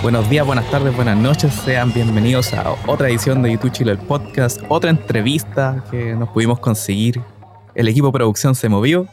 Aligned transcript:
Buenos 0.00 0.30
días, 0.30 0.46
buenas 0.46 0.70
tardes, 0.70 0.94
buenas 0.94 1.18
noches. 1.18 1.52
Sean 1.52 1.92
bienvenidos 1.92 2.54
a 2.54 2.76
otra 2.86 3.08
edición 3.08 3.42
de 3.42 3.50
YouTube 3.50 3.72
Chile, 3.72 3.90
el 3.90 3.98
podcast, 3.98 4.62
otra 4.68 4.90
entrevista 4.90 5.84
que 5.90 6.14
nos 6.14 6.28
pudimos 6.28 6.60
conseguir. 6.60 7.20
El 7.74 7.88
equipo 7.88 8.06
de 8.06 8.12
producción 8.12 8.54
se 8.54 8.68
movió 8.68 9.08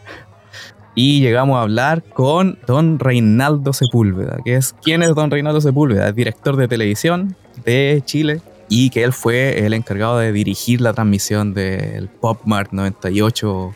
y 0.93 1.21
llegamos 1.21 1.57
a 1.57 1.63
hablar 1.63 2.04
con 2.04 2.59
don 2.68 3.00
Reinaldo 3.00 3.73
Sepúlveda, 3.73 4.37
que 4.45 4.57
es 4.57 4.75
quién 4.83 5.01
es 5.01 5.15
don 5.15 5.32
Reinaldo 5.32 5.59
Sepúlveda, 5.59 6.09
es 6.09 6.15
director 6.15 6.55
de 6.55 6.68
televisión 6.68 7.36
de 7.65 8.04
Chile 8.05 8.41
y 8.70 8.91
que 8.91 9.04
él 9.04 9.11
fue 9.11 9.65
el 9.65 9.73
encargado 9.73 10.20
de 10.20 10.31
dirigir 10.31 10.81
la 10.81 10.93
transmisión 10.93 11.55
del 11.55 12.09
Pop 12.09 12.41
Mart 12.45 12.71
98, 12.73 13.73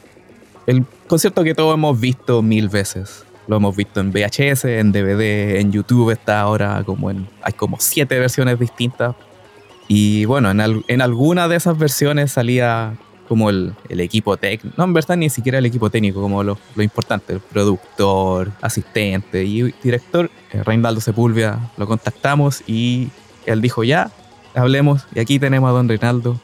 el 0.67 0.85
concierto 1.07 1.43
que 1.43 1.55
todos 1.55 1.73
hemos 1.73 1.99
visto 1.99 2.43
mil 2.43 2.69
veces 2.69 3.25
lo 3.49 3.57
hemos 3.57 3.75
visto 3.75 3.99
en 3.99 4.11
VHS, 4.11 4.65
en 4.65 4.91
DVD, 4.91 5.59
en 5.59 5.71
YouTube 5.71 6.11
está 6.11 6.39
ahora 6.39 6.83
como 6.85 7.09
en... 7.09 7.27
Hay 7.41 7.53
como 7.53 7.77
siete 7.79 8.19
versiones 8.19 8.59
distintas. 8.59 9.15
Y 9.87 10.25
bueno, 10.25 10.51
en, 10.51 10.83
en 10.87 11.01
alguna 11.01 11.47
de 11.47 11.55
esas 11.55 11.75
versiones 11.75 12.31
salía 12.31 12.93
como 13.27 13.49
el, 13.49 13.73
equipo 13.89 14.37
técnico, 14.37 14.75
no 14.77 14.83
en 14.83 14.93
verdad 14.93 15.17
ni 15.17 15.29
siquiera 15.29 15.57
el 15.57 15.65
equipo 15.65 15.89
técnico, 15.89 16.21
como 16.21 16.43
lo, 16.43 16.59
importante, 16.77 17.33
el 17.33 17.39
productor, 17.39 18.51
asistente 18.61 19.43
y 19.43 19.73
director, 19.83 20.29
eh, 20.51 20.63
Reinaldo 20.63 21.01
Sepúlveda, 21.01 21.71
lo 21.77 21.87
contactamos 21.87 22.63
y 22.67 23.09
él 23.47 23.61
dijo 23.61 23.83
ya, 23.83 24.11
hablemos 24.53 25.07
y 25.13 25.19
aquí 25.19 25.39
tenemos 25.39 25.69
a 25.69 25.73
don 25.73 25.87
Reinaldo. 25.87 26.39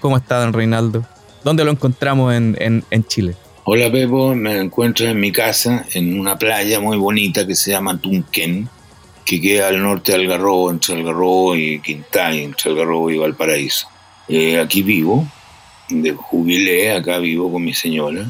¿Cómo 0.00 0.18
está 0.18 0.40
don 0.40 0.52
Reinaldo? 0.52 1.04
¿Dónde 1.44 1.64
lo 1.64 1.70
encontramos 1.70 2.34
en, 2.34 2.56
en, 2.58 2.84
en 2.90 3.04
Chile? 3.04 3.36
Hola 3.64 3.92
Pepo, 3.92 4.34
me 4.34 4.58
encuentro 4.58 5.06
en 5.06 5.20
mi 5.20 5.30
casa, 5.30 5.86
en 5.94 6.18
una 6.18 6.36
playa 6.36 6.80
muy 6.80 6.96
bonita 6.96 7.46
que 7.46 7.54
se 7.54 7.70
llama 7.70 7.96
Tunquén, 7.96 8.68
que 9.24 9.40
queda 9.40 9.68
al 9.68 9.80
norte 9.80 10.10
de 10.10 10.18
Algarrobo, 10.18 10.68
entre 10.68 10.96
Algarrobo 10.96 11.54
y 11.54 11.78
Quintay, 11.78 12.42
entre 12.42 12.72
Algarrobo 12.72 13.08
y 13.12 13.18
Valparaíso. 13.18 13.86
Eh, 14.26 14.58
aquí 14.58 14.82
vivo, 14.82 15.24
de 15.88 16.10
jubilé, 16.10 16.90
acá 16.90 17.18
vivo 17.18 17.52
con 17.52 17.62
mi 17.62 17.72
señora. 17.72 18.26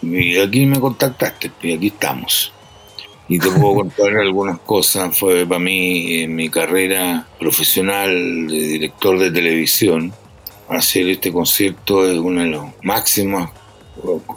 Y 0.00 0.38
aquí 0.38 0.64
me 0.64 0.78
contactaste, 0.78 1.50
y 1.60 1.72
aquí 1.72 1.88
estamos. 1.88 2.52
Y 3.28 3.40
te 3.40 3.50
puedo 3.50 3.74
contar 3.74 4.16
algunas 4.16 4.60
cosas. 4.60 5.18
Fue 5.18 5.44
para 5.44 5.58
mí, 5.58 6.20
en 6.22 6.36
mi 6.36 6.48
carrera 6.50 7.26
profesional 7.36 8.46
de 8.46 8.60
director 8.60 9.18
de 9.18 9.32
televisión, 9.32 10.12
hacer 10.68 11.08
este 11.08 11.32
concierto 11.32 12.08
es 12.08 12.16
uno 12.16 12.42
de 12.42 12.50
los 12.50 12.66
máximos 12.84 13.50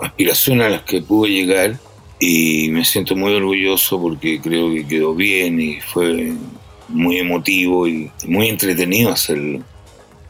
aspiraciones 0.01 0.67
a 0.67 0.69
las 0.69 0.81
que 0.83 1.01
pude 1.01 1.29
llegar 1.31 1.77
y 2.19 2.69
me 2.69 2.85
siento 2.85 3.15
muy 3.15 3.33
orgulloso 3.33 4.01
porque 4.01 4.39
creo 4.41 4.73
que 4.73 4.87
quedó 4.87 5.13
bien 5.13 5.59
y 5.59 5.81
fue 5.81 6.33
muy 6.87 7.17
emotivo 7.17 7.87
y 7.87 8.11
muy 8.25 8.49
entretenido 8.49 9.11
hacerlo. 9.11 9.61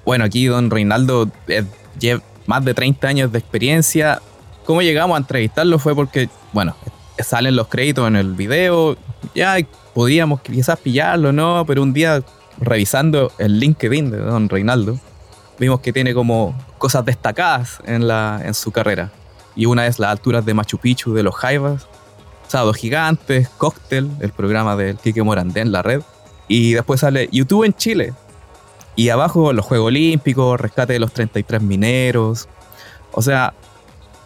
Bueno, 0.05 0.25
aquí 0.25 0.45
don 0.45 0.69
Reinaldo 0.69 1.29
eh, 1.47 1.63
lleva 1.99 2.21
más 2.45 2.63
de 2.63 2.73
30 2.73 3.07
años 3.07 3.31
de 3.31 3.39
experiencia. 3.39 4.21
¿Cómo 4.65 4.81
llegamos 4.81 5.15
a 5.15 5.19
entrevistarlo? 5.19 5.79
Fue 5.79 5.95
porque, 5.95 6.29
bueno, 6.53 6.75
salen 7.19 7.55
los 7.55 7.67
créditos 7.67 8.07
en 8.07 8.15
el 8.15 8.33
video, 8.33 8.97
ya 9.33 9.57
podíamos 9.93 10.41
quizás 10.41 10.79
pillarlo, 10.79 11.31
¿no? 11.31 11.65
Pero 11.65 11.83
un 11.83 11.93
día 11.93 12.23
revisando 12.59 13.31
el 13.37 13.59
LinkedIn 13.59 14.11
de 14.11 14.17
don 14.17 14.49
Reinaldo, 14.49 14.99
vimos 15.59 15.79
que 15.81 15.93
tiene 15.93 16.13
como 16.13 16.55
cosas 16.77 17.05
destacadas 17.05 17.79
en, 17.85 18.07
la, 18.07 18.41
en 18.43 18.53
su 18.53 18.71
carrera. 18.71 19.11
Y 19.55 19.65
una 19.65 19.87
es 19.87 19.99
las 19.99 20.11
alturas 20.11 20.45
de 20.45 20.53
Machu 20.53 20.77
Picchu, 20.77 21.13
de 21.13 21.23
los 21.23 21.35
Jaivas, 21.35 21.87
Sábados 22.47 22.77
Gigantes, 22.77 23.49
Cóctel, 23.49 24.09
el 24.19 24.31
programa 24.31 24.75
del 24.75 24.97
Quique 24.97 25.23
Morandé 25.23 25.61
en 25.61 25.71
la 25.71 25.81
red. 25.81 26.01
Y 26.47 26.73
después 26.73 26.99
sale 26.99 27.29
YouTube 27.31 27.63
en 27.63 27.73
Chile. 27.73 28.13
Y 28.95 29.09
abajo 29.09 29.53
los 29.53 29.65
Juegos 29.65 29.87
Olímpicos, 29.87 30.59
rescate 30.59 30.93
de 30.93 30.99
los 30.99 31.11
33 31.11 31.61
mineros. 31.61 32.47
O 33.11 33.21
sea, 33.21 33.53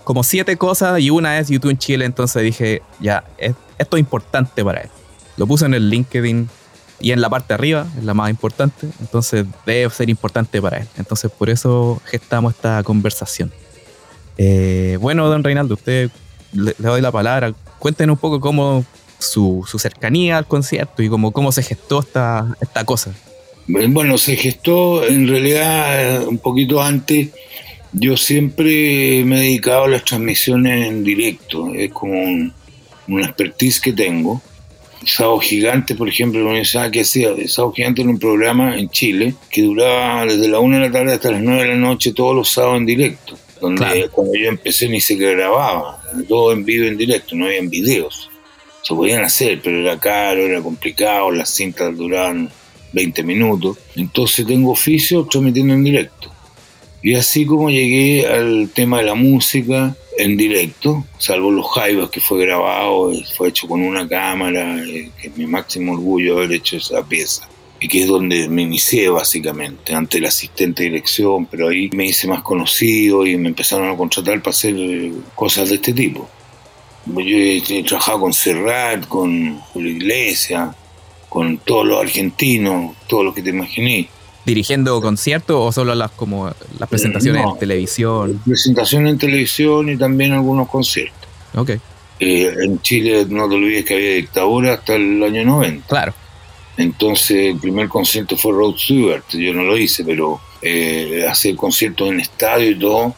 como 0.03 0.23
siete 0.23 0.57
cosas 0.57 0.99
y 0.99 1.09
una 1.09 1.39
es 1.39 1.49
YouTube 1.49 1.71
en 1.71 1.77
Chile. 1.77 2.05
Entonces 2.05 2.43
dije, 2.43 2.81
ya, 2.99 3.23
esto 3.37 3.97
es 3.97 3.99
importante 3.99 4.63
para 4.65 4.81
él. 4.81 4.89
Lo 5.37 5.47
puse 5.47 5.65
en 5.65 5.73
el 5.73 5.89
LinkedIn 5.89 6.49
y 6.99 7.11
en 7.11 7.21
la 7.21 7.29
parte 7.29 7.53
arriba, 7.53 7.87
es 7.97 8.03
la 8.03 8.13
más 8.13 8.29
importante, 8.29 8.89
entonces 8.99 9.45
debe 9.65 9.89
ser 9.89 10.09
importante 10.09 10.61
para 10.61 10.79
él. 10.79 10.87
Entonces 10.97 11.31
por 11.31 11.49
eso 11.49 12.01
gestamos 12.05 12.53
esta 12.53 12.83
conversación. 12.83 13.51
Eh, 14.41 14.97
bueno, 15.01 15.27
don 15.27 15.43
Reinaldo, 15.43 15.73
usted 15.73 16.09
le, 16.53 16.73
doy 16.77 17.01
la 17.01 17.11
palabra. 17.11 17.53
Cuéntenos 17.77 18.15
un 18.15 18.19
poco 18.19 18.39
cómo 18.39 18.85
su, 19.19 19.67
cercanía 19.77 20.37
al 20.37 20.47
concierto 20.47 21.03
y 21.03 21.09
cómo, 21.09 21.31
cómo 21.31 21.51
se 21.51 21.61
gestó 21.61 21.99
esta, 21.99 22.55
esta 22.61 22.85
cosa. 22.85 23.13
Bueno, 23.67 24.17
se 24.17 24.37
gestó 24.37 25.05
en 25.05 25.27
realidad 25.27 26.25
un 26.25 26.37
poquito 26.37 26.81
antes. 26.81 27.29
Yo 27.91 28.15
siempre 28.15 29.23
me 29.25 29.37
he 29.37 29.41
dedicado 29.41 29.83
a 29.83 29.87
las 29.89 30.05
transmisiones 30.05 30.87
en 30.87 31.03
directo, 31.03 31.73
es 31.73 31.91
como 31.91 32.13
un, 32.13 32.53
una 33.09 33.25
expertise 33.25 33.81
que 33.81 33.91
tengo. 33.91 34.41
Sábado 35.05 35.39
Gigante, 35.39 35.95
por 35.95 36.07
ejemplo, 36.07 36.53
la 36.53 36.91
que 36.91 37.01
hacía 37.01 37.29
Sábado 37.47 37.73
Gigante 37.73 38.01
en 38.01 38.09
un 38.09 38.19
programa 38.19 38.77
en 38.77 38.89
Chile 38.89 39.33
que 39.49 39.63
duraba 39.63 40.25
desde 40.25 40.47
la 40.47 40.59
1 40.59 40.77
de 40.77 40.87
la 40.87 40.91
tarde 40.91 41.13
hasta 41.13 41.31
las 41.31 41.41
9 41.41 41.61
de 41.61 41.67
la 41.67 41.75
noche 41.75 42.13
todos 42.13 42.35
los 42.35 42.49
sábados 42.49 42.77
en 42.77 42.85
directo, 42.85 43.37
donde 43.59 44.09
cuando 44.09 44.33
yo 44.35 44.49
empecé 44.49 44.87
ni 44.89 45.01
se 45.01 45.15
grababa, 45.15 46.01
todo 46.27 46.51
en 46.51 46.65
vivo 46.65 46.85
en 46.85 46.97
directo, 46.97 47.35
no 47.35 47.45
había 47.45 47.61
videos. 47.61 48.29
Se 48.81 48.95
podían 48.95 49.23
hacer, 49.23 49.61
pero 49.61 49.79
era 49.79 49.99
caro, 49.99 50.41
era 50.41 50.61
complicado, 50.61 51.31
las 51.31 51.49
cintas 51.49 51.95
duraban 51.95 52.49
20 52.93 53.23
minutos. 53.23 53.77
Entonces 53.95 54.45
tengo 54.45 54.71
oficio 54.71 55.25
transmitiendo 55.25 55.73
en 55.73 55.83
directo. 55.83 56.31
Y 57.01 57.15
así 57.15 57.45
como 57.45 57.69
llegué 57.69 58.27
al 58.27 58.69
tema 58.73 58.97
de 58.97 59.05
la 59.05 59.15
música, 59.15 59.95
en 60.17 60.35
directo, 60.35 61.05
salvo 61.17 61.49
los 61.49 61.71
Jaivas 61.71 62.09
que 62.09 62.19
fue 62.19 62.45
grabado, 62.45 63.13
fue 63.37 63.49
hecho 63.49 63.67
con 63.67 63.81
una 63.81 64.07
cámara, 64.07 64.83
eh, 64.83 65.11
que 65.19 65.29
es 65.29 65.37
mi 65.37 65.47
máximo 65.47 65.93
orgullo 65.93 66.37
haber 66.37 66.51
hecho 66.51 66.75
esa 66.75 67.01
pieza. 67.07 67.47
Y 67.79 67.87
que 67.87 68.01
es 68.01 68.07
donde 68.07 68.49
me 68.49 68.63
inicié 68.63 69.09
básicamente, 69.09 69.93
ante 69.93 70.17
el 70.17 70.25
asistente 70.25 70.83
de 70.83 70.89
dirección, 70.89 71.45
pero 71.45 71.69
ahí 71.69 71.89
me 71.93 72.05
hice 72.05 72.27
más 72.27 72.41
conocido 72.41 73.25
y 73.25 73.37
me 73.37 73.49
empezaron 73.49 73.89
a 73.89 73.95
contratar 73.95 74.41
para 74.41 74.51
hacer 74.51 74.75
eh, 74.77 75.13
cosas 75.35 75.69
de 75.69 75.75
este 75.75 75.93
tipo. 75.93 76.29
Yo 77.05 77.37
he, 77.37 77.83
trabajado 77.83 78.19
con 78.19 78.33
Serrat, 78.33 79.07
con 79.07 79.59
Julio 79.59 79.91
Iglesias, 79.91 80.75
con 81.29 81.57
todos 81.59 81.85
los 81.85 82.01
argentinos, 82.01 82.95
todos 83.07 83.25
los 83.25 83.35
que 83.35 83.41
te 83.41 83.49
imaginé 83.51 84.09
dirigiendo 84.45 84.99
conciertos 84.99 85.55
o 85.59 85.71
solo 85.71 85.93
las 85.93 86.09
como 86.11 86.51
las 86.79 86.89
presentaciones 86.89 87.45
en 87.45 87.59
televisión? 87.59 88.41
Presentaciones 88.45 89.13
en 89.13 89.17
televisión 89.19 89.89
y 89.89 89.97
también 89.97 90.33
algunos 90.33 90.67
conciertos. 90.67 91.29
Ok. 91.55 91.71
Eh, 92.19 92.53
en 92.63 92.81
Chile 92.81 93.25
no 93.29 93.47
te 93.47 93.55
olvides 93.55 93.85
que 93.85 93.93
había 93.93 94.13
dictadura 94.15 94.73
hasta 94.73 94.95
el 94.95 95.23
año 95.23 95.45
90. 95.45 95.87
Claro. 95.87 96.13
Entonces 96.79 97.51
el 97.51 97.59
primer 97.59 97.89
concierto 97.89 98.37
fue 98.37 98.53
Rod 98.53 98.77
Stewart, 98.77 99.23
yo 99.33 99.53
no 99.53 99.63
lo 99.63 99.77
hice, 99.77 100.05
pero 100.05 100.39
eh, 100.61 101.25
hacer 101.29 101.57
conciertos 101.57 102.07
en 102.07 102.21
estadio 102.21 102.71
y 102.71 102.79
todo, 102.79 103.13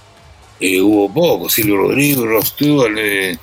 eh, 0.59 0.81
hubo 0.81 1.13
poco. 1.13 1.47
Silvio 1.47 1.77
Rodrigo, 1.77 2.25
Rod 2.25 2.43
Stewart, 2.43 2.97
eh, 2.97 3.37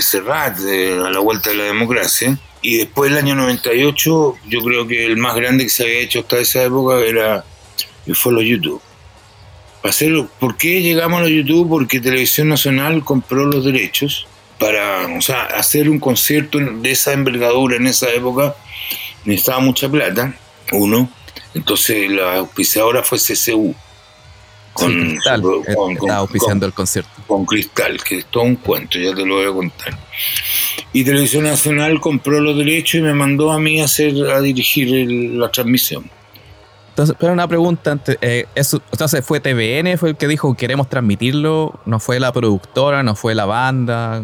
Serrat, 0.00 0.58
a 0.58 1.10
la 1.10 1.20
vuelta 1.20 1.50
de 1.50 1.56
la 1.56 1.64
democracia. 1.64 2.36
Y 2.60 2.78
después 2.78 3.08
del 3.08 3.20
año 3.20 3.36
98, 3.36 4.34
yo 4.48 4.60
creo 4.62 4.84
que 4.88 5.06
el 5.06 5.16
más 5.16 5.36
grande 5.36 5.62
que 5.62 5.70
se 5.70 5.84
había 5.84 6.00
hecho 6.00 6.20
hasta 6.20 6.38
esa 6.38 6.64
época 6.64 6.98
era 6.98 7.44
fue 8.14 8.32
los 8.32 8.42
YouTube. 8.42 8.82
¿Por 10.40 10.56
qué 10.56 10.82
llegamos 10.82 11.20
a 11.20 11.22
los 11.22 11.30
YouTube? 11.30 11.68
Porque 11.68 12.00
Televisión 12.00 12.48
Nacional 12.48 13.04
compró 13.04 13.46
los 13.46 13.64
derechos 13.64 14.26
para 14.58 15.06
o 15.16 15.20
sea, 15.20 15.44
hacer 15.44 15.88
un 15.88 16.00
concierto 16.00 16.58
de 16.58 16.90
esa 16.90 17.12
envergadura 17.12 17.76
en 17.76 17.86
esa 17.86 18.10
época. 18.10 18.56
Necesitaba 19.24 19.60
mucha 19.60 19.88
plata, 19.88 20.34
uno. 20.72 21.08
Entonces 21.54 22.10
la 22.10 22.38
auspiciadora 22.38 23.02
fue 23.02 23.18
CCU. 23.18 23.74
Con, 24.72 24.92
Cristal, 24.92 25.42
estaba 25.68 26.16
auspiciando 26.16 26.66
el 26.66 26.72
concierto. 26.72 27.10
Con 27.28 27.46
Cristal, 27.46 28.02
que 28.02 28.18
es 28.18 28.26
todo 28.26 28.42
un 28.42 28.56
cuento, 28.56 28.98
ya 28.98 29.14
te 29.14 29.24
lo 29.24 29.36
voy 29.36 29.46
a 29.46 29.52
contar 29.52 29.96
y 30.94 31.04
Televisión 31.04 31.42
Nacional 31.42 32.00
compró 32.00 32.40
los 32.40 32.56
derechos 32.56 33.00
y 33.00 33.02
me 33.02 33.14
mandó 33.14 33.50
a 33.50 33.58
mí 33.58 33.80
a, 33.80 33.84
hacer, 33.84 34.14
a 34.30 34.40
dirigir 34.40 35.10
la 35.34 35.50
transmisión. 35.50 36.08
Entonces, 36.90 37.16
pero 37.18 37.32
una 37.32 37.48
pregunta, 37.48 37.90
antes, 37.90 38.16
eh, 38.20 38.46
eso, 38.54 38.80
entonces 38.92 39.24
fue 39.26 39.40
TVN, 39.40 39.98
fue 39.98 40.10
el 40.10 40.16
que 40.16 40.28
dijo 40.28 40.54
queremos 40.54 40.88
transmitirlo, 40.88 41.80
no 41.84 41.98
fue 41.98 42.20
la 42.20 42.32
productora, 42.32 43.02
no 43.02 43.16
fue 43.16 43.34
la 43.34 43.44
banda. 43.44 44.22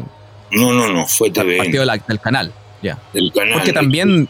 No, 0.53 0.73
no, 0.73 0.93
no, 0.93 1.07
fue 1.09 1.33
TVN. 1.33 1.59
Partido 1.59 1.85
del 1.85 2.21
canal, 2.21 2.53
ya. 2.81 3.01
Del 3.13 3.33
canal. 3.33 3.55
Porque 3.55 3.73
también, 3.73 4.29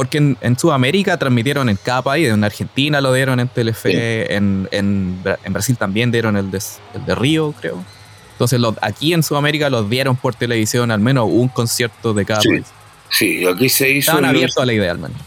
porque 0.00 0.16
en, 0.16 0.58
Sudamérica 0.58 1.18
transmitieron 1.18 1.68
en 1.68 1.76
cada 1.76 2.00
país, 2.00 2.26
en 2.26 2.42
Argentina 2.42 3.02
lo 3.02 3.12
dieron 3.12 3.38
en 3.38 3.48
Telefe, 3.48 4.34
en, 4.34 4.66
en, 4.70 5.22
Brasil 5.50 5.76
también 5.76 6.10
dieron 6.10 6.38
el 6.38 6.50
de, 6.50 6.58
el 6.94 7.04
de 7.04 7.14
Río, 7.14 7.52
creo. 7.60 7.84
Entonces, 8.32 8.58
aquí 8.80 9.12
en 9.12 9.22
Sudamérica 9.22 9.68
los 9.68 9.90
dieron 9.90 10.16
por 10.16 10.34
televisión 10.34 10.90
al 10.90 11.00
menos 11.00 11.28
un 11.30 11.48
concierto 11.48 12.14
de 12.14 12.24
cada 12.24 12.40
país. 12.40 12.64
Sí, 13.10 13.46
aquí 13.46 13.68
se 13.68 13.90
hizo. 13.90 14.12
Estaban 14.12 14.24
abiertos 14.24 14.62
a 14.62 14.64
la 14.64 14.72
idea, 14.72 14.92
al 14.92 15.00
menos. 15.00 15.18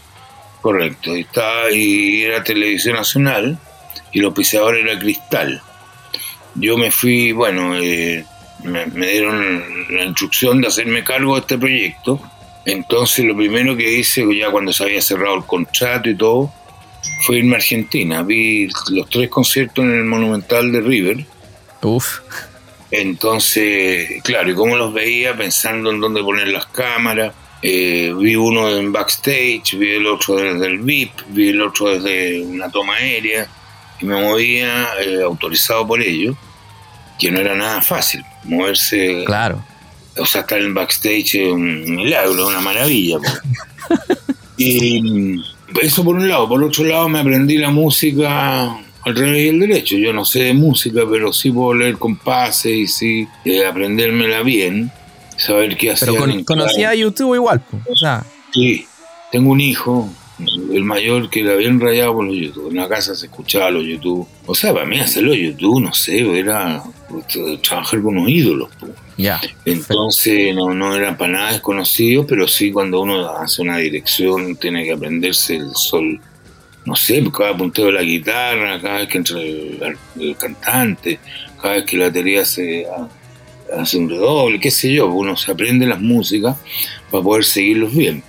Correcto, 0.60 1.16
y, 1.16 1.20
estaba, 1.20 1.70
y 1.70 2.24
era 2.24 2.42
Televisión 2.42 2.96
Nacional 2.96 3.56
y 4.10 4.18
el 4.18 4.24
auspiciador 4.24 4.76
era 4.76 4.98
Cristal. 4.98 5.62
Yo 6.56 6.76
me 6.76 6.90
fui, 6.90 7.30
bueno, 7.30 7.76
eh, 7.76 8.26
me, 8.64 8.86
dieron 8.86 9.86
la 9.88 10.02
instrucción 10.02 10.60
de 10.60 10.66
hacerme 10.66 11.04
cargo 11.04 11.34
de 11.36 11.42
este 11.42 11.58
proyecto. 11.58 12.20
Entonces 12.64 13.24
lo 13.24 13.36
primero 13.36 13.76
que 13.76 13.98
hice, 13.98 14.24
ya 14.36 14.50
cuando 14.50 14.72
se 14.72 14.84
había 14.84 15.02
cerrado 15.02 15.36
el 15.36 15.44
contrato 15.44 16.08
y 16.08 16.16
todo, 16.16 16.52
fue 17.26 17.38
irme 17.38 17.54
a 17.54 17.58
Argentina. 17.58 18.22
Vi 18.22 18.68
los 18.90 19.08
tres 19.08 19.28
conciertos 19.28 19.84
en 19.84 19.94
el 19.94 20.04
Monumental 20.04 20.72
de 20.72 20.80
River. 20.80 21.24
Uf. 21.82 22.20
Entonces, 22.90 24.22
claro, 24.22 24.50
y 24.50 24.54
cómo 24.54 24.76
los 24.76 24.92
veía 24.94 25.36
pensando 25.36 25.90
en 25.90 26.00
dónde 26.00 26.22
poner 26.22 26.48
las 26.48 26.66
cámaras. 26.66 27.34
Eh, 27.60 28.12
vi 28.16 28.36
uno 28.36 28.76
en 28.76 28.92
backstage, 28.92 29.76
vi 29.76 29.92
el 29.92 30.06
otro 30.06 30.36
desde 30.36 30.66
el 30.66 30.78
VIP, 30.80 31.12
vi 31.28 31.48
el 31.48 31.62
otro 31.62 31.98
desde 31.98 32.42
una 32.42 32.68
toma 32.68 32.96
aérea 32.96 33.48
y 34.00 34.04
me 34.04 34.20
movía 34.20 34.88
eh, 35.00 35.22
autorizado 35.22 35.86
por 35.86 36.02
ello, 36.02 36.36
que 37.18 37.30
no 37.30 37.40
era 37.40 37.54
nada 37.54 37.80
fácil 37.80 38.22
moverse. 38.44 39.24
Claro. 39.24 39.64
O 40.16 40.26
sea, 40.26 40.42
estar 40.42 40.60
en 40.60 40.74
backstage 40.74 41.34
es 41.34 41.52
un 41.52 41.96
milagro, 41.96 42.48
una 42.48 42.60
maravilla. 42.60 43.18
y 44.56 45.40
eso 45.82 46.04
por 46.04 46.16
un 46.16 46.28
lado. 46.28 46.48
Por 46.48 46.62
otro 46.62 46.84
lado, 46.84 47.08
me 47.08 47.18
aprendí 47.18 47.58
la 47.58 47.70
música 47.70 48.76
al 49.04 49.14
revés 49.14 49.44
y 49.44 49.48
el 49.48 49.60
derecho. 49.60 49.96
Yo 49.96 50.12
no 50.12 50.24
sé 50.24 50.44
de 50.44 50.54
música, 50.54 51.02
pero 51.10 51.32
sí 51.32 51.50
puedo 51.50 51.74
leer 51.74 51.98
compases 51.98 52.72
y 52.72 52.86
sí 52.86 53.28
eh, 53.44 53.66
aprendérmela 53.66 54.42
bien 54.42 54.90
saber 55.36 55.76
qué 55.76 55.92
hacer. 55.92 56.10
Pero 56.10 56.44
conocía 56.44 56.94
YouTube 56.94 57.34
igual, 57.34 57.62
o 57.90 57.96
sea. 57.96 58.24
Sí, 58.52 58.86
tengo 59.32 59.50
un 59.50 59.60
hijo, 59.60 60.08
el 60.72 60.84
mayor 60.84 61.30
que 61.30 61.40
era 61.40 61.54
bien 61.56 61.80
rayado 61.80 62.14
por 62.14 62.24
los 62.24 62.36
YouTube. 62.36 62.70
En 62.70 62.76
la 62.76 62.88
casa 62.88 63.14
se 63.14 63.26
escuchaba 63.26 63.70
los 63.70 63.84
YouTube. 63.84 64.26
O 64.46 64.54
sea, 64.54 64.72
para 64.72 64.86
mí 64.86 64.98
hacerlo 65.00 65.34
YouTube, 65.34 65.80
no 65.80 65.92
sé, 65.92 66.38
era 66.38 66.82
trabajar 67.62 68.02
con 68.02 68.16
unos 68.18 68.30
ídolos. 68.30 68.68
Ya. 69.16 69.40
Entonces 69.64 70.54
no, 70.54 70.74
no 70.74 70.94
era 70.94 71.16
para 71.16 71.32
nada 71.32 71.52
desconocido, 71.52 72.26
pero 72.26 72.48
sí 72.48 72.72
cuando 72.72 73.00
uno 73.00 73.28
hace 73.28 73.62
una 73.62 73.78
dirección 73.78 74.56
tiene 74.56 74.84
que 74.84 74.92
aprenderse 74.92 75.56
el 75.56 75.74
sol. 75.74 76.20
No 76.84 76.96
sé, 76.96 77.24
cada 77.36 77.56
punteo 77.56 77.86
de 77.86 77.92
la 77.92 78.02
guitarra, 78.02 78.80
cada 78.80 78.98
vez 78.98 79.08
que 79.08 79.18
entra 79.18 79.40
el, 79.40 79.96
el 80.20 80.36
cantante, 80.36 81.18
cada 81.60 81.74
vez 81.74 81.84
que 81.84 81.96
la 81.96 82.06
batería 82.06 82.44
se 82.44 82.86
hace 83.74 83.96
un 83.96 84.10
redoble, 84.10 84.60
qué 84.60 84.70
sé 84.70 84.92
yo, 84.92 85.06
uno 85.06 85.36
se 85.36 85.50
aprende 85.50 85.86
las 85.86 86.00
músicas 86.00 86.56
para 87.10 87.22
poder 87.22 87.44
seguirlos 87.44 87.94
bien. 87.94 88.22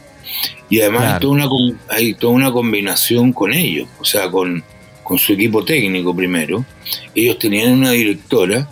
Y 0.69 0.81
además 0.81 1.13
hay, 1.13 1.19
toda 1.19 1.33
una, 1.33 1.49
hay 1.89 2.13
toda 2.13 2.33
una 2.33 2.51
combinación 2.51 3.33
con 3.33 3.53
ellos, 3.53 3.87
o 3.99 4.05
sea, 4.05 4.29
con, 4.29 4.63
con 5.03 5.19
su 5.19 5.33
equipo 5.33 5.63
técnico 5.63 6.15
primero. 6.15 6.65
Ellos 7.13 7.37
tenían 7.37 7.73
una 7.73 7.91
directora 7.91 8.67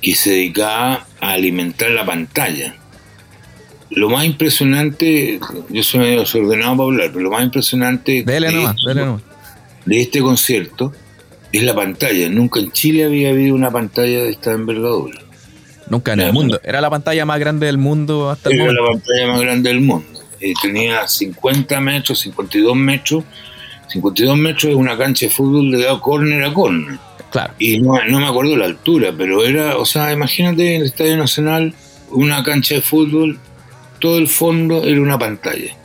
que 0.00 0.14
se 0.14 0.30
dedicaba 0.30 1.06
a 1.20 1.32
alimentar 1.32 1.90
la 1.90 2.04
pantalla. 2.04 2.74
Lo 3.90 4.10
más 4.10 4.24
impresionante, 4.26 5.40
yo 5.70 5.82
soy 5.82 6.00
medio 6.00 6.20
desordenado 6.20 6.76
para 6.76 6.86
hablar, 6.88 7.10
pero 7.12 7.20
lo 7.20 7.30
más 7.30 7.44
impresionante 7.44 8.22
de, 8.22 9.18
de 9.86 10.00
este 10.00 10.20
concierto 10.20 10.92
es 11.52 11.62
la 11.62 11.74
pantalla. 11.74 12.28
Nunca 12.28 12.60
en 12.60 12.70
Chile 12.72 13.04
había 13.04 13.30
habido 13.30 13.54
una 13.54 13.70
pantalla 13.70 14.24
de 14.24 14.30
esta 14.30 14.52
envergadura. 14.52 15.20
Nunca 15.88 16.12
en 16.12 16.20
el 16.20 16.32
mundo. 16.32 16.60
Era 16.62 16.80
la 16.80 16.90
pantalla 16.90 17.24
más 17.24 17.40
grande 17.40 17.66
del 17.66 17.78
mundo 17.78 18.30
hasta 18.30 18.50
el 18.50 18.58
momento. 18.58 18.80
Era 18.80 18.82
la 18.82 18.92
pantalla 18.92 19.26
más 19.28 19.40
grande 19.40 19.70
del 19.70 19.80
mundo. 19.80 20.20
Eh, 20.40 20.52
tenía 20.60 21.08
50 21.08 21.80
metros, 21.80 22.20
52 22.20 22.76
metros. 22.76 23.24
52 23.88 24.36
metros 24.36 24.64
es 24.64 24.74
una 24.74 24.96
cancha 24.96 25.26
de 25.26 25.30
fútbol 25.30 25.70
de 25.70 25.82
dado 25.82 26.00
córner 26.00 26.44
a 26.44 26.52
córner. 26.52 26.98
Claro. 27.30 27.54
Y 27.58 27.80
no, 27.80 28.00
me 28.06 28.26
acuerdo 28.26 28.56
la 28.56 28.64
altura, 28.64 29.12
pero 29.16 29.44
era, 29.44 29.76
o 29.76 29.84
sea, 29.84 30.12
imagínate 30.12 30.74
en 30.74 30.80
el 30.82 30.86
Estadio 30.86 31.16
Nacional, 31.16 31.74
una 32.10 32.42
cancha 32.42 32.76
de 32.76 32.80
fútbol, 32.80 33.38
todo 33.98 34.18
el 34.18 34.28
fondo 34.28 34.84
era 34.84 35.00
una 35.00 35.18
pantalla. 35.18 35.76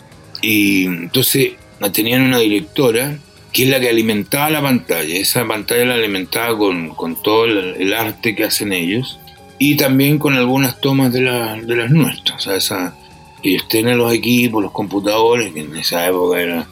Y 0.41 0.85
entonces 0.85 1.53
tenían 1.91 2.21
una 2.21 2.39
directora 2.39 3.17
que 3.51 3.63
es 3.63 3.69
la 3.69 3.79
que 3.79 3.89
alimentaba 3.89 4.49
la 4.49 4.61
pantalla. 4.61 5.15
Esa 5.15 5.45
pantalla 5.45 5.85
la 5.85 5.93
alimentaba 5.95 6.57
con, 6.57 6.89
con 6.89 7.21
todo 7.21 7.45
el, 7.45 7.93
arte 7.93 8.35
que 8.35 8.45
hacen 8.45 8.73
ellos 8.73 9.19
y 9.59 9.75
también 9.75 10.17
con 10.17 10.33
algunas 10.33 10.81
tomas 10.81 11.13
de, 11.13 11.21
de 11.21 11.75
las 11.75 11.91
nuestras. 11.91 12.37
O 12.37 12.39
sea, 12.39 12.55
esa, 12.55 12.95
ellos 13.43 13.67
tienen 13.67 13.97
los 13.97 14.11
equipos, 14.13 14.63
los 14.63 14.71
computadores, 14.71 15.53
que 15.53 15.61
en 15.61 15.75
esa 15.75 16.07
época 16.07 16.41
era, 16.41 16.67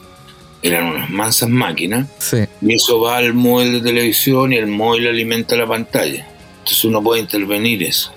eran 0.62 0.86
unas 0.88 1.10
mansas 1.10 1.50
máquinas, 1.50 2.08
y 2.62 2.74
eso 2.74 3.02
va 3.02 3.18
al 3.18 3.34
móvil 3.34 3.74
de 3.74 3.82
televisión 3.82 4.54
y 4.54 4.58
el 4.58 4.68
móvil 4.68 5.08
alimenta 5.08 5.56
la 5.56 5.68
pantalla. 5.68 6.28
Entonces 6.60 6.86
uno 6.86 7.02
puede 7.02 7.22
intervenir 7.22 7.82
eso. 7.84 8.12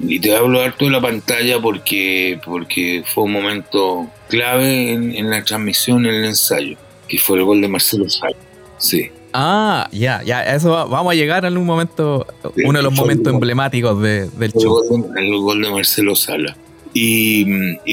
Y 0.00 0.18
te 0.18 0.36
hablo 0.36 0.60
harto 0.60 0.84
de 0.84 0.90
la 0.90 1.00
pantalla 1.00 1.60
porque, 1.60 2.40
porque 2.44 3.04
fue 3.06 3.24
un 3.24 3.32
momento 3.32 4.08
clave 4.28 4.92
en, 4.92 5.30
la 5.30 5.44
transmisión, 5.44 6.04
en 6.06 6.14
el 6.14 6.24
ensayo, 6.24 6.76
que 7.08 7.18
fue 7.18 7.38
el 7.38 7.44
gol 7.44 7.60
de 7.60 7.68
Marcelo 7.68 8.10
Sala. 8.10 8.36
Sí. 8.78 9.10
Ah, 9.32 9.88
ya, 9.92 10.22
ya, 10.24 10.42
eso 10.42 10.70
vamos 10.88 11.12
a 11.12 11.14
llegar 11.14 11.44
en 11.44 11.56
un 11.56 11.64
momento, 11.64 12.26
uno 12.64 12.78
de 12.78 12.82
los 12.82 12.92
momentos 12.92 13.32
emblemáticos 13.32 14.02
de, 14.02 14.28
del 14.28 14.52
show. 14.52 14.82
el 15.16 15.38
gol 15.38 15.62
de 15.62 15.70
Marcelo 15.70 16.14
Sala. 16.14 16.56
Y, 16.94 17.46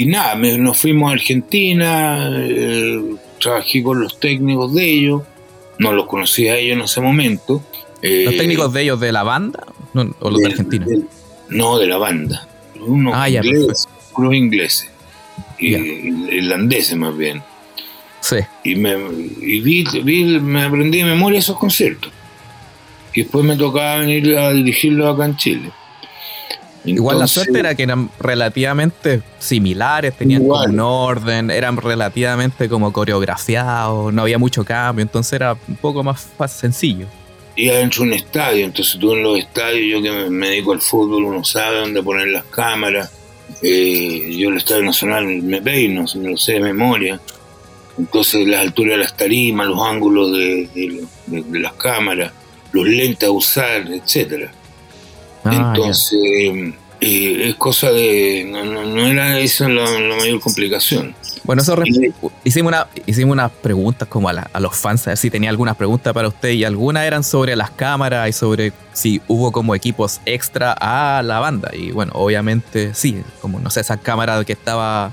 nada, 0.08 0.36
nos 0.36 0.78
fuimos 0.78 1.10
a 1.10 1.14
Argentina, 1.14 2.30
eh, 2.38 3.02
trabajé 3.40 3.84
con 3.84 4.00
los 4.02 4.20
técnicos 4.20 4.74
de 4.74 4.84
ellos, 4.84 5.22
no 5.78 5.94
los 5.94 6.06
conocía 6.06 6.54
a 6.54 6.58
ellos 6.58 6.78
en 6.78 6.82
ese 6.84 7.02
momento. 7.02 7.64
Eh, 8.02 8.24
¿Los 8.26 8.38
técnicos 8.38 8.74
de 8.74 8.84
ellos 8.84 9.00
de 9.00 9.12
la 9.12 9.24
banda 9.24 9.66
o 10.20 10.30
los 10.30 10.40
de, 10.40 10.48
Argentina? 10.48 10.86
no, 11.50 11.78
de 11.78 11.88
la 11.88 11.98
banda. 11.98 12.48
Unos 12.80 13.14
ah, 13.16 13.30
ingleses, 13.30 13.88
unos 14.16 14.34
ingleses, 14.34 14.90
irlandeses 15.58 16.96
más 16.96 17.18
bien. 17.18 17.42
Y, 18.64 18.76
me, 18.76 18.96
vi, 18.96 19.86
me 20.42 20.64
aprendí 20.64 21.00
de 21.00 21.06
memoria 21.06 21.40
esos 21.40 21.58
conciertos. 21.58 22.12
Y 23.14 23.24
después 23.24 23.44
me 23.44 23.56
tocaba 23.56 23.98
venir 23.98 24.38
a 24.38 24.52
dirigirlos 24.52 25.14
acá 25.14 25.26
en 25.26 25.38
Chile. 25.38 25.72
Igual 26.96 27.20
la 27.20 27.28
suerte 27.28 27.60
era 27.60 27.76
que 27.76 27.84
eran 27.84 28.10
relativamente 28.20 29.22
similares, 29.40 30.16
tenían 30.16 30.44
un 30.44 30.80
orden, 30.80 31.52
eran 31.52 31.78
relativamente 31.78 32.70
como 32.70 32.92
coreografiados, 32.94 34.14
no 34.14 34.22
había 34.22 34.38
mucho 34.38 34.64
cambio, 34.64 35.02
entonces 35.02 35.34
era 35.34 35.58
un 35.68 35.76
poco 35.76 36.04
más, 36.04 36.28
sencillo. 36.48 37.08
Y 37.56 37.70
adentro 37.70 38.04
de 38.04 38.10
un 38.10 38.14
estadio, 38.14 38.66
entonces 38.66 38.98
tú 39.00 39.14
en 39.14 39.24
los 39.24 39.38
estadios, 39.40 39.86
yo 39.92 40.02
que 40.02 40.30
me, 40.30 40.50
dedico 40.50 40.72
al 40.72 40.82
fútbol, 40.82 41.26
uno 41.26 41.44
sabe 41.44 41.80
dónde 41.80 42.02
poner 42.02 42.28
las 42.28 42.46
cámaras. 42.46 43.12
Eh, 43.62 44.36
yo 44.38 44.48
en 44.48 44.54
el 44.54 44.60
Estadio 44.60 44.84
Nacional 44.84 45.26
me 45.26 45.62
peino, 45.62 46.06
me 46.16 46.30
lo 46.30 46.38
sé 46.38 46.54
de 46.54 46.60
memoria. 46.62 47.20
Entonces 47.98 48.48
las 48.48 48.62
alturas 48.62 48.92
de 48.92 48.98
las 49.04 49.18
tarimas, 49.18 49.68
los 49.68 49.82
ángulos 49.82 50.32
de, 50.32 51.04
las 51.52 51.74
cámaras, 51.74 52.32
los 52.72 52.88
lentes 52.88 53.28
a 53.28 53.32
usar, 53.32 53.92
etcétera. 53.92 54.54
Ah, 55.52 55.74
Entonces 55.76 56.20
eh, 57.02 57.50
es 57.50 57.56
cosa 57.56 57.92
de 57.92 58.46
no, 58.50 59.08
era 59.08 59.40
eso 59.40 59.70
la, 59.70 59.86
mayor 60.18 60.40
complicación. 60.40 61.16
Bueno, 61.44 61.62
eso 61.62 61.76
hicimos 62.44 62.72
una 62.72 62.88
hicimos 63.06 63.34
unas 63.34 63.52
preguntas 63.52 64.08
como 64.08 64.30
a, 64.30 64.60
los 64.60 64.76
fans 64.76 65.08
a 65.08 65.12
ver 65.12 65.18
si 65.18 65.30
tenía 65.30 65.50
algunas 65.50 65.76
preguntas 65.78 66.14
para 66.14 66.28
usted 66.28 66.50
y 66.50 66.64
algunas 66.64 67.06
eran 67.06 67.24
sobre 67.24 67.56
las 67.56 67.72
cámaras 67.72 68.30
y 68.30 68.34
sobre 68.34 68.74
si 68.94 69.22
hubo 69.28 69.52
como 69.52 69.74
equipos 69.74 70.20
extra 70.26 70.74
a 70.74 71.24
la 71.24 71.40
banda 71.40 71.72
y 71.74 71.92
bueno 71.92 72.12
obviamente 72.16 72.94
sí 72.94 73.24
como 73.42 73.60
no 73.60 73.70
sé 73.70 73.80
esa 73.80 73.98
cámara 73.98 74.44
que 74.44 74.54
estaba 74.54 75.12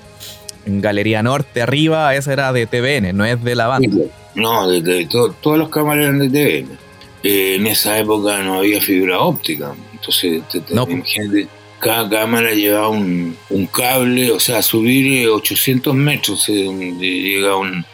en 0.66 0.80
Galería 0.80 1.22
Norte 1.22 1.62
arriba, 1.62 2.14
esa 2.14 2.32
era 2.32 2.52
de 2.52 2.66
TVN, 2.66 3.16
no 3.16 3.24
es 3.24 3.42
de 3.42 3.54
la 3.54 3.68
banda. 3.68 3.88
No, 4.34 4.68
de, 4.68 5.08
todas 5.40 5.58
las 5.58 5.68
cámaras 5.70 6.04
eran 6.04 6.18
de 6.18 6.28
TVN. 6.28 6.78
Eh, 7.22 7.54
en 7.56 7.66
esa 7.66 7.98
época 7.98 8.42
no 8.42 8.58
había 8.58 8.80
fibra 8.80 9.20
óptica, 9.20 9.74
entonces 9.98 10.42
imagínate, 10.70 11.48
cada 11.78 12.08
cámara 12.08 12.52
llevaba 12.52 12.88
un, 12.88 13.36
cable, 13.72 14.30
o 14.30 14.40
sea, 14.40 14.62
subir 14.62 15.28
800 15.28 15.94
metros 15.94 16.46
llega 16.46 17.56
un... 17.56 17.84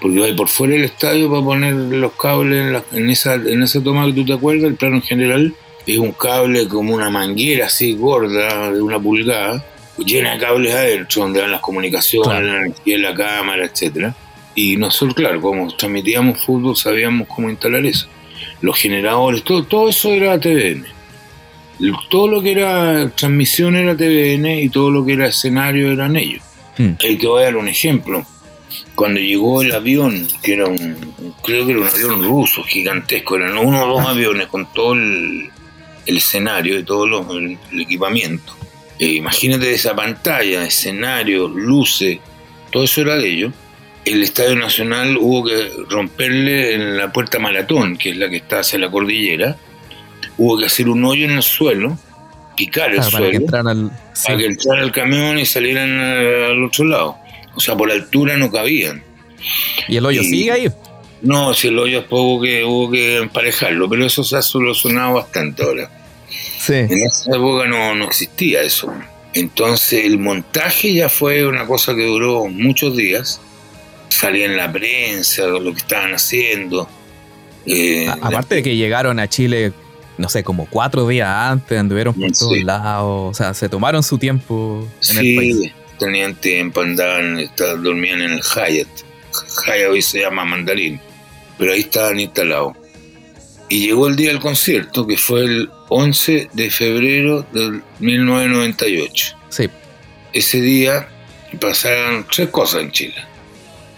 Porque 0.00 0.18
va 0.18 0.36
por 0.36 0.48
fuera 0.48 0.74
del 0.74 0.84
estadio 0.84 1.30
para 1.30 1.44
poner 1.44 1.74
los 1.74 2.12
cables 2.14 2.82
en, 2.90 3.08
esa, 3.08 3.34
en 3.34 3.62
esa 3.62 3.80
toma 3.80 4.06
que 4.06 4.14
tú 4.14 4.24
te 4.24 4.32
acuerdas, 4.32 4.64
el 4.64 4.74
plano 4.74 5.00
general, 5.00 5.54
es 5.86 5.98
un 5.98 6.10
cable 6.12 6.66
como 6.66 6.94
una 6.94 7.08
manguera 7.08 7.66
así 7.66 7.94
gorda 7.94 8.72
de 8.72 8.82
una 8.82 8.98
pulgada 8.98 9.64
llena 9.98 10.32
de 10.32 10.38
cables 10.38 10.74
adentro, 10.74 11.22
donde 11.22 11.40
van 11.40 11.52
las 11.52 11.60
comunicaciones, 11.60 12.28
la 12.28 12.56
energía 12.56 12.96
de 12.96 13.02
la 13.02 13.14
cámara, 13.14 13.64
etcétera. 13.64 14.14
Y 14.54 14.76
nosotros, 14.76 15.14
claro, 15.14 15.40
como 15.40 15.74
transmitíamos 15.74 16.40
fútbol, 16.44 16.76
sabíamos 16.76 17.28
cómo 17.28 17.48
instalar 17.48 17.84
eso. 17.86 18.06
Los 18.60 18.78
generadores, 18.78 19.42
todo, 19.42 19.64
todo 19.64 19.88
eso 19.88 20.10
era 20.10 20.38
TVN. 20.38 20.84
Todo 22.08 22.28
lo 22.28 22.42
que 22.42 22.52
era 22.52 23.10
transmisión 23.10 23.76
era 23.76 23.96
TVN 23.96 24.46
y 24.60 24.68
todo 24.68 24.90
lo 24.90 25.04
que 25.04 25.14
era 25.14 25.28
escenario 25.28 25.90
eran 25.90 26.16
ellos. 26.16 26.42
Hmm. 26.78 26.92
Ahí 27.02 27.16
te 27.16 27.26
voy 27.26 27.42
a 27.42 27.46
dar 27.46 27.56
un 27.56 27.68
ejemplo. 27.68 28.24
cuando 28.94 29.20
llegó 29.20 29.62
el 29.62 29.72
avión, 29.72 30.28
que 30.42 30.54
era 30.54 30.66
un, 30.66 30.96
creo 31.42 31.66
que 31.66 31.72
era 31.72 31.80
un 31.80 31.88
avión 31.88 32.22
ruso 32.22 32.62
gigantesco, 32.62 33.36
eran 33.36 33.58
uno 33.58 33.84
o 33.84 33.88
dos 33.88 34.06
aviones 34.06 34.46
con 34.46 34.66
todo 34.72 34.94
el, 34.94 35.50
escenario 36.06 36.78
y 36.78 36.84
todo 36.84 37.04
el, 37.38 37.58
equipamiento. 37.80 38.54
Eh, 38.98 39.14
imagínate 39.14 39.72
esa 39.72 39.94
pantalla, 39.96 40.64
escenario, 40.64 41.48
luces, 41.48 42.18
todo 42.70 42.84
eso 42.84 43.02
era 43.02 43.16
de 43.16 43.28
ellos. 43.28 43.52
El 44.04 44.22
Estadio 44.22 44.56
Nacional 44.56 45.16
hubo 45.16 45.44
que 45.44 45.70
romperle 45.88 46.74
en 46.74 46.96
la 46.96 47.12
puerta 47.12 47.38
maratón, 47.38 47.96
que 47.96 48.10
es 48.10 48.16
la 48.16 48.28
que 48.28 48.38
está 48.38 48.60
hacia 48.60 48.78
la 48.78 48.90
cordillera. 48.90 49.56
Hubo 50.38 50.58
que 50.58 50.66
hacer 50.66 50.88
un 50.88 51.04
hoyo 51.04 51.24
en 51.24 51.32
el 51.32 51.42
suelo, 51.42 51.98
picar 52.56 52.92
el 52.92 53.02
suelo, 53.02 53.46
para 53.46 54.36
que 54.38 54.46
entrara 54.46 54.82
el 54.82 54.92
camión 54.92 55.38
y 55.38 55.46
salieran 55.46 55.98
al 56.00 56.64
otro 56.64 56.84
lado. 56.84 57.16
O 57.54 57.60
sea, 57.60 57.76
por 57.76 57.90
altura 57.90 58.36
no 58.36 58.50
cabían. 58.50 59.02
¿Y 59.88 59.96
el 59.96 60.06
hoyo 60.06 60.22
sigue 60.22 60.50
ahí? 60.50 60.72
No, 61.20 61.54
si 61.54 61.68
el 61.68 61.78
hoyo 61.78 62.00
es 62.00 62.04
poco 62.06 62.42
que 62.42 62.64
hubo 62.64 62.90
que 62.90 63.18
emparejarlo, 63.18 63.88
pero 63.88 64.04
eso 64.04 64.24
se 64.24 64.36
ha 64.36 64.42
solucionado 64.42 65.14
bastante 65.14 65.62
ahora. 65.62 65.90
Sí. 66.28 66.74
En 66.74 66.92
esa 66.92 67.36
época 67.36 67.66
no, 67.66 67.94
no 67.94 68.06
existía 68.06 68.62
eso. 68.62 68.92
Entonces 69.34 70.04
el 70.04 70.18
montaje 70.18 70.92
ya 70.92 71.08
fue 71.08 71.46
una 71.46 71.66
cosa 71.66 71.94
que 71.94 72.04
duró 72.04 72.46
muchos 72.48 72.96
días. 72.96 73.40
Salía 74.08 74.46
en 74.46 74.56
la 74.56 74.70
prensa 74.70 75.46
lo 75.46 75.72
que 75.72 75.78
estaban 75.78 76.12
haciendo. 76.12 76.88
Eh, 77.66 78.08
aparte 78.08 78.56
de 78.56 78.62
que 78.62 78.76
llegaron 78.76 79.20
a 79.20 79.28
Chile, 79.28 79.72
no 80.22 80.30
sé, 80.30 80.42
como 80.42 80.66
cuatro 80.66 81.06
días 81.06 81.28
antes, 81.28 81.78
anduvieron 81.78 82.14
por 82.14 82.32
todos 82.32 82.62
lados. 82.62 83.30
O 83.30 83.34
sea, 83.34 83.52
se 83.52 83.68
tomaron 83.68 84.02
su 84.02 84.16
tiempo 84.16 84.88
en 85.10 85.18
el 85.18 85.36
país 85.36 85.72
tenían 86.02 86.34
tiempo, 86.34 86.80
andaban, 86.80 87.38
estaban, 87.38 87.82
dormían 87.82 88.22
en 88.22 88.32
el 88.32 88.42
Hyatt. 88.42 88.88
Hyatt 89.64 89.90
hoy 89.90 90.02
se 90.02 90.20
llama 90.20 90.44
Mandarín, 90.44 91.00
pero 91.58 91.72
ahí 91.72 91.80
estaban 91.80 92.18
instalados. 92.18 92.76
Y 93.68 93.86
llegó 93.86 94.08
el 94.08 94.16
día 94.16 94.28
del 94.30 94.40
concierto, 94.40 95.06
que 95.06 95.16
fue 95.16 95.44
el 95.44 95.70
11 95.88 96.50
de 96.52 96.70
febrero 96.70 97.46
del 97.52 97.82
1998. 98.00 99.36
Sí. 99.48 99.70
Ese 100.32 100.60
día 100.60 101.08
pasaron 101.60 102.26
tres 102.30 102.48
cosas 102.48 102.82
en 102.82 102.90
Chile. 102.90 103.24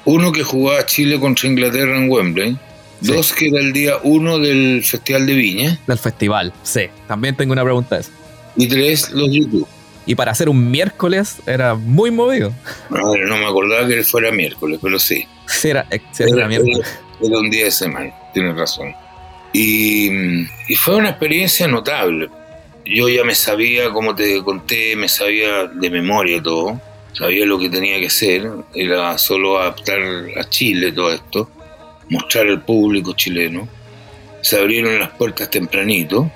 Uno, 0.04 0.30
que 0.30 0.42
jugaba 0.42 0.84
Chile 0.84 1.18
contra 1.18 1.48
Inglaterra 1.48 1.96
en 1.96 2.10
Wembley. 2.10 2.58
Dos, 3.00 3.32
que 3.32 3.48
era 3.48 3.60
el 3.60 3.72
día 3.72 3.94
uno 4.02 4.38
del 4.38 4.82
Festival 4.84 5.26
de 5.26 5.34
Viña. 5.34 5.78
Del 5.86 5.98
festival, 5.98 6.52
sí. 6.62 6.82
También 7.06 7.36
tengo 7.36 7.52
una 7.52 7.64
pregunta 7.64 7.96
de 7.96 8.00
eso. 8.02 8.10
Y 8.56 8.68
tres, 8.68 9.10
los 9.10 9.28
YouTube. 9.30 9.66
Y 10.06 10.14
para 10.14 10.32
hacer 10.32 10.48
un 10.48 10.70
miércoles 10.70 11.36
era 11.46 11.74
muy 11.74 12.10
movido. 12.10 12.52
No, 12.90 13.16
no 13.16 13.36
me 13.36 13.46
acordaba 13.46 13.86
que 13.88 14.02
fuera 14.04 14.30
miércoles, 14.30 14.78
pero 14.82 14.98
sí. 14.98 15.26
Sí, 15.46 15.70
era, 15.70 15.86
miércoles. 16.46 16.86
Era, 17.22 17.38
un 17.38 17.50
día 17.50 17.64
de 17.64 17.70
semana, 17.70 18.12
tienes 18.32 18.56
razón. 18.56 18.94
Y, 19.52 20.10
y, 20.68 20.74
fue 20.76 20.96
una 20.96 21.10
experiencia 21.10 21.68
notable. 21.68 22.28
Yo 22.84 23.08
ya 23.08 23.24
me 23.24 23.34
sabía, 23.34 23.90
como 23.90 24.14
te 24.14 24.42
conté, 24.42 24.94
me 24.96 25.08
sabía 25.08 25.66
de 25.66 25.90
memoria 25.90 26.42
todo. 26.42 26.80
Sabía 27.14 27.46
lo 27.46 27.58
que 27.58 27.70
tenía 27.70 27.98
que 27.98 28.08
hacer. 28.08 28.50
Era 28.74 29.16
solo 29.16 29.58
adaptar 29.58 30.00
a 30.36 30.44
Chile 30.50 30.92
todo 30.92 31.12
esto. 31.12 31.48
Mostrar 32.08 32.46
al 32.46 32.62
público 32.62 33.14
chileno. 33.14 33.68
Se 34.42 34.58
abrieron 34.58 34.98
las 34.98 35.10
puertas 35.10 35.50
tempranito 35.50 36.30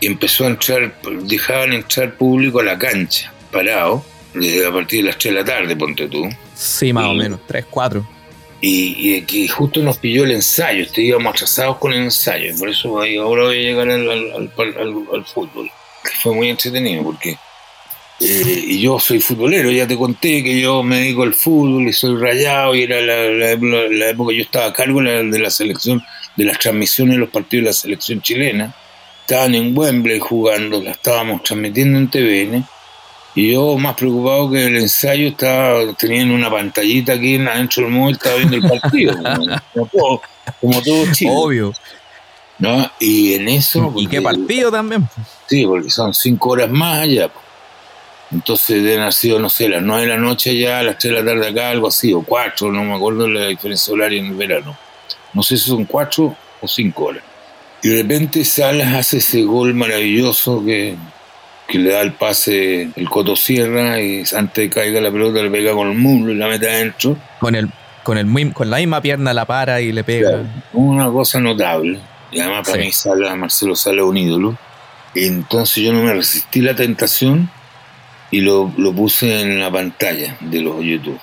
y 0.00 0.06
empezó 0.06 0.44
a 0.44 0.48
entrar, 0.48 1.00
dejaban 1.22 1.72
entrar 1.72 2.14
público 2.14 2.60
a 2.60 2.64
la 2.64 2.78
cancha, 2.78 3.32
parado, 3.50 4.04
desde 4.34 4.66
a 4.66 4.72
partir 4.72 5.00
de 5.00 5.06
las 5.08 5.18
3 5.18 5.34
de 5.34 5.40
la 5.40 5.44
tarde, 5.44 5.76
ponte 5.76 6.08
tú. 6.08 6.28
Sí, 6.54 6.92
más 6.92 7.06
o 7.06 7.14
menos, 7.14 7.40
3, 7.46 7.66
4. 7.68 8.06
Y, 8.60 9.14
y, 9.14 9.22
que 9.22 9.46
justo 9.48 9.80
nos 9.82 9.98
pilló 9.98 10.24
el 10.24 10.32
ensayo, 10.32 10.84
íbamos 10.96 11.32
atrasados 11.32 11.78
con 11.78 11.92
el 11.92 12.02
ensayo, 12.02 12.52
por 12.58 12.68
eso 12.68 13.00
ahora 13.00 13.44
voy 13.44 13.58
a 13.58 13.62
llegar 13.62 13.88
al, 13.88 14.10
al, 14.10 15.24
fútbol, 15.26 15.70
que 16.02 16.10
fue 16.20 16.34
muy 16.34 16.48
entretenido, 16.48 17.04
porque 17.04 17.36
eh, 18.20 18.64
y 18.66 18.80
yo 18.80 18.98
soy 18.98 19.20
futbolero, 19.20 19.70
ya 19.70 19.86
te 19.86 19.96
conté 19.96 20.42
que 20.42 20.60
yo 20.60 20.82
me 20.82 21.00
dedico 21.00 21.22
al 21.22 21.34
fútbol 21.34 21.88
y 21.88 21.92
soy 21.92 22.16
rayado 22.16 22.74
y 22.74 22.82
era 22.82 23.00
la, 23.00 23.16
la, 23.26 24.10
época 24.10 24.32
yo 24.34 24.42
estaba 24.42 24.66
a 24.66 24.72
cargo 24.72 25.00
de 25.02 25.38
la 25.38 25.50
selección, 25.50 26.02
de 26.36 26.44
las 26.44 26.58
transmisiones 26.58 27.14
de 27.14 27.20
los 27.20 27.30
partidos 27.30 27.64
de 27.64 27.68
la 27.70 27.72
selección 27.72 28.20
chilena 28.20 28.74
estaban 29.28 29.54
en 29.54 29.76
Wembley 29.76 30.18
jugando, 30.20 30.82
la 30.82 30.92
estábamos 30.92 31.42
transmitiendo 31.42 31.98
en 31.98 32.08
TVN, 32.08 32.64
y 33.34 33.52
yo 33.52 33.76
más 33.76 33.94
preocupado 33.94 34.50
que 34.50 34.64
el 34.64 34.76
ensayo 34.78 35.28
estaba 35.28 35.92
teniendo 35.98 36.34
una 36.34 36.50
pantallita 36.50 37.12
aquí 37.12 37.36
adentro 37.36 37.84
del 37.84 37.92
móvil, 37.92 38.14
estaba 38.14 38.36
viendo 38.36 38.56
el 38.56 38.62
partido, 38.62 39.14
como, 40.60 40.82
todo, 40.82 41.12
Chile. 41.12 41.30
Obvio. 41.34 41.74
¿no? 42.58 42.90
Y 42.98 43.34
en 43.34 43.50
eso... 43.50 43.92
¿Y 43.96 44.06
qué 44.06 44.22
partido 44.22 44.70
también? 44.70 45.06
Sí, 45.46 45.66
porque 45.66 45.90
son 45.90 46.14
cinco 46.14 46.50
horas 46.50 46.70
más 46.70 47.00
allá. 47.00 47.30
Entonces 48.30 48.82
deben 48.82 49.00
haber 49.00 49.14
sido, 49.14 49.38
no 49.38 49.48
sé, 49.48 49.68
las 49.68 49.82
nueve 49.82 50.02
de 50.02 50.08
la 50.08 50.18
noche 50.18 50.56
ya, 50.56 50.80
a 50.80 50.82
las 50.82 50.98
tres 50.98 51.14
de 51.14 51.22
la 51.22 51.32
tarde 51.32 51.48
acá, 51.48 51.70
algo 51.70 51.88
así, 51.88 52.12
o 52.12 52.22
cuatro, 52.22 52.70
no 52.70 52.84
me 52.84 52.94
acuerdo 52.94 53.26
la 53.26 53.46
diferencia 53.46 53.92
horaria 53.94 54.20
en 54.20 54.26
el 54.26 54.34
verano. 54.34 54.76
No 55.32 55.42
sé 55.42 55.56
si 55.56 55.68
son 55.68 55.84
cuatro 55.84 56.36
o 56.60 56.68
cinco 56.68 57.06
horas. 57.06 57.22
Y 57.82 57.88
de 57.88 58.02
repente 58.02 58.44
Salas 58.44 58.94
hace 58.94 59.18
ese 59.18 59.42
gol 59.42 59.74
maravilloso 59.74 60.62
que, 60.64 60.96
le 61.70 61.90
da 61.90 62.00
el 62.00 62.12
pase 62.12 62.90
el 62.96 63.08
Coto 63.10 63.36
Sierra 63.36 64.00
y 64.00 64.24
antes 64.34 64.54
de 64.54 64.70
caiga 64.70 65.02
la 65.02 65.10
pelota 65.10 65.42
le 65.42 65.50
pega 65.50 65.72
con 65.72 65.88
el 65.88 65.98
muslo 65.98 66.32
y 66.32 66.34
la 66.34 66.48
mete 66.48 66.68
adentro. 66.68 67.16
Con, 67.40 67.54
el, 67.54 67.68
con, 68.02 68.18
el, 68.18 68.52
con 68.52 68.70
la 68.70 68.78
misma 68.78 69.02
pierna 69.02 69.34
la 69.34 69.44
para 69.44 69.80
y 69.80 69.92
le 69.92 70.02
pega. 70.02 70.44
una 70.72 71.10
cosa 71.10 71.40
notable. 71.40 71.98
Y 72.30 72.40
además 72.40 72.68
para 72.68 72.82
mí 72.82 72.90
Salas, 72.90 73.36
Marcelo 73.36 73.76
Salas 73.76 73.98
es 73.98 74.04
un 74.04 74.16
ídolo. 74.16 74.58
entonces 75.14 75.84
yo 75.84 75.92
no 75.92 76.02
me 76.02 76.12
resistí 76.12 76.60
la 76.60 76.74
tentación 76.74 77.50
y 78.30 78.40
lo, 78.40 78.72
lo 78.76 78.92
puse 78.92 79.40
en 79.40 79.60
la 79.60 79.70
pantalla 79.70 80.36
de 80.40 80.60
los 80.60 80.82
YouTube. 80.84 81.20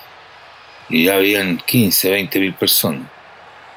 Y 0.88 1.04
ya 1.04 1.16
habían 1.16 1.58
15, 1.58 2.10
20 2.10 2.40
mil 2.40 2.54
personas 2.54 3.02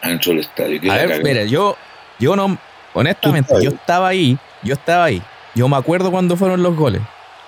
adentro 0.01 0.31
del 0.31 0.41
estadio. 0.41 0.91
A 0.91 0.95
ver, 0.95 1.12
espera, 1.12 1.45
yo, 1.45 1.75
yo 2.19 2.36
no, 2.36 2.57
Honestamente, 2.93 3.53
yo 3.62 3.69
estaba 3.69 4.09
ahí, 4.09 4.38
yo 4.63 4.74
estaba 4.74 5.05
ahí. 5.05 5.21
Yo 5.55 5.67
me 5.67 5.77
acuerdo 5.77 6.12
cuando 6.12 6.36
fueron 6.38 6.63
los 6.63 6.75
goles, 6.75 7.01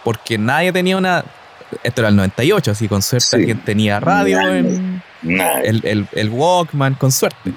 porque 0.04 0.38
nadie 0.38 0.72
tenía 0.72 0.98
una... 0.98 1.24
Esto 1.84 2.02
era 2.02 2.10
el 2.10 2.16
98, 2.18 2.72
así 2.72 2.88
con 2.88 3.02
suerte 3.02 3.36
alguien 3.38 3.60
tenía 3.60 4.00
radio, 4.00 4.40
en, 4.42 5.02
el, 5.24 6.08
el, 6.12 6.30
Walkman, 6.30 6.96
con 6.96 7.12
suerte. 7.12 7.54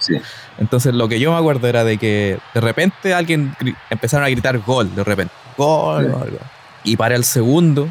Entonces 0.59 0.95
lo 0.95 1.09
que 1.09 1.19
yo 1.19 1.33
me 1.33 1.39
acuerdo 1.39 1.67
era 1.67 1.83
de 1.83 1.99
que 1.99 2.39
de 2.55 2.61
repente 2.61 3.13
alguien 3.13 3.57
empezaron 3.91 4.25
a 4.25 4.29
gritar 4.29 4.59
gol, 4.59 4.95
de 4.95 5.03
repente, 5.03 5.35
gol, 5.57 6.15
Y 6.85 6.97
para 6.97 7.17
el 7.17 7.25
segundo, 7.25 7.89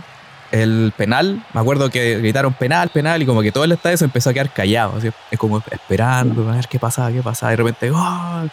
el 0.53 0.93
penal, 0.95 1.43
me 1.51 1.59
acuerdo 1.59 1.89
que 1.89 2.19
gritaron 2.19 2.53
penal, 2.53 2.89
penal, 2.89 3.21
y 3.21 3.25
como 3.25 3.41
que 3.41 3.51
todo 3.51 3.63
el 3.63 3.71
estadio 3.71 3.97
se 3.97 4.05
empezó 4.05 4.29
a 4.29 4.33
quedar 4.33 4.53
callado, 4.53 4.93
así, 4.97 5.09
es 5.31 5.39
como 5.39 5.63
esperando, 5.71 6.47
a 6.47 6.55
ver 6.55 6.67
qué 6.67 6.77
pasaba, 6.77 7.11
qué 7.11 7.23
pasaba, 7.23 7.51
y 7.51 7.57
de 7.57 7.63
repente, 7.63 7.89
gol. 7.89 8.51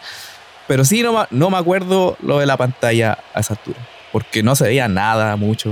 Pero 0.67 0.83
sí, 0.83 1.03
no, 1.03 1.27
no 1.29 1.49
me 1.51 1.57
acuerdo 1.57 2.17
lo 2.23 2.39
de 2.39 2.47
la 2.47 2.57
pantalla 2.57 3.19
a 3.35 3.41
esa 3.41 3.53
altura. 3.53 3.77
Porque 4.11 4.41
no 4.41 4.55
se 4.55 4.65
veía 4.65 4.87
nada, 4.87 5.35
mucho. 5.35 5.69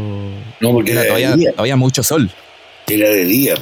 No, 0.60 0.72
porque 0.72 0.92
era 0.92 1.06
todavía, 1.06 1.36
todavía 1.52 1.76
mucho 1.76 2.04
sol. 2.04 2.30
Era 2.88 3.10
de 3.10 3.26
día. 3.26 3.56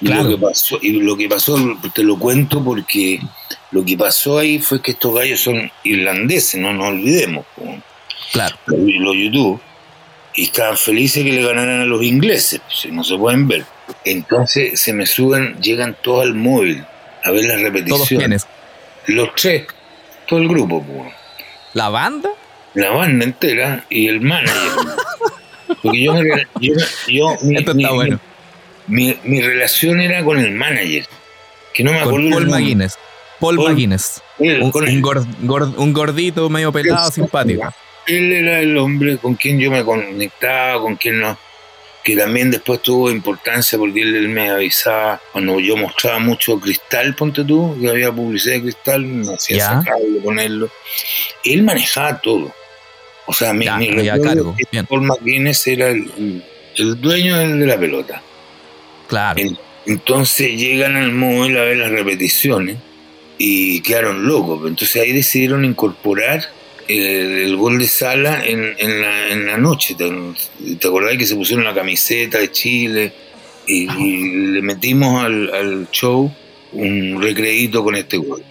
Y, 0.00 0.08
lo 0.08 0.28
que 0.28 0.36
pasó, 0.36 0.78
y 0.80 0.92
lo 0.92 1.16
que 1.16 1.28
pasó, 1.28 1.56
te 1.94 2.02
lo 2.02 2.18
cuento 2.18 2.62
porque 2.62 3.20
lo 3.70 3.84
que 3.84 3.96
pasó 3.96 4.38
ahí 4.38 4.58
fue 4.58 4.80
que 4.80 4.92
estos 4.92 5.14
gallos 5.14 5.40
son 5.40 5.70
irlandeses, 5.84 6.60
no 6.60 6.72
nos 6.72 6.88
olvidemos. 6.88 7.44
Claro. 8.32 8.56
Los, 8.66 9.16
YouTube. 9.16 9.60
Y 10.34 10.44
estaban 10.44 10.76
felices 10.76 11.24
que 11.24 11.32
le 11.32 11.42
ganaran 11.42 11.80
a 11.80 11.84
los 11.84 12.02
ingleses, 12.02 12.60
pues, 12.66 12.92
no 12.92 13.04
se 13.04 13.16
pueden 13.16 13.48
ver. 13.48 13.64
Entonces 14.04 14.80
se 14.80 14.92
me 14.92 15.06
suben, 15.06 15.60
llegan 15.60 15.96
todos 16.02 16.24
al 16.24 16.34
móvil 16.34 16.84
a 17.22 17.30
ver 17.30 17.44
las 17.44 17.60
repeticiones. 17.60 18.08
¿Todos 18.08 18.08
quiénes? 18.08 18.46
Los 19.06 19.34
tres 19.34 19.66
todo 20.26 20.40
el 20.40 20.48
grupo. 20.48 20.84
¿La 21.74 21.88
banda? 21.88 22.30
La 22.74 22.90
banda 22.90 23.24
entera 23.24 23.84
y 23.90 24.08
el 24.08 24.20
manager. 24.20 24.54
Porque 25.82 26.02
yo, 26.02 26.14
yo, 27.08 27.36
mi, 27.42 27.56
Esto 27.56 27.72
está 27.72 27.92
bueno. 27.92 28.20
Mi, 28.86 29.16
mi, 29.24 29.42
relación 29.42 30.00
era 30.00 30.24
con 30.24 30.38
el 30.38 30.52
manager. 30.52 31.06
Que 31.74 31.84
no 31.84 31.92
me 31.92 32.00
acuerdo. 32.00 32.30
Paul 32.30 32.46
McGuinness. 32.48 32.98
Paul, 33.40 33.56
McGuinness. 33.56 34.22
un, 34.38 34.72
un, 35.76 35.92
gordito 35.92 36.48
medio 36.48 36.72
pelado, 36.72 37.10
simpático. 37.10 37.74
Él 38.06 38.32
era 38.32 38.60
el 38.60 38.76
hombre 38.76 39.18
con 39.18 39.34
quien 39.34 39.58
yo 39.58 39.70
me 39.70 39.84
conectaba, 39.84 40.80
con 40.80 40.96
quien 40.96 41.20
no 41.20 41.38
que 42.02 42.16
también 42.16 42.50
después 42.50 42.82
tuvo 42.82 43.10
importancia 43.10 43.78
porque 43.78 44.00
él, 44.00 44.28
me 44.28 44.50
avisaba 44.50 45.20
cuando 45.30 45.60
yo 45.60 45.76
mostraba 45.76 46.18
mucho 46.18 46.58
cristal, 46.58 47.14
ponte 47.14 47.44
tú, 47.44 47.76
que 47.80 47.88
había 47.88 48.10
publicidad 48.10 48.56
de 48.56 48.62
cristal, 48.62 49.04
me 49.04 49.34
hacía 49.34 49.66
sacarlo, 49.66 50.20
ponerlo. 50.22 50.70
Él 51.44 51.62
manejaba 51.62 52.20
todo. 52.20 52.52
O 53.26 53.32
sea, 53.32 53.52
mi, 53.52 53.68
mi 53.68 54.06
cargo. 54.20 54.56
Paul 54.88 55.02
McGuinness 55.02 55.66
era 55.68 55.88
el, 55.88 56.42
dueño 57.00 57.38
de 57.38 57.66
la 57.66 57.78
pelota. 57.78 58.20
Claro. 59.08 59.40
Entonces 59.86 60.58
llegan 60.58 60.96
al 60.96 61.12
móvil 61.12 61.56
a 61.56 61.62
ver 61.62 61.76
las 61.76 61.90
repeticiones 61.90 62.78
y 63.38 63.80
quedaron 63.82 64.26
locos. 64.26 64.66
Entonces 64.66 65.02
ahí 65.02 65.12
decidieron 65.12 65.64
incorporar 65.64 66.48
el, 66.98 67.56
gol 67.56 67.78
de 67.78 67.86
Sala 67.86 68.42
en, 68.44 69.46
la, 69.46 69.56
noche. 69.56 69.94
¿Te, 69.94 70.10
¿Te 70.76 70.88
acordás 70.88 71.16
que 71.16 71.26
se 71.26 71.34
pusieron 71.34 71.64
la 71.64 71.74
camiseta 71.74 72.38
de 72.38 72.50
Chile 72.50 73.12
y, 73.66 73.86
le 73.86 74.62
metimos 74.62 75.24
al, 75.24 75.88
show 75.90 76.32
un 76.72 77.20
recreito 77.20 77.82
con 77.84 77.96
este 77.96 78.16
gol? 78.16 78.42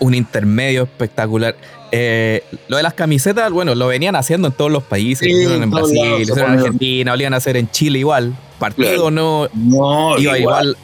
Un 0.00 0.14
intermedio 0.14 0.84
espectacular. 0.84 1.56
Eh, 1.92 2.42
lo 2.68 2.76
de 2.76 2.82
las 2.82 2.94
camisetas, 2.94 3.50
bueno, 3.52 3.74
lo 3.74 3.86
venían 3.86 4.16
haciendo 4.16 4.48
en 4.48 4.54
todos 4.54 4.70
los 4.70 4.82
países. 4.82 5.28
en 5.28 5.70
Brasil, 5.70 6.28
en 6.28 6.38
Argentina, 6.40 7.14
lo 7.14 7.22
iban 7.22 7.34
a 7.34 7.36
hacer 7.36 7.56
en 7.56 7.70
Chile 7.70 8.00
igual. 8.00 8.34
Partido 8.58 9.10
no, 9.10 9.48
no, 9.54 10.18
iba 10.18 10.38
igual 10.38 10.76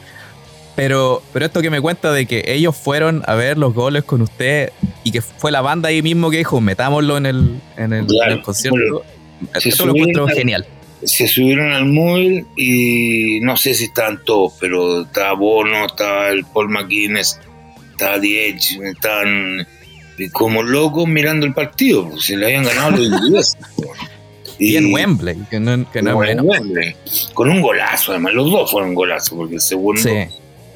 pero, 0.75 1.21
pero 1.33 1.45
esto 1.45 1.61
que 1.61 1.69
me 1.69 1.81
cuenta 1.81 2.11
de 2.11 2.25
que 2.25 2.43
ellos 2.47 2.75
fueron 2.75 3.23
a 3.27 3.35
ver 3.35 3.57
los 3.57 3.73
goles 3.73 4.03
con 4.03 4.21
usted 4.21 4.71
y 5.03 5.11
que 5.11 5.21
fue 5.21 5.51
la 5.51 5.61
banda 5.61 5.89
ahí 5.89 6.01
mismo 6.01 6.29
que 6.29 6.37
dijo, 6.37 6.61
metámoslo 6.61 7.17
en 7.17 7.25
el, 7.25 7.61
en 7.77 7.93
el, 7.93 8.41
concierto. 8.41 9.03
esto 9.53 9.85
lo 9.85 9.95
encuentro 9.95 10.27
genial. 10.27 10.65
Se 11.03 11.27
subieron 11.27 11.73
al 11.73 11.85
móvil 11.85 12.45
y 12.55 13.39
no 13.41 13.57
sé 13.57 13.73
si 13.73 13.85
estaban 13.85 14.23
todos, 14.23 14.53
pero 14.59 15.01
estaba 15.01 15.33
Bono, 15.33 15.87
estaba 15.87 16.29
el 16.29 16.45
Paul 16.45 16.69
McGuinness, 16.69 17.39
estaba 17.91 18.19
Diech, 18.19 18.79
estaban 18.81 19.67
como 20.31 20.61
locos 20.61 21.07
mirando 21.07 21.45
el 21.47 21.53
partido, 21.53 22.07
pues 22.07 22.25
se 22.25 22.37
le 22.37 22.45
habían 22.45 22.63
ganado 22.63 22.91
los 22.91 23.07
ingleses. 23.07 23.57
Y, 24.59 24.75
en 24.75 24.93
Wembley, 24.93 25.37
que 25.49 25.59
no, 25.59 25.91
que 25.91 26.03
no 26.03 26.23
es 26.23 26.39
Wembley, 26.39 26.95
con 27.33 27.49
un 27.49 27.61
golazo, 27.61 28.11
además, 28.11 28.35
los 28.35 28.51
dos 28.51 28.69
fueron 28.69 28.93
golazos, 28.93 29.35
porque 29.35 29.55
el 29.55 29.61
segundo 29.61 29.99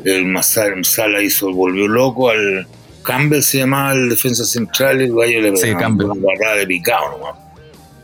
el 0.03 0.83
Sala 0.83 1.21
hizo, 1.21 1.51
volvió 1.51 1.87
loco 1.87 2.29
al 2.29 2.67
Campbell 3.05 3.41
se 3.41 3.59
llamaba 3.59 3.93
el 3.93 4.09
defensa 4.09 4.43
central 4.43 4.99
y 4.99 5.05
el 5.05 5.15
gallo 5.15 5.41
le 5.41 5.55
sí, 5.55 5.73
Campbell. 5.75 6.07
una 6.07 6.55
de 6.55 6.67
picado 6.67 7.37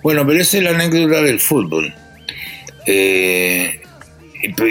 Bueno, 0.03 0.25
pero 0.25 0.39
esa 0.39 0.57
es 0.57 0.63
la 0.63 0.69
anécdota 0.69 1.21
del 1.24 1.39
fútbol. 1.39 1.93
Eh, 2.86 3.81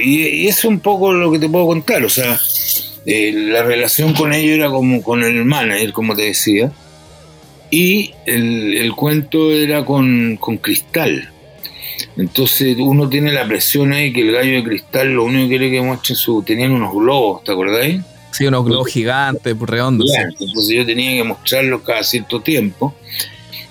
y, 0.02 0.46
eso 0.46 0.58
es 0.60 0.64
un 0.64 0.80
poco 0.80 1.12
lo 1.12 1.30
que 1.30 1.38
te 1.38 1.48
puedo 1.48 1.66
contar. 1.66 2.04
O 2.04 2.08
sea, 2.08 2.38
eh, 3.04 3.32
la 3.34 3.62
relación 3.64 4.14
con 4.14 4.32
ellos 4.32 4.56
era 4.56 4.70
como 4.70 5.02
con 5.02 5.22
el 5.22 5.44
manager, 5.44 5.92
como 5.92 6.14
te 6.14 6.22
decía. 6.22 6.72
Y 7.70 8.12
el, 8.26 8.92
cuento 8.96 9.50
era 9.52 9.84
con, 9.84 10.36
con 10.36 10.58
Cristal. 10.58 11.30
Entonces 12.20 12.76
uno 12.78 13.08
tiene 13.08 13.32
la 13.32 13.48
presión 13.48 13.94
ahí 13.94 14.12
que 14.12 14.20
el 14.20 14.32
gallo 14.32 14.56
de 14.56 14.64
cristal 14.64 15.08
lo 15.08 15.24
único 15.24 15.44
que 15.44 15.48
quiere 15.48 15.70
que 15.70 15.80
muestre 15.80 16.14
su... 16.14 16.42
Tenían 16.42 16.72
unos 16.72 16.92
globos, 16.92 17.42
¿te 17.44 17.52
acordáis? 17.52 18.02
Sí, 18.32 18.44
unos 18.44 18.66
globos 18.66 18.88
gigantes, 18.88 19.58
redondos. 19.58 20.10
Entonces 20.38 20.68
yo 20.68 20.84
tenía 20.84 21.12
que 21.12 21.24
mostrarlos 21.24 21.80
cada 21.80 22.02
cierto 22.02 22.40
tiempo. 22.40 22.94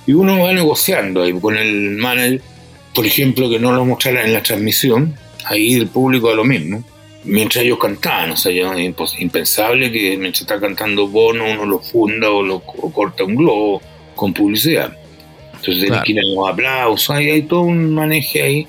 Y 0.08 0.14
uno 0.14 0.40
va 0.40 0.52
negociando 0.52 1.22
ahí 1.22 1.40
con 1.40 1.58
el 1.58 1.92
manager, 1.92 2.42
por 2.96 3.06
ejemplo, 3.06 3.52
que 3.52 3.60
no 3.60 3.72
lo 3.72 3.86
mostrara 3.86 4.26
en 4.26 4.34
la 4.34 4.42
transmisión, 4.42 5.14
ahí 5.46 5.76
el 5.76 5.86
público 5.88 6.32
a 6.32 6.34
lo 6.34 6.44
mismo, 6.44 6.84
mientras 7.26 7.64
ellos 7.64 7.78
cantaban. 7.78 8.32
O 8.32 8.36
sea, 8.36 8.52
ya 8.52 8.74
es 8.74 9.20
impensable 9.20 9.92
que 9.92 10.18
mientras 10.18 10.42
está 10.42 10.60
cantando 10.60 11.08
Bono 11.08 11.46
uno 11.46 11.68
lo 11.68 11.80
funda 11.80 12.32
o, 12.32 12.42
lo, 12.42 12.56
o 12.56 12.92
corta 12.92 13.24
un 13.24 13.36
globo 13.36 13.80
con 14.16 14.34
publicidad. 14.34 14.99
Entonces 15.60 15.84
tenés 15.84 16.04
que 16.04 16.12
ir 16.14 16.20
a 16.20 16.24
los 16.24 16.50
aplausos, 16.50 17.10
hay, 17.16 17.30
hay 17.30 17.42
todo 17.44 17.62
un 17.62 17.94
maneje 17.94 18.42
ahí. 18.42 18.68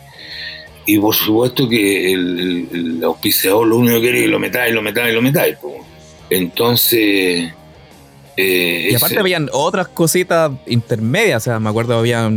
Y 0.87 0.99
por 0.99 1.15
supuesto 1.15 1.69
que 1.69 2.13
el, 2.13 3.01
auspiciador 3.05 3.67
lo 3.67 3.77
único 3.77 3.97
que 3.97 4.01
quiere 4.01 4.19
es 4.19 4.25
que 4.25 4.31
lo 4.31 4.39
metáis, 4.39 4.75
lo 4.75 4.83
metáis, 4.83 5.15
lo 5.15 5.23
metáis. 5.23 5.57
Entonces. 6.31 7.53
Eh, 8.37 8.89
y 8.91 8.95
aparte 8.95 9.19
habían 9.19 9.49
otras 9.53 9.89
cositas 9.89 10.51
intermedias, 10.67 11.43
o 11.43 11.45
sea, 11.45 11.61
me 11.61 11.69
acuerdo 11.69 11.99
había 11.99 12.31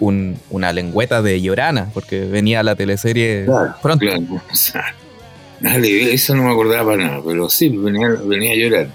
una 0.00 0.72
lengüeta 0.72 1.22
de 1.22 1.40
Llorana, 1.40 1.90
porque 1.94 2.20
venía 2.20 2.62
la 2.62 2.74
teleserie 2.74 3.46
pronto. 3.80 4.04
eso 5.62 6.34
no 6.34 6.42
me 6.42 6.50
acordaba 6.50 6.92
para 6.92 7.04
nada, 7.04 7.22
pero 7.24 7.48
sí, 7.48 7.68
venía, 7.68 8.08
venía 8.24 8.52
a 8.52 8.56
llorar. 8.56 8.88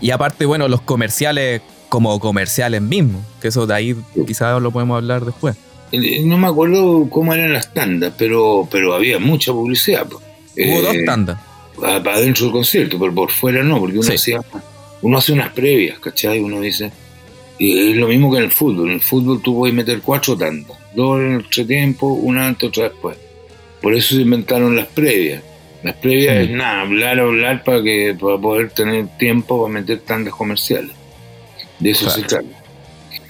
Y 0.00 0.12
aparte, 0.12 0.46
bueno, 0.46 0.68
los 0.68 0.80
comerciales 0.80 1.60
como 1.90 2.18
comerciales 2.20 2.80
mismos, 2.80 3.22
que 3.42 3.48
eso 3.48 3.66
de 3.66 3.74
ahí 3.74 3.96
quizás 4.26 4.62
lo 4.62 4.70
podemos 4.70 4.96
hablar 4.96 5.24
después. 5.26 5.56
Eh, 5.92 6.22
no 6.24 6.38
me 6.38 6.46
acuerdo 6.46 7.08
cómo 7.10 7.34
eran 7.34 7.52
las 7.52 7.74
tandas, 7.74 8.14
pero, 8.16 8.66
pero 8.70 8.94
había 8.94 9.18
mucha 9.18 9.52
publicidad. 9.52 10.06
Hubo 10.06 10.82
dos 10.82 10.94
eh, 10.94 11.04
tandas. 11.04 11.38
Para 11.78 12.14
adentro 12.14 12.44
del 12.44 12.52
concierto, 12.52 12.98
pero 12.98 13.12
por 13.12 13.30
fuera 13.30 13.62
no, 13.64 13.80
porque 13.80 13.98
uno, 13.98 14.08
hacía, 14.08 14.40
uno 15.02 15.18
hace 15.18 15.32
unas 15.32 15.52
previas, 15.52 15.98
¿cachai? 15.98 16.38
Uno 16.40 16.60
dice, 16.60 16.92
y 17.58 17.90
es 17.90 17.96
lo 17.96 18.06
mismo 18.06 18.30
que 18.30 18.38
en 18.38 18.44
el 18.44 18.52
fútbol. 18.52 18.88
En 18.88 18.94
el 18.94 19.00
fútbol 19.00 19.42
tú 19.42 19.56
puedes 19.56 19.74
meter 19.74 20.00
cuatro 20.00 20.36
tandas, 20.36 20.78
dos 20.94 21.20
en 21.20 21.32
el 21.32 21.66
tiempo, 21.66 22.06
una 22.06 22.46
antes, 22.46 22.68
otra 22.68 22.84
después. 22.84 23.16
Por 23.82 23.94
eso 23.94 24.14
se 24.14 24.22
inventaron 24.22 24.76
las 24.76 24.86
previas. 24.86 25.42
Las 25.82 25.96
previas 25.96 26.36
mm. 26.36 26.40
es 26.42 26.50
nada, 26.50 26.82
hablar, 26.82 27.18
hablar 27.18 27.64
para, 27.64 27.82
que, 27.82 28.16
para 28.20 28.38
poder 28.38 28.70
tener 28.70 29.08
tiempo 29.18 29.60
para 29.60 29.74
meter 29.80 29.98
tandas 30.00 30.34
comerciales. 30.34 30.99
De 31.80 31.90
eso 31.90 32.08
se 32.10 32.22
trata. 32.22 32.46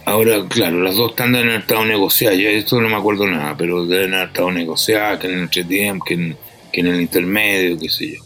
Ahora, 0.04 0.44
claro, 0.48 0.82
las 0.82 0.96
dos 0.96 1.14
tandas 1.14 1.42
han 1.42 1.50
estado 1.50 1.84
negociadas. 1.84 2.38
Yo 2.38 2.48
esto 2.48 2.80
no 2.80 2.88
me 2.88 2.96
acuerdo 2.96 3.26
nada, 3.26 3.56
pero 3.56 3.86
deben 3.86 4.14
haber 4.14 4.28
estado 4.28 4.50
negociadas, 4.50 5.18
que 5.18 5.28
en 5.28 5.34
el 5.34 5.40
entretiempo, 5.40 6.04
que 6.04 6.14
en, 6.14 6.36
que 6.72 6.80
en 6.80 6.86
el 6.88 7.00
intermedio, 7.00 7.78
qué 7.78 7.88
sé 7.88 8.16
yo. 8.16 8.24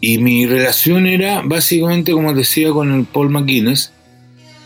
Y 0.00 0.18
mi 0.18 0.46
relación 0.46 1.06
era 1.06 1.42
básicamente, 1.44 2.12
como 2.12 2.32
decía, 2.32 2.70
con 2.70 2.92
el 2.92 3.04
Paul 3.06 3.30
McGuinness, 3.30 3.92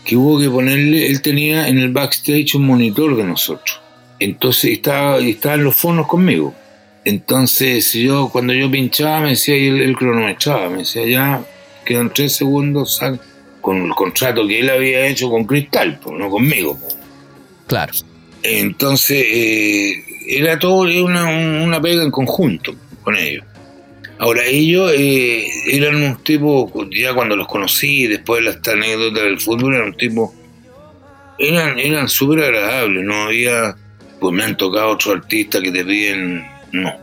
que 0.03 0.15
hubo 0.17 0.39
que 0.39 0.49
ponerle, 0.49 1.07
él 1.07 1.21
tenía 1.21 1.67
en 1.67 1.79
el 1.79 1.89
backstage 1.89 2.55
un 2.55 2.65
monitor 2.65 3.15
de 3.15 3.23
nosotros. 3.23 3.79
Entonces 4.19 4.71
estaba, 4.71 5.19
estaban 5.19 5.63
los 5.63 5.75
fonos 5.75 6.07
conmigo. 6.07 6.53
Entonces 7.03 7.93
yo 7.93 8.29
cuando 8.31 8.53
yo 8.53 8.69
pinchaba 8.69 9.21
me 9.21 9.29
decía 9.29 9.57
y 9.57 9.67
él, 9.67 9.95
cronometraba, 9.95 10.69
me 10.69 10.79
decía 10.79 11.05
ya 11.07 11.43
quedan 11.85 12.13
tres 12.13 12.35
segundos, 12.35 12.97
sal, 12.97 13.19
con 13.61 13.85
el 13.85 13.91
contrato 13.93 14.47
que 14.47 14.59
él 14.59 14.69
había 14.69 15.07
hecho 15.07 15.29
con 15.29 15.45
Cristal, 15.45 15.99
pues, 16.03 16.17
no 16.17 16.29
conmigo. 16.29 16.77
Claro. 17.67 17.93
Entonces, 18.43 19.23
eh, 19.29 20.03
era 20.27 20.57
todo 20.59 20.81
una, 20.81 21.25
una 21.25 21.81
pega 21.81 22.03
en 22.03 22.11
conjunto 22.11 22.75
con 23.03 23.15
ellos. 23.15 23.45
Ahora, 24.17 24.45
ellos 24.45 24.91
eh, 24.95 25.47
eran 25.71 25.95
un 25.95 26.15
tipo, 26.17 26.71
ya 26.91 27.13
cuando 27.13 27.35
los 27.35 27.47
conocí, 27.47 28.05
después 28.07 28.43
de 28.43 28.51
esta 28.51 28.73
anécdota 28.73 29.21
del 29.21 29.39
fútbol, 29.39 29.75
eran 29.75 29.87
un 29.87 29.97
tipo, 29.97 30.33
eran, 31.39 31.79
eran 31.79 32.07
súper 32.07 32.43
agradables, 32.43 33.03
no 33.03 33.23
había, 33.23 33.75
pues 34.19 34.33
me 34.33 34.43
han 34.43 34.57
tocado 34.57 34.89
otros 34.89 35.15
artistas 35.15 35.61
que 35.61 35.71
te 35.71 35.83
piden, 35.83 36.47
no, 36.71 36.93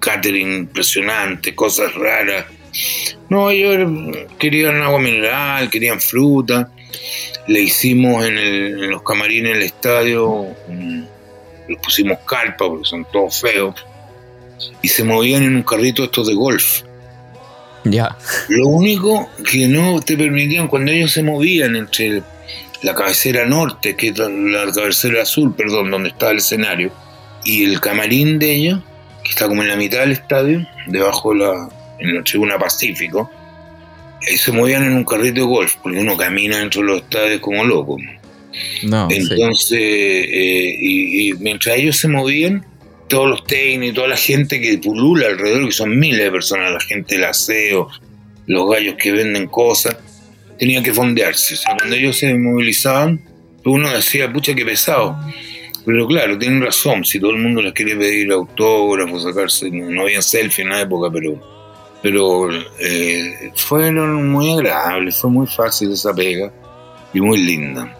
catering 0.00 0.54
impresionante, 0.54 1.54
cosas 1.54 1.94
raras, 1.94 2.46
no, 3.28 3.50
ellos 3.50 4.16
querían 4.38 4.82
agua 4.82 4.98
mineral, 4.98 5.70
querían 5.70 6.00
fruta. 6.00 6.70
Le 7.46 7.60
hicimos 7.60 8.24
en, 8.24 8.90
los 8.90 9.02
camarines 9.02 9.54
del 9.54 9.62
estadio, 9.62 10.46
les 11.68 11.78
pusimos 11.78 12.18
carpa 12.20 12.66
porque 12.66 12.84
son 12.84 13.06
todos 13.10 13.40
feos. 13.40 13.74
Y 14.82 14.88
se 14.88 15.04
movían 15.04 15.42
en 15.42 15.56
un 15.56 15.62
carrito 15.62 16.04
estos 16.04 16.28
de 16.28 16.34
golf. 16.34 16.82
Ya. 17.84 18.16
Lo 18.48 18.68
único 18.68 19.28
que 19.50 19.68
no 19.68 20.00
te 20.00 20.16
permitían, 20.16 20.68
cuando 20.68 20.90
ellos 20.90 21.12
se 21.12 21.22
movían 21.22 21.76
entre 21.76 22.22
la 22.82 22.94
cabecera 22.94 23.44
norte, 23.46 23.94
que 23.96 24.08
es 24.08 24.18
la 24.18 24.72
cabecera 24.72 25.24
sur, 25.24 25.54
perdón, 25.54 25.90
donde 25.90 26.10
estaba 26.10 26.32
el 26.32 26.38
escenario, 26.38 26.92
y 27.44 27.64
el 27.64 27.80
camarín 27.80 28.38
de 28.38 28.54
ellos, 28.54 28.80
que 29.22 29.30
está 29.30 29.48
como 29.48 29.62
en 29.62 29.68
la 29.68 29.76
mitad 29.76 30.00
del 30.00 30.12
estadio, 30.12 30.66
debajo 30.86 31.32
de 31.32 31.40
la, 31.40 31.68
en 31.98 32.14
la 32.14 32.22
tribuna 32.22 32.58
Pacífico, 32.58 33.30
y 34.30 34.36
se 34.36 34.52
movían 34.52 34.84
en 34.84 34.94
un 34.94 35.04
carrito 35.04 35.40
de 35.40 35.46
golf, 35.46 35.76
porque 35.82 35.98
uno 35.98 36.16
camina 36.16 36.58
dentro 36.58 36.80
de 36.80 36.86
los 36.88 37.02
estadios 37.02 37.40
como 37.40 37.64
loco. 37.64 37.98
No, 38.84 39.08
Entonces, 39.10 39.78
eh, 39.80 40.76
y, 40.78 41.32
mientras 41.34 41.76
ellos 41.76 41.96
se 41.96 42.08
movían, 42.08 42.64
todos 43.08 43.28
los 43.28 43.46
técnicos, 43.46 43.96
toda 43.96 44.08
la 44.08 44.16
gente 44.16 44.60
que 44.60 44.78
pulula 44.78 45.26
alrededor, 45.26 45.66
que 45.66 45.72
son 45.72 45.98
miles 45.98 46.24
de 46.24 46.30
personas, 46.30 46.72
la 46.72 46.80
gente 46.80 47.16
del 47.16 47.24
aseo, 47.24 47.88
los 48.46 48.70
gallos 48.70 48.94
que 48.98 49.12
venden 49.12 49.46
cosas, 49.48 49.96
tenían 50.58 50.82
que 50.82 50.92
fondearse. 50.92 51.54
O 51.54 51.56
sea, 51.56 51.76
cuando 51.76 51.96
ellos 51.96 52.16
se 52.16 52.32
movilizaban, 52.34 53.20
uno 53.64 53.90
decía, 53.90 54.32
pucha, 54.32 54.54
qué 54.54 54.64
pesado. 54.64 55.18
Pero 55.84 56.06
claro, 56.06 56.38
tienen 56.38 56.62
razón, 56.62 57.04
si 57.04 57.20
todo 57.20 57.32
el 57.32 57.38
mundo 57.38 57.60
les 57.60 57.72
quiere 57.74 57.94
pedir 57.96 58.32
autógrafos, 58.32 59.24
sacarse, 59.24 59.70
no 59.70 60.02
había 60.02 60.22
selfie 60.22 60.64
en 60.64 60.70
la 60.70 60.80
época, 60.80 61.10
pero 61.12 61.53
pero 62.04 62.50
eh, 62.78 63.50
fueron 63.54 64.30
muy 64.30 64.52
agradables, 64.52 65.16
fue 65.16 65.30
muy 65.30 65.46
fácil 65.46 65.90
esa 65.90 66.12
pega 66.12 66.52
y 67.14 67.20
muy 67.22 67.38
linda. 67.38 67.96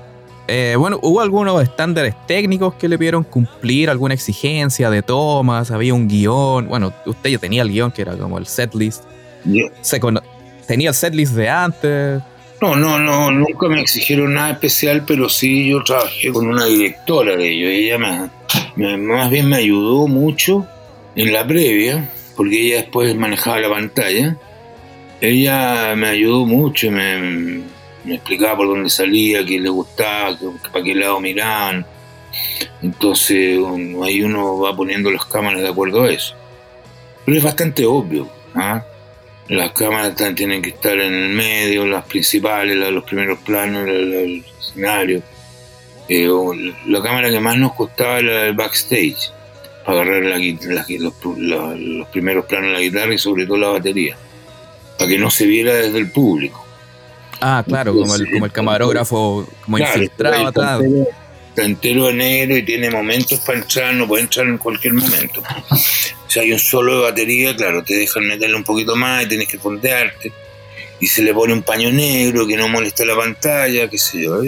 Eh, 0.47 0.75
bueno, 0.79 0.99
hubo 1.01 1.23
algunos 1.23 1.62
estándares 1.62 2.14
técnicos 2.27 2.75
que 2.75 2.87
le 2.87 2.99
pidieron 2.99 3.25
cumplir, 3.25 3.88
alguna 3.88 4.12
exigencia 4.12 4.90
de 4.90 5.01
tomas, 5.01 5.71
había 5.71 5.95
un 5.95 6.07
guion. 6.07 6.69
Bueno, 6.69 6.93
usted 7.07 7.31
ya 7.31 7.38
tenía 7.38 7.62
el 7.62 7.71
guion 7.71 7.93
que 7.93 8.03
era 8.03 8.14
como 8.14 8.37
el 8.37 8.45
setlist. 8.47 9.05
Se 9.81 9.99
tenía 10.67 10.90
el 10.90 10.95
setlist 10.95 11.33
de 11.33 11.49
antes. 11.49 12.23
No, 12.61 12.77
no, 12.77 12.99
no, 12.99 13.31
nunca 13.31 13.69
me 13.69 13.81
exigieron 13.81 14.35
nada 14.35 14.51
especial, 14.51 15.05
pero 15.07 15.31
sí 15.31 15.71
yo 15.71 15.83
trabajé 15.83 16.31
con 16.31 16.47
una 16.47 16.67
directora 16.67 17.37
de 17.37 17.49
ellos. 17.49 17.71
Ella 17.71 18.31
me, 18.77 18.99
más 18.99 19.31
bien 19.31 19.49
me 19.49 19.57
ayudó 19.57 20.07
mucho 20.09 20.67
en 21.17 21.33
la 21.33 21.47
previa, 21.47 22.07
porque 22.37 22.66
ella 22.66 22.77
después 22.77 23.14
manejaba 23.16 23.61
la 23.61 23.70
pantalla. 23.70 24.37
Ella 25.20 25.94
me 25.97 26.09
ayudó 26.09 26.44
mucho, 26.44 26.90
me, 26.90 27.62
me 28.05 28.14
explicaba 28.14 28.59
por 28.59 28.68
dónde 28.68 28.90
salía, 28.90 29.44
qué 29.44 29.59
le 29.59 29.68
gustaba, 29.68 30.37
para 30.73 30.85
qué 30.85 30.94
lado 30.94 31.20
miraban. 31.20 31.87
Entonces 32.83 33.59
ahí 34.03 34.23
uno 34.23 34.59
va 34.59 34.77
poniendo 34.77 35.11
las 35.11 35.25
cámaras 35.27 35.62
de 35.62 35.68
acuerdo 35.68 36.03
a 36.05 36.11
eso. 36.11 36.35
Pero 37.25 37.38
es 37.38 37.44
bastante 37.44 37.87
obvio. 37.87 38.29
¿ah? 38.55 38.85
Las 39.49 39.73
cámaras 39.73 40.14
tienen 40.35 40.62
que 40.62 40.70
estar 40.70 40.99
en 40.99 41.12
el 41.12 41.29
medio, 41.31 41.87
las 41.87 42.05
principales, 42.05 42.77
los 42.77 43.05
primeros 43.05 43.38
planos, 43.40 43.88
el, 43.88 44.44
escenario. 44.59 45.23
Eh, 46.09 46.29
la 46.87 47.03
cámara 47.03 47.31
que 47.31 47.40
más 47.40 47.57
nos 47.57 47.73
costaba 47.75 48.18
era 48.18 48.47
el 48.47 48.55
backstage, 48.55 49.33
para 49.85 50.03
agarrar 50.03 50.23
la, 50.25 50.38
los, 50.38 51.14
los 51.79 52.09
primeros 52.09 52.47
planos 52.47 52.68
de 52.68 52.73
la 52.73 52.81
guitarra 52.81 53.14
y 53.14 53.18
sobre 53.18 53.47
todo 53.47 53.59
la 53.59 53.68
batería, 53.68 54.16
para 54.99 55.11
que 55.11 55.18
no 55.18 55.31
se 55.31 55.47
viera 55.47 55.75
desde 55.75 55.99
el 55.99 56.11
público. 56.11 56.64
Ah, 57.40 57.62
claro, 57.66 57.92
como, 57.94 58.14
el, 58.14 58.31
como 58.31 58.47
el 58.47 58.53
camarógrafo 58.53 59.47
como 59.64 59.79
infiltrado 59.79 60.47
atrás. 60.47 60.81
Está 61.51 61.66
entero 61.66 62.07
de 62.07 62.14
negro 62.14 62.57
y 62.57 62.64
tiene 62.64 62.90
momentos 62.90 63.38
para 63.40 63.59
entrar, 63.59 63.94
no 63.94 64.09
puede 64.09 64.25
entrar 64.25 64.47
en 64.47 64.59
cualquier 64.59 64.94
momento. 64.94 65.42
Si 66.27 66.40
hay 66.40 66.51
un 66.53 66.59
solo 66.59 66.97
de 66.97 67.03
batería, 67.05 67.55
claro, 67.55 67.85
te 67.85 67.94
dejan 67.94 68.27
meterle 68.27 68.57
un 68.57 68.64
poquito 68.64 68.97
más 68.97 69.23
y 69.23 69.29
tienes 69.29 69.47
que 69.47 69.59
fondearte. 69.59 70.33
Y 70.99 71.07
se 71.07 71.23
le 71.23 71.33
pone 71.33 71.53
un 71.53 71.62
paño 71.62 71.92
negro 71.92 72.44
que 72.47 72.57
no 72.57 72.66
molesta 72.66 73.05
la 73.05 73.14
pantalla, 73.14 73.88
qué 73.88 73.99
sé 73.99 74.25
yo. 74.25 74.40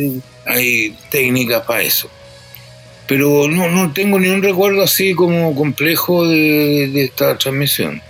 Hay, 0.46 0.96
técnicas 1.10 1.62
para 1.64 1.82
eso. 1.82 2.10
Pero 3.06 3.48
no, 3.48 3.68
no 3.68 3.92
tengo 3.92 4.18
ni 4.18 4.28
un 4.28 4.42
recuerdo 4.42 4.82
así 4.82 5.14
como 5.14 5.54
complejo 5.54 6.26
de, 6.26 7.04
esta 7.04 7.38
transmisión. 7.38 8.02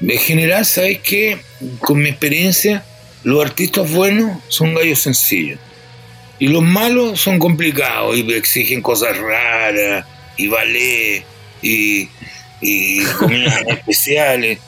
En 0.00 0.18
general, 0.18 0.64
¿sabes 0.64 0.98
qué? 0.98 1.38
Con 1.78 2.02
mi 2.02 2.08
experiencia, 2.08 2.84
los 3.22 3.44
artistas 3.44 3.90
buenos 3.90 4.38
son 4.48 4.74
gallos 4.74 5.00
sencillos. 5.00 5.58
Y 6.38 6.48
los 6.48 6.62
malos 6.62 7.20
son 7.20 7.38
complicados 7.38 8.16
y 8.16 8.32
exigen 8.32 8.80
cosas 8.80 9.16
raras 9.18 10.06
y 10.36 10.48
ballet 10.48 11.24
y, 11.62 12.08
y 12.60 13.04
comidas 13.18 13.62
especiales. 13.68 14.58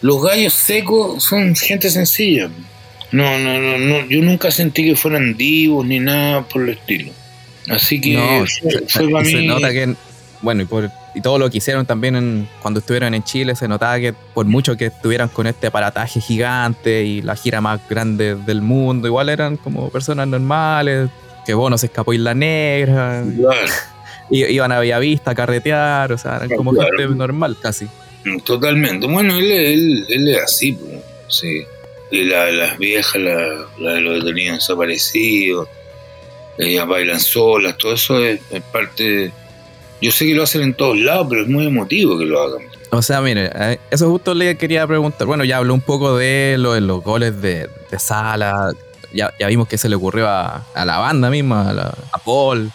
Los 0.00 0.22
gallos 0.22 0.54
secos 0.54 1.24
son 1.24 1.54
gente 1.56 1.90
sencilla. 1.90 2.48
No, 3.12 3.38
no, 3.38 3.58
no, 3.58 3.78
no, 3.78 4.06
yo 4.06 4.22
nunca 4.22 4.50
sentí 4.50 4.84
que 4.84 4.96
fueran 4.96 5.36
divos 5.36 5.84
ni 5.86 6.00
nada 6.00 6.46
por 6.46 6.62
el 6.62 6.70
estilo. 6.70 7.12
Así 7.68 8.00
que 8.00 8.14
no, 8.14 8.46
se, 8.46 9.42
nota 9.42 9.72
que, 9.72 9.94
bueno, 10.42 10.62
y 10.62 10.66
por 10.66 10.90
y 11.16 11.22
todo 11.22 11.38
lo 11.38 11.48
que 11.48 11.58
hicieron 11.58 11.86
también 11.86 12.46
cuando 12.60 12.80
estuvieron 12.80 13.14
en 13.14 13.24
Chile, 13.24 13.56
se 13.56 13.66
notaba 13.66 13.98
que 13.98 14.12
por 14.12 14.44
mucho 14.44 14.76
que 14.76 14.86
estuvieran 14.86 15.30
con 15.30 15.46
este 15.46 15.68
aparataje 15.68 16.20
gigante 16.20 17.04
y 17.04 17.22
la 17.22 17.36
gira 17.36 17.62
más 17.62 17.80
grande 17.88 18.34
del 18.34 18.60
mundo, 18.60 19.08
igual 19.08 19.30
eran 19.30 19.56
como 19.56 19.88
personas 19.88 20.28
normales, 20.28 21.08
que 21.46 21.54
bueno, 21.54 21.78
se 21.78 21.86
escapó 21.86 22.12
Isla 22.12 22.34
Negra, 22.34 23.24
y, 24.30 24.44
iban 24.44 24.72
a 24.72 24.78
Bellavista 24.78 25.30
a 25.30 25.34
carretear, 25.34 26.12
o 26.12 26.18
sea, 26.18 26.36
eran 26.36 26.50
como 26.50 26.74
gente 26.74 27.08
normal 27.08 27.56
casi. 27.62 27.86
Totalmente, 28.44 29.06
bueno, 29.06 29.38
él, 29.38 30.04
él, 30.10 30.28
es 30.28 30.42
así, 30.42 30.78
sí. 31.28 31.62
Y 32.10 32.24
las 32.24 32.76
viejas, 32.76 33.16
la, 33.16 33.66
la 33.78 33.94
de 33.94 34.00
los 34.02 34.22
detenidos 34.22 34.58
desaparecidos, 34.58 35.66
ellas 36.58 36.86
bailan 36.86 37.20
solas, 37.20 37.76
todo 37.76 37.94
eso 37.94 38.18
es, 38.24 38.40
es 38.50 38.62
parte 38.62 39.02
de 39.02 39.32
yo 40.00 40.10
sé 40.10 40.26
que 40.26 40.34
lo 40.34 40.42
hacen 40.42 40.62
en 40.62 40.74
todos 40.74 40.98
lados, 40.98 41.26
pero 41.28 41.42
es 41.42 41.48
muy 41.48 41.66
emotivo 41.66 42.18
que 42.18 42.26
lo 42.26 42.40
hagan. 42.40 42.62
O 42.90 43.02
sea, 43.02 43.20
mire, 43.20 43.50
eh, 43.54 43.78
eso 43.90 44.10
justo 44.10 44.34
le 44.34 44.56
quería 44.56 44.86
preguntar. 44.86 45.26
Bueno, 45.26 45.44
ya 45.44 45.56
habló 45.56 45.74
un 45.74 45.80
poco 45.80 46.16
de, 46.16 46.56
lo, 46.58 46.74
de 46.74 46.80
los 46.80 47.02
goles 47.02 47.40
de, 47.40 47.68
Sala. 47.98 48.72
Ya, 49.12 49.32
vimos 49.46 49.68
que 49.68 49.78
se 49.78 49.88
le 49.88 49.96
ocurrió 49.96 50.28
a, 50.28 50.64
la 50.74 50.98
banda 50.98 51.30
misma, 51.30 51.94
a, 52.12 52.18
Paul. 52.18 52.70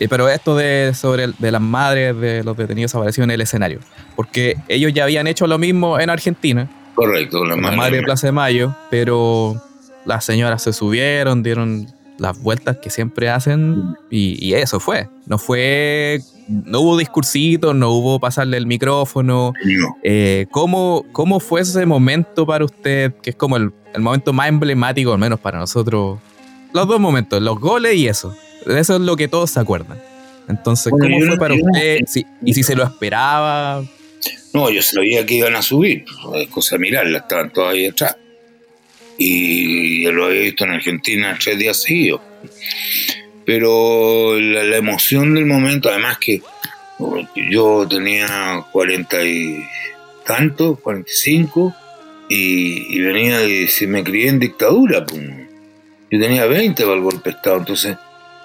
Eh, 0.00 0.08
pero 0.08 0.28
esto 0.28 0.56
de 0.56 0.92
sobre 0.94 1.28
de 1.38 1.50
las 1.50 1.60
madres 1.60 2.18
de 2.20 2.44
los 2.44 2.56
detenidos 2.56 2.94
apareció 2.94 3.24
en 3.24 3.30
el 3.30 3.40
escenario. 3.40 3.78
Porque 4.16 4.56
ellos 4.68 4.92
ya 4.92 5.04
habían 5.04 5.26
hecho 5.26 5.46
lo 5.46 5.58
mismo 5.58 5.98
en 6.00 6.10
Argentina. 6.10 6.68
Correcto, 6.94 7.44
la, 7.44 7.56
madre 7.56 7.98
de 7.98 8.02
Plaza 8.02 8.26
de 8.26 8.32
Mayo. 8.32 8.74
Pero 8.90 9.62
las 10.04 10.24
señoras 10.24 10.62
se 10.62 10.72
subieron, 10.72 11.44
dieron 11.44 11.86
las 12.18 12.42
vueltas 12.42 12.78
que 12.78 12.90
siempre 12.90 13.30
hacen 13.30 13.96
y, 14.10 14.44
y 14.44 14.54
eso 14.54 14.80
fue. 14.80 15.08
No 15.26 15.38
fue 15.38 16.20
no 16.48 16.80
hubo 16.80 16.96
discursito, 16.96 17.74
no 17.74 17.90
hubo 17.90 18.18
pasarle 18.18 18.56
el 18.56 18.66
micrófono. 18.66 19.52
Eh, 20.02 20.46
¿cómo, 20.50 21.04
¿cómo, 21.12 21.40
fue 21.40 21.60
ese 21.60 21.84
momento 21.86 22.46
para 22.46 22.64
usted, 22.64 23.14
que 23.22 23.30
es 23.30 23.36
como 23.36 23.56
el, 23.56 23.72
momento 23.98 24.32
más 24.32 24.48
emblemático, 24.48 25.12
al 25.12 25.18
menos 25.18 25.38
para 25.38 25.58
nosotros? 25.58 26.18
Los 26.72 26.88
dos 26.88 26.98
momentos, 26.98 27.42
los 27.42 27.60
goles 27.60 27.94
y 27.96 28.08
eso. 28.08 28.34
Eso 28.66 28.96
es 28.96 29.00
lo 29.00 29.16
que 29.16 29.28
todos 29.28 29.50
se 29.50 29.60
acuerdan. 29.60 29.98
Entonces, 30.48 30.90
¿cómo 30.90 31.20
fue 31.26 31.36
para 31.36 31.54
usted? 31.54 31.98
¿Y 32.42 32.54
si 32.54 32.62
se 32.62 32.74
lo 32.74 32.82
esperaba? 32.82 33.82
No, 34.54 34.70
yo 34.70 34.80
sabía 34.80 35.24
que 35.26 35.34
iban 35.34 35.54
a 35.54 35.62
subir. 35.62 36.04
Es 36.36 36.48
cosa 36.48 36.76
de 36.76 36.80
mirarla, 36.80 37.18
estaban 37.18 37.52
todas 37.52 37.74
ahí 37.74 37.86
atrás. 37.86 38.16
Y 39.18 40.04
lo 40.04 40.26
había 40.26 40.42
visto 40.42 40.64
en 40.64 40.70
Argentina 40.70 41.36
tres 41.38 41.58
días 41.58 41.82
seguidos 41.82 42.20
pero 43.48 44.38
la, 44.38 44.76
emoción 44.76 45.34
del 45.34 45.46
momento, 45.46 45.88
además 45.88 46.18
que 46.18 46.42
yo 47.50 47.88
tenía 47.88 48.62
cuarenta 48.70 49.24
y 49.24 49.64
tantos, 50.26 50.78
45, 50.80 51.74
y, 52.28 52.94
y 52.94 53.00
venía 53.00 53.38
de, 53.38 53.66
si 53.68 53.86
me 53.86 54.04
crié 54.04 54.28
en 54.28 54.38
dictadura, 54.38 55.06
pues. 55.06 55.22
yo 56.10 56.20
tenía 56.20 56.44
20 56.44 56.82
para 56.82 56.94
el 56.94 57.00
golpe 57.00 57.30
de 57.30 57.36
Estado, 57.36 57.56
entonces 57.56 57.96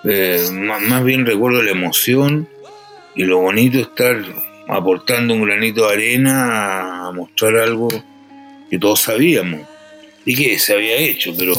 eh, 0.05 0.41
más, 0.53 1.03
bien 1.03 1.25
recuerdo 1.25 1.61
la 1.61 1.71
emoción 1.71 2.47
y 3.13 3.23
lo 3.23 3.39
bonito 3.39 3.79
estar 3.79 4.15
aportando 4.69 5.33
un 5.33 5.43
granito 5.43 5.85
de 5.85 5.95
arena 5.95 7.09
a 7.09 7.11
mostrar 7.11 7.57
algo 7.57 7.89
que 8.69 8.79
todos 8.79 9.01
sabíamos 9.01 9.72
y 10.25 10.35
que 10.35 10.57
se 10.59 10.73
había 10.73 10.95
hecho, 10.97 11.33
pero 11.37 11.53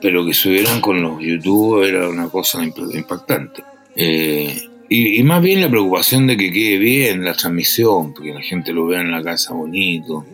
pero 0.00 0.24
que 0.24 0.34
subieron 0.34 0.80
con 0.80 1.02
los 1.02 1.20
YouTube 1.20 1.82
era 1.82 2.08
una 2.08 2.28
cosa 2.28 2.62
impactante. 2.62 3.62
Eh, 3.94 4.56
y, 4.88 5.22
más 5.24 5.42
bien 5.42 5.60
la 5.60 5.68
preocupación 5.68 6.26
de 6.26 6.36
que 6.36 6.52
quede 6.52 6.78
bien 6.78 7.24
la 7.24 7.34
transmisión, 7.34 8.14
porque 8.14 8.32
la 8.32 8.42
gente 8.42 8.72
lo 8.72 8.86
vea 8.86 9.00
en 9.00 9.10
la 9.10 9.22
casa 9.22 9.52
bonito, 9.52 10.24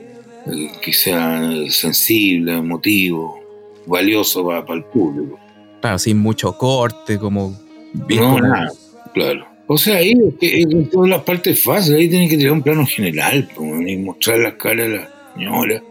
eh, 0.46 0.70
que 0.82 0.92
sea 0.92 1.50
sensible, 1.70 2.58
emotivo, 2.58 3.40
valioso 3.86 4.44
para, 4.44 4.74
el 4.74 4.84
público. 4.84 5.38
Claro, 5.80 5.98
sin 5.98 6.18
mucho 6.18 6.56
corte, 6.58 7.18
como... 7.18 7.58
no, 7.94 8.38
nada, 8.40 8.70
claro. 9.14 9.46
O 9.66 9.78
sea, 9.78 9.96
ahí 9.96 10.12
en 10.40 10.90
todas 10.90 11.08
las 11.08 11.22
partes 11.22 11.62
fáciles, 11.62 11.98
ahí 11.98 12.08
tienen 12.10 12.28
que 12.28 12.36
tener 12.36 12.52
un 12.52 12.62
plano 12.62 12.84
general, 12.84 13.48
y 13.86 13.96
mostrar 13.96 14.38
las 14.40 14.54
caras 14.54 14.88
de 14.88 14.96
la 14.96 15.08
señora 15.34 15.82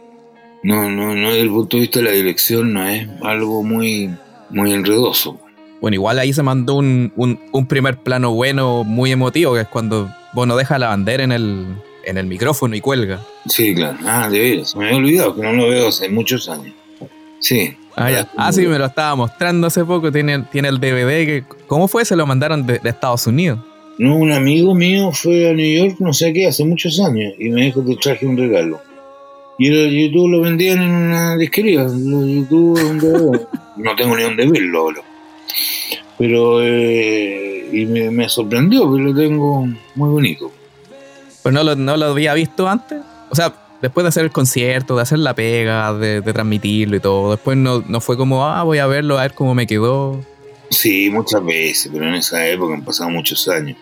no, 0.64 0.90
no, 0.90 1.16
no, 1.16 1.30
desde 1.30 1.42
el 1.42 1.50
punto 1.50 1.78
de 1.78 1.82
vista 1.82 2.00
de 2.00 2.06
la 2.06 2.12
dirección 2.12 2.74
no 2.74 2.88
es 2.88 3.08
algo 3.24 3.64
muy, 3.64 4.12
muy 4.50 4.72
enredoso. 4.74 5.40
Bueno, 5.82 5.96
igual 5.96 6.20
ahí 6.20 6.32
se 6.32 6.44
mandó 6.44 6.76
un, 6.76 7.12
un, 7.16 7.66
primer 7.66 7.98
plano 7.98 8.34
bueno, 8.34 8.84
muy 8.84 9.12
emotivo, 9.12 9.56
que 9.56 9.62
es 9.62 9.68
cuando 9.68 10.12
bueno 10.34 10.56
deja 10.56 10.78
la 10.78 10.90
bandera 10.90 11.24
en 11.24 11.32
el, 11.32 11.76
en 12.06 12.18
el 12.18 12.28
micrófono 12.28 12.76
y 12.76 12.82
cuelga. 12.82 13.22
Sí, 13.48 13.74
claro. 13.74 13.98
Ah, 14.06 14.30
de 14.30 14.40
veras. 14.40 14.76
Me 14.76 14.86
había 14.86 14.98
olvidado 14.98 15.36
que 15.36 15.42
no 15.42 15.54
lo 15.54 15.68
veo 15.70 15.88
hace 15.88 16.08
muchos 16.10 16.48
años. 16.50 16.76
Sí. 17.40 17.76
Ah, 17.96 18.12
ya. 18.12 18.30
ah 18.38 18.52
sí, 18.54 18.68
me 18.68 18.78
lo 18.78 18.86
estaba 18.86 19.16
mostrando 19.16 19.66
hace 19.66 19.84
poco. 19.84 20.12
Tiene, 20.12 20.44
tiene 20.52 20.68
el 20.68 20.80
DVD. 20.80 21.26
Que, 21.26 21.44
¿Cómo 21.66 21.88
fue? 21.88 22.06
Se 22.06 22.16
lo 22.16 22.28
mandaron 22.28 22.68
de, 22.68 22.78
de 22.78 22.90
Estados 22.90 23.26
Unidos. 23.26 23.60
No, 23.98 24.18
un 24.18 24.32
amigo 24.32 24.76
mío 24.76 25.12
fue 25.12 25.50
a 25.50 25.54
New 25.54 25.86
York, 25.86 25.98
no 26.00 26.14
sé 26.14 26.32
qué, 26.34 26.48
hace 26.48 26.64
muchos 26.64 27.00
años, 27.00 27.34
y 27.38 27.50
me 27.50 27.64
dijo 27.64 27.86
que 27.86 27.96
traje 27.98 28.26
un 28.26 28.38
regalo. 28.38 28.82
Y 29.62 29.68
el 29.68 29.92
YouTube 29.92 30.28
lo 30.28 30.42
vendían 30.42 30.82
en 30.82 30.90
una 30.90 31.38
disquería. 31.38 31.86
YouTube, 31.86 33.48
no 33.78 33.96
tengo 33.96 34.16
ni 34.18 34.24
dónde 34.24 34.48
verlo 34.48 34.80
ahora. 34.80 35.02
Pero 36.18 36.64
eh, 36.64 37.70
y 37.72 37.86
me, 37.86 38.28
sorprendió, 38.28 38.88
porque 38.88 39.04
lo 39.04 39.14
tengo 39.14 39.68
muy 39.94 40.10
bonito. 40.10 40.52
Pues 41.44 41.54
no 41.54 41.64
lo, 41.64 41.76
no 41.76 41.96
lo 41.96 42.08
había 42.08 42.34
visto 42.34 42.68
antes. 42.68 43.02
O 43.30 43.36
sea, 43.36 43.54
después 43.84 44.04
de 44.04 44.08
hacer 44.08 44.24
el 44.24 44.32
concierto, 44.32 44.96
de 44.96 45.04
hacer 45.04 45.20
la 45.20 45.36
pega, 45.36 45.94
de, 45.94 46.24
transmitirlo 46.24 46.96
y 46.96 47.00
todo, 47.00 47.30
después 47.30 47.56
no, 47.56 47.84
no, 47.88 48.02
fue 48.02 48.18
como, 48.18 48.44
ah, 48.48 48.64
voy 48.64 48.80
a 48.80 48.88
verlo, 48.88 49.20
a 49.20 49.22
ver 49.22 49.36
cómo 49.36 49.54
me 49.54 49.68
quedó. 49.68 50.26
Sí, 50.72 51.12
muchas 51.12 51.46
veces, 51.46 51.92
pero 51.94 52.08
en 52.08 52.16
esa 52.16 52.48
época 52.48 52.74
han 52.74 52.84
pasado 52.84 53.12
muchos 53.12 53.48
años. 53.48 53.78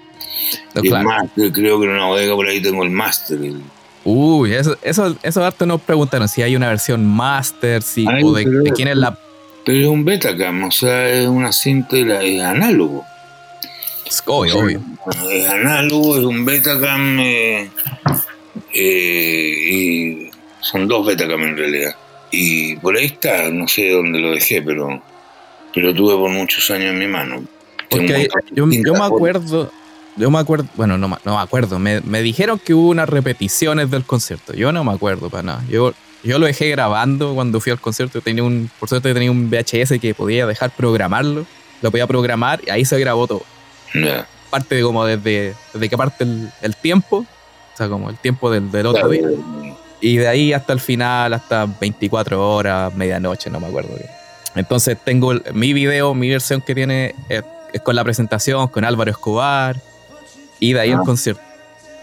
y 0.83 0.89
más, 0.89 1.29
creo 1.35 1.79
que 1.79 1.85
en 1.85 1.91
una 1.91 2.07
bodega 2.07 2.35
por 2.35 2.49
ahí 2.49 2.61
tengo 2.61 2.83
el 2.83 2.89
máster. 2.89 3.39
Uy, 4.03 4.53
eso, 4.53 4.77
eso, 4.81 5.15
eso 5.21 5.43
harto 5.43 5.65
nos 5.65 5.81
preguntaron 5.81 6.27
si 6.27 6.41
hay 6.41 6.55
una 6.55 6.69
versión 6.69 7.05
máster, 7.05 7.81
si, 7.81 8.05
o 8.07 8.33
de, 8.33 8.71
quién 8.75 8.87
es 8.87 8.97
la. 8.97 9.17
Pero 9.65 9.79
es 9.79 9.87
un 9.87 10.05
Betacam, 10.05 10.63
o 10.63 10.71
sea, 10.71 11.09
es 11.09 11.27
una 11.27 11.51
cinta, 11.51 11.97
es 11.97 12.41
análogo. 12.41 13.03
Es 14.07 14.23
obvio, 14.25 14.57
obvio. 14.57 14.81
Es 15.29 15.47
análogo, 15.49 16.17
es 16.17 16.23
un 16.23 16.45
Betacam. 16.45 17.19
Eh, 17.19 17.69
eh, 18.73 19.71
y 19.71 20.29
son 20.61 20.87
dos 20.87 21.05
Betacam 21.05 21.43
en 21.43 21.57
realidad. 21.57 21.95
Y 22.31 22.75
por 22.77 22.95
ahí 22.95 23.05
está, 23.05 23.49
no 23.49 23.67
sé 23.67 23.89
dónde 23.91 24.19
lo 24.19 24.31
dejé, 24.31 24.61
pero, 24.61 25.01
pero 25.73 25.93
tuve 25.93 26.15
por 26.15 26.29
muchos 26.29 26.69
años 26.71 26.91
en 26.91 26.99
mi 26.99 27.07
mano. 27.07 27.43
Porque 27.89 28.27
yo, 28.51 28.67
yo, 28.69 28.93
me 28.93 29.03
acuerdo, 29.03 29.71
yo 30.19 30.29
me 30.29 30.39
acuerdo, 30.39 30.67
bueno, 30.75 30.97
no, 30.97 31.07
no 31.07 31.35
me 31.35 31.41
acuerdo, 31.41 31.79
me, 31.79 32.01
me, 32.01 32.21
dijeron 32.21 32.59
que 32.59 32.73
hubo 32.73 32.89
unas 32.89 33.07
repeticiones 33.07 33.89
del 33.89 34.03
concierto. 34.03 34.53
Yo 34.53 34.71
no 34.71 34.83
me 34.83 34.91
acuerdo 34.91 35.29
para 35.29 35.43
nada. 35.43 35.63
Yo, 35.69 35.93
yo 36.23 36.39
lo 36.39 36.45
dejé 36.45 36.69
grabando 36.69 37.33
cuando 37.33 37.61
fui 37.61 37.71
al 37.71 37.79
concierto. 37.79 38.19
Tenía 38.19 38.43
un, 38.43 38.69
por 38.79 38.89
suerte 38.89 39.13
tenía 39.13 39.31
un 39.31 39.49
VHS 39.49 39.99
que 39.99 40.13
podía 40.13 40.45
dejar 40.45 40.71
programarlo. 40.71 41.45
Lo 41.81 41.91
podía 41.91 42.05
programar 42.05 42.59
y 42.67 42.69
ahí 42.69 42.83
se 42.83 42.99
grabó 42.99 43.27
todo. 43.27 43.43
Parte 44.49 44.75
de 44.75 44.81
como 44.83 45.05
desde, 45.05 45.55
desde 45.73 45.89
que 45.89 45.97
parte 45.97 46.25
el, 46.25 46.49
el, 46.61 46.75
tiempo, 46.75 47.17
o 47.19 47.77
sea, 47.77 47.87
como 47.87 48.09
el 48.09 48.17
tiempo 48.17 48.51
del, 48.51 48.69
del 48.71 48.87
otro 48.87 49.07
día. 49.07 49.27
Y 50.01 50.17
de 50.17 50.27
ahí 50.27 50.53
hasta 50.53 50.73
el 50.73 50.81
final, 50.81 51.33
hasta 51.33 51.65
24 51.65 52.55
horas, 52.55 52.93
medianoche, 52.93 53.49
no 53.49 53.59
me 53.59 53.67
acuerdo 53.67 53.95
bien. 53.95 54.09
Entonces 54.55 54.97
tengo 55.01 55.33
mi 55.53 55.71
video, 55.71 56.13
mi 56.13 56.29
versión 56.29 56.61
que 56.61 56.75
tiene 56.75 57.15
es, 57.29 57.43
con 57.83 57.95
la 57.95 58.03
presentación, 58.03 58.67
con 58.67 58.83
Álvaro 58.83 59.11
Escobar, 59.11 59.79
y 60.59 60.73
de 60.73 60.81
ahí 60.81 60.89
el 60.91 60.97
ah. 60.97 61.03
concierto. 61.05 61.41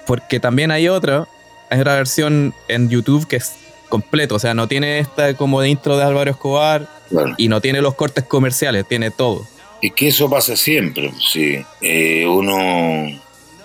Porque 0.06 0.40
también 0.40 0.70
hay 0.70 0.88
otra, 0.88 1.26
hay 1.70 1.80
otra 1.80 1.96
versión 1.96 2.54
en 2.68 2.88
YouTube 2.88 3.26
que 3.26 3.36
es 3.36 3.52
completo, 3.88 4.34
o 4.34 4.38
sea, 4.38 4.54
no 4.54 4.68
tiene 4.68 4.98
esta 4.98 5.34
como 5.34 5.60
de 5.60 5.68
intro 5.68 5.96
de 5.96 6.04
Álvaro 6.04 6.30
Escobar 6.30 6.88
y 7.36 7.48
no 7.48 7.60
tiene 7.60 7.80
los 7.80 7.94
cortes 7.94 8.24
comerciales, 8.24 8.86
tiene 8.86 9.10
todo. 9.10 9.46
Es 9.82 9.92
que 9.92 10.08
eso 10.08 10.28
pasa 10.28 10.56
siempre, 10.56 11.12
sí. 11.20 11.58
Eh, 11.80 12.26
uno, 12.26 13.06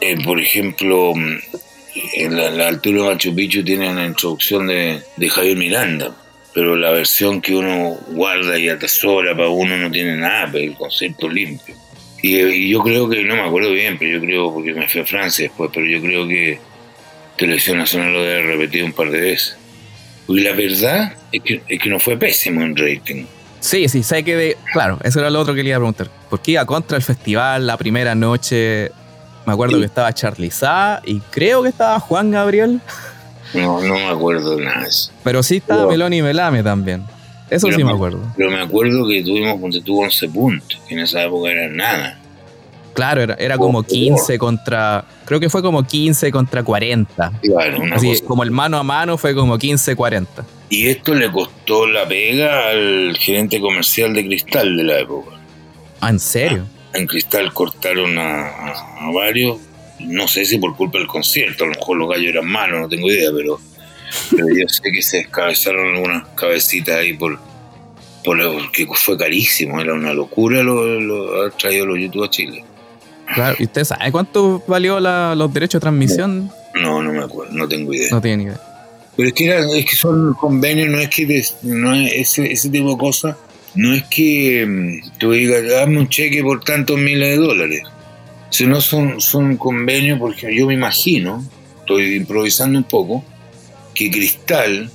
eh, 0.01 0.17
por 0.23 0.39
ejemplo, 0.39 1.13
en 2.13 2.58
la, 2.58 2.67
altura 2.67 3.04
de 3.04 3.10
Machu 3.10 3.34
Picchu 3.34 3.63
tiene 3.63 3.89
una 3.89 4.06
introducción 4.06 4.67
de, 4.67 5.01
de, 5.15 5.30
Javier 5.30 5.58
Miranda, 5.58 6.15
pero 6.54 6.75
la 6.75 6.91
versión 6.91 7.41
que 7.41 7.56
uno 7.56 7.97
guarda 8.10 8.60
y 8.60 8.69
atesora 8.69 9.36
para 9.36 9.49
uno 9.49 9.77
no 9.77 9.89
tiene 9.89 10.17
nada, 10.17 10.49
pero 10.51 10.65
el 10.65 10.75
concepto 10.75 11.30
limpio. 11.30 11.75
Y, 12.21 12.69
yo 12.69 12.81
creo 12.81 13.10
que, 13.10 13.23
no 13.23 13.36
me 13.36 13.41
acuerdo 13.41 13.71
bien, 13.71 13.97
pero 13.97 14.19
yo 14.19 14.21
creo, 14.21 14.53
porque 14.53 14.73
me 14.73 14.88
fui 14.88 15.01
a 15.01 15.05
Francia 15.05 15.43
después, 15.43 15.71
pero 15.73 15.86
yo 15.86 16.01
creo 16.01 16.27
que 16.27 16.60
Televisión 17.38 17.77
Nacional 17.77 18.13
lo 18.13 18.21
debe 18.21 18.43
repetido 18.43 18.86
un 18.86 18.93
par 18.93 19.10
de 19.10 19.19
veces. 19.19 19.57
Y 20.27 20.39
la 20.41 20.53
verdad 20.53 21.13
es 21.31 21.41
que, 21.41 21.62
es 21.67 21.79
que 21.79 21.89
no 21.89 21.99
fue 21.99 22.17
pésimo 22.17 22.62
en 22.62 22.75
rating. 22.75 23.25
Sí, 23.60 23.88
sí, 23.89 24.03
sé 24.03 24.23
que 24.23 24.36
de. 24.36 24.57
Claro, 24.73 24.99
eso 25.03 25.19
era 25.19 25.29
lo 25.29 25.39
otro 25.39 25.53
que 25.53 25.62
le 25.62 25.69
iba 25.69 25.77
a 25.77 25.79
preguntar. 25.79 26.10
¿Por 26.29 26.41
qué 26.41 26.51
iba 26.51 26.65
contra 26.65 26.97
el 26.97 27.03
festival 27.03 27.67
la 27.67 27.77
primera 27.77 28.15
noche? 28.15 28.91
Me 29.45 29.53
acuerdo 29.53 29.79
que 29.79 29.86
estaba 29.86 30.13
Charlie 30.13 30.51
Sá 30.51 31.01
y 31.05 31.19
creo 31.19 31.63
que 31.63 31.69
estaba 31.69 31.99
Juan 31.99 32.31
Gabriel. 32.31 32.79
No, 33.53 33.81
no 33.81 33.93
me 33.95 34.07
acuerdo 34.07 34.60
nada 34.60 34.81
de 34.81 34.89
eso. 34.89 35.12
Pero 35.23 35.43
sí 35.43 35.57
estaba 35.57 35.88
Meloni 35.88 36.21
Melame 36.21 36.63
también. 36.63 37.03
Eso 37.51 37.71
sí 37.71 37.83
me, 37.83 37.91
acuerdo. 37.91 38.19
Pero 38.37 38.49
me 38.49 38.61
acuerdo 38.61 39.07
que 39.07 39.21
tuvimos, 39.23 39.59
cuando 39.59 39.81
tuvo 39.81 40.01
11 40.03 40.29
puntos, 40.29 40.79
que 40.87 40.93
en 40.93 41.01
esa 41.01 41.23
época 41.23 41.51
era 41.51 41.67
nada. 41.67 42.17
Claro, 42.93 43.21
era, 43.21 43.35
era 43.35 43.57
como 43.57 43.83
15 43.83 44.37
contra. 44.39 45.05
Creo 45.25 45.39
que 45.39 45.49
fue 45.49 45.61
como 45.61 45.83
15 45.83 46.31
contra 46.31 46.63
40. 46.63 47.31
Claro, 47.41 47.81
una 47.81 47.95
Así, 47.97 48.21
como 48.21 48.43
el 48.43 48.51
mano 48.51 48.77
a 48.77 48.83
mano 48.83 49.17
fue 49.17 49.35
como 49.35 49.57
15-40. 49.57 50.25
Y 50.69 50.87
esto 50.87 51.13
le 51.13 51.29
costó 51.29 51.85
la 51.85 52.07
pega 52.07 52.69
al 52.69 53.15
gerente 53.17 53.59
comercial 53.59 54.13
de 54.13 54.25
Cristal 54.25 54.77
de 54.77 54.83
la 54.83 54.99
época. 54.99 55.37
Ah, 55.99 56.09
¿en 56.09 56.19
serio? 56.19 56.65
Ah, 56.93 56.97
en 56.97 57.07
Cristal 57.07 57.51
cortaron 57.53 58.17
a, 58.17 59.11
varios. 59.13 59.57
No 59.99 60.27
sé 60.29 60.45
si 60.45 60.57
por 60.57 60.75
culpa 60.75 60.97
del 60.97 61.07
concierto, 61.07 61.65
a 61.65 61.67
lo 61.67 61.73
mejor 61.73 61.97
los 61.97 62.09
gallos 62.09 62.27
eran 62.27 62.47
malos, 62.47 62.79
no 62.79 62.89
tengo 62.89 63.11
idea, 63.11 63.29
pero, 63.35 63.59
pero 64.32 64.47
yo 64.50 64.67
sé 64.67 64.91
que 64.91 65.02
se 65.02 65.17
descabezaron 65.17 65.95
algunas 65.95 66.28
cabecitas 66.30 66.97
ahí 66.97 67.13
por, 67.13 67.39
por 68.24 68.38
que 68.71 68.88
fue 68.93 69.17
carísimo, 69.17 69.80
era 69.80 69.93
una 69.93 70.13
locura 70.13 70.63
lo, 70.63 71.00
lo 71.00 71.39
haber 71.39 71.52
traído 71.54 71.86
los 71.86 72.00
YouTube 72.00 72.24
a 72.24 72.30
Chile. 72.30 72.63
Claro, 73.34 73.56
¿y 73.60 73.63
usted 73.63 73.84
sabe 73.84 74.12
cuánto 74.12 74.63
valió 74.67 75.00
los 75.00 75.54
derechos 75.54 75.80
de 75.80 75.82
transmisión? 75.82 76.52
No, 76.76 77.02
no 77.02 77.13
me 77.13 77.24
acuerdo, 77.24 77.54
no 77.54 77.67
tengo 77.67 77.93
idea. 77.93 78.10
No 78.12 78.21
tiene 78.21 78.38
ni 78.38 78.43
idea. 78.45 78.62
Pero 79.15 79.28
es 79.28 79.34
que, 79.34 79.80
es 79.80 79.86
que 79.86 79.95
son 79.95 80.34
convenios, 80.34 80.89
no 80.89 81.00
es 81.00 81.10
que 81.10 81.43
no 81.63 81.93
ese, 81.93 82.52
ese 82.52 82.69
tipo 82.69 82.91
de 82.91 82.97
cosas, 82.97 83.36
no 83.76 83.93
es 83.93 84.04
que 84.04 84.65
mm, 84.65 85.17
tú 85.17 85.32
digas, 85.32 85.63
dame 85.69 86.00
un 86.00 86.10
cheque 86.10 86.41
por 86.43 86.63
tantos 86.63 86.97
miles 86.97 87.30
de 87.30 87.38
dólares. 87.38 87.84
Sino 88.50 88.82
son, 88.82 89.21
son 89.21 89.56
convenios, 89.56 90.19
porque 90.19 90.54
yo 90.54 90.67
me 90.67 90.74
imagino, 90.74 91.43
estoy 91.80 92.15
improvisando 92.15 92.80
un 92.80 92.84
poco, 92.84 93.24
que 93.93 94.12
Cristal, 94.12 94.91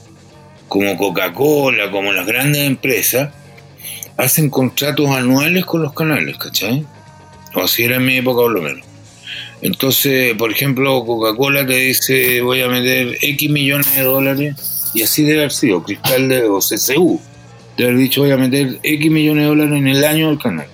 como 0.68 0.96
Coca-Cola, 0.96 1.90
como 1.90 2.12
las 2.12 2.26
grandes 2.26 2.66
empresas, 2.66 3.32
hacen 4.16 4.50
contratos 4.50 5.08
anuales 5.10 5.64
con 5.64 5.82
los 5.82 5.92
canales, 5.92 6.36
¿cachai? 6.38 6.86
o 7.56 7.62
así 7.62 7.84
era 7.84 7.96
en 7.96 8.04
mi 8.04 8.16
época 8.16 8.42
por 8.42 8.52
lo 8.52 8.62
menos. 8.62 8.86
Entonces, 9.62 10.34
por 10.34 10.52
ejemplo, 10.52 11.04
Coca-Cola 11.04 11.66
te 11.66 11.74
dice 11.74 12.42
voy 12.42 12.60
a 12.60 12.68
meter 12.68 13.16
X 13.20 13.50
millones 13.50 13.96
de 13.96 14.02
dólares 14.02 14.90
y 14.94 15.02
así 15.02 15.24
debe 15.24 15.40
haber 15.40 15.52
sido, 15.52 15.82
Cristal 15.82 16.28
de, 16.28 16.44
o 16.44 16.58
CCU, 16.58 17.20
de 17.76 17.84
haber 17.84 17.96
dicho 17.96 18.20
voy 18.20 18.30
a 18.30 18.36
meter 18.36 18.78
X 18.82 19.10
millones 19.10 19.44
de 19.44 19.48
dólares 19.48 19.78
en 19.78 19.88
el 19.88 20.04
año 20.04 20.28
del 20.28 20.38
canal. 20.38 20.66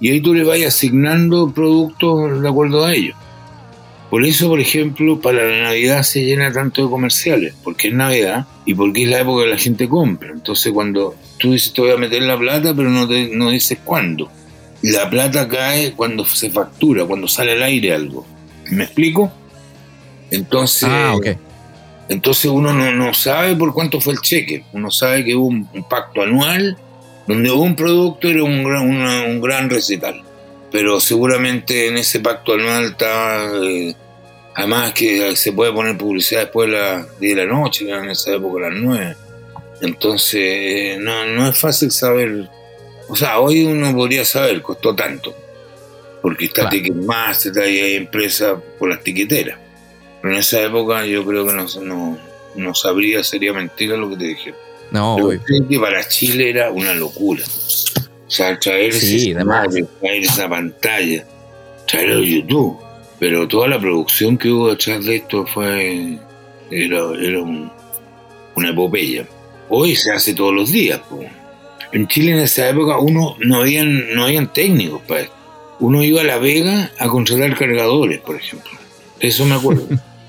Y 0.00 0.10
ahí 0.10 0.20
tú 0.20 0.34
le 0.34 0.44
vas 0.44 0.60
asignando 0.62 1.52
productos 1.52 2.42
de 2.42 2.48
acuerdo 2.48 2.84
a 2.84 2.94
ello. 2.94 3.14
Por 4.10 4.24
eso, 4.24 4.48
por 4.48 4.60
ejemplo, 4.60 5.20
para 5.20 5.44
la 5.44 5.62
Navidad 5.62 6.02
se 6.02 6.24
llena 6.24 6.52
tanto 6.52 6.82
de 6.82 6.90
comerciales, 6.90 7.54
porque 7.62 7.88
es 7.88 7.94
Navidad 7.94 8.46
y 8.66 8.74
porque 8.74 9.04
es 9.04 9.08
la 9.08 9.20
época 9.20 9.44
que 9.44 9.50
la 9.50 9.58
gente 9.58 9.88
compra. 9.88 10.30
Entonces, 10.32 10.72
cuando 10.72 11.14
tú 11.38 11.52
dices 11.52 11.72
te 11.72 11.80
voy 11.80 11.92
a 11.92 11.96
meter 11.96 12.22
la 12.22 12.36
plata, 12.36 12.74
pero 12.74 12.90
no, 12.90 13.06
te, 13.06 13.28
no 13.28 13.50
dices 13.50 13.78
cuándo 13.84 14.30
la 14.82 15.10
plata 15.10 15.46
cae 15.48 15.92
cuando 15.92 16.24
se 16.24 16.50
factura, 16.50 17.04
cuando 17.04 17.28
sale 17.28 17.52
al 17.52 17.62
aire 17.62 17.94
algo. 17.94 18.26
¿Me 18.70 18.84
explico? 18.84 19.32
Entonces, 20.30 20.88
ah, 20.90 21.16
entonces 22.08 22.50
uno 22.50 22.72
no, 22.72 23.14
sabe 23.14 23.56
por 23.56 23.74
cuánto 23.74 24.00
fue 24.00 24.14
el 24.14 24.20
cheque. 24.20 24.64
Uno 24.72 24.90
sabe 24.90 25.24
que 25.24 25.34
hubo 25.34 25.46
un, 25.46 25.66
pacto 25.88 26.22
anual 26.22 26.76
donde 27.26 27.50
hubo 27.50 27.62
un 27.62 27.76
producto 27.76 28.28
era 28.28 28.42
un 28.42 28.62
gran, 28.64 28.88
un 28.88 29.40
gran 29.40 29.68
recital. 29.68 30.22
Pero 30.70 31.00
seguramente 31.00 31.88
en 31.88 31.96
ese 31.96 32.20
pacto 32.20 32.52
anual 32.52 32.84
está, 32.84 33.50
eh, 33.62 33.94
además 34.54 34.92
que 34.92 35.34
se 35.36 35.52
puede 35.52 35.72
poner 35.72 35.98
publicidad 35.98 36.42
después 36.42 36.70
de 36.70 36.76
las 36.76 37.18
10 37.18 37.36
de 37.36 37.46
la 37.46 37.52
noche, 37.52 37.90
en 37.90 38.10
esa 38.10 38.34
época 38.34 38.68
las 38.68 38.74
9. 38.74 39.16
Entonces, 39.80 40.40
eh, 40.42 40.96
no, 41.00 41.26
no 41.26 41.48
es 41.48 41.58
fácil 41.58 41.90
saber 41.90 42.48
o 43.10 43.16
sea, 43.16 43.40
hoy 43.40 43.64
uno 43.64 43.92
podría 43.92 44.24
saber, 44.24 44.62
costó 44.62 44.94
tanto. 44.94 45.34
Porque 46.22 46.44
está 46.44 46.62
claro. 46.62 46.76
Ticketmaster, 46.76 47.58
hay 47.58 47.96
empresas 47.96 48.56
por 48.78 48.88
las 48.88 49.02
tiqueteras. 49.02 49.58
Pero 50.22 50.32
en 50.32 50.38
esa 50.38 50.62
época 50.62 51.04
yo 51.04 51.26
creo 51.26 51.44
que 51.44 51.52
no, 51.52 52.18
no, 52.54 52.74
sabría, 52.74 53.24
sería 53.24 53.52
mentira 53.52 53.96
lo 53.96 54.10
que 54.10 54.16
te 54.16 54.24
dije. 54.26 54.54
No, 54.92 55.16
que 55.68 55.80
para 55.80 56.06
Chile 56.06 56.50
era 56.50 56.70
una 56.70 56.94
locura. 56.94 57.42
O 58.30 58.32
sea, 58.32 58.56
traer, 58.60 58.94
traer 58.94 60.22
esa 60.22 60.48
pantalla, 60.48 61.26
traerlo 61.84 62.22
a 62.22 62.24
YouTube. 62.24 62.78
Pero 63.18 63.48
toda 63.48 63.66
la 63.66 63.80
producción 63.80 64.38
que 64.38 64.48
hubo 64.50 64.70
detrás 64.70 65.04
de 65.04 65.16
esto 65.16 65.44
fue. 65.46 66.16
era, 66.70 67.00
era 67.20 67.40
una 68.54 68.70
epopeya. 68.70 69.26
Hoy 69.68 69.96
se 69.96 70.12
hace 70.12 70.32
todos 70.32 70.54
los 70.54 70.70
días. 70.70 71.00
En 71.90 72.06
Chile 72.06 72.30
en 72.30 72.38
esa 72.38 72.68
época 72.68 72.98
uno 72.98 73.34
no 73.40 73.62
habían, 73.62 74.14
no 74.14 74.26
habían 74.26 74.52
técnicos 74.52 75.02
para 75.08 75.22
esto. 75.22 75.34
Uno 75.80 76.04
iba 76.04 76.20
a 76.20 76.24
La 76.24 76.38
Vega 76.38 76.92
a 77.00 77.08
contratar 77.08 77.56
cargadores, 77.58 78.20
por 78.20 78.36
ejemplo. 78.36 78.70
Eso 79.18 79.44
me 79.44 79.56
acuerdo. 79.56 79.88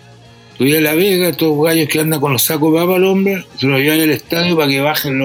Tú 0.57 0.63
ibas 0.65 0.79
a 0.79 0.81
La 0.81 0.95
Vega, 0.95 1.29
estos 1.29 1.55
gallos 1.63 1.87
que 1.87 1.99
andan 1.99 2.19
con 2.19 2.33
los 2.33 2.41
sacos 2.41 2.73
de 2.73 2.79
papa 2.79 2.95
al 2.95 3.05
hombre, 3.05 3.45
se 3.59 3.67
los 3.67 3.79
llevan 3.79 4.01
al 4.01 4.09
estadio 4.09 4.57
para 4.57 4.69
que 4.69 4.81
bajen 4.81 5.19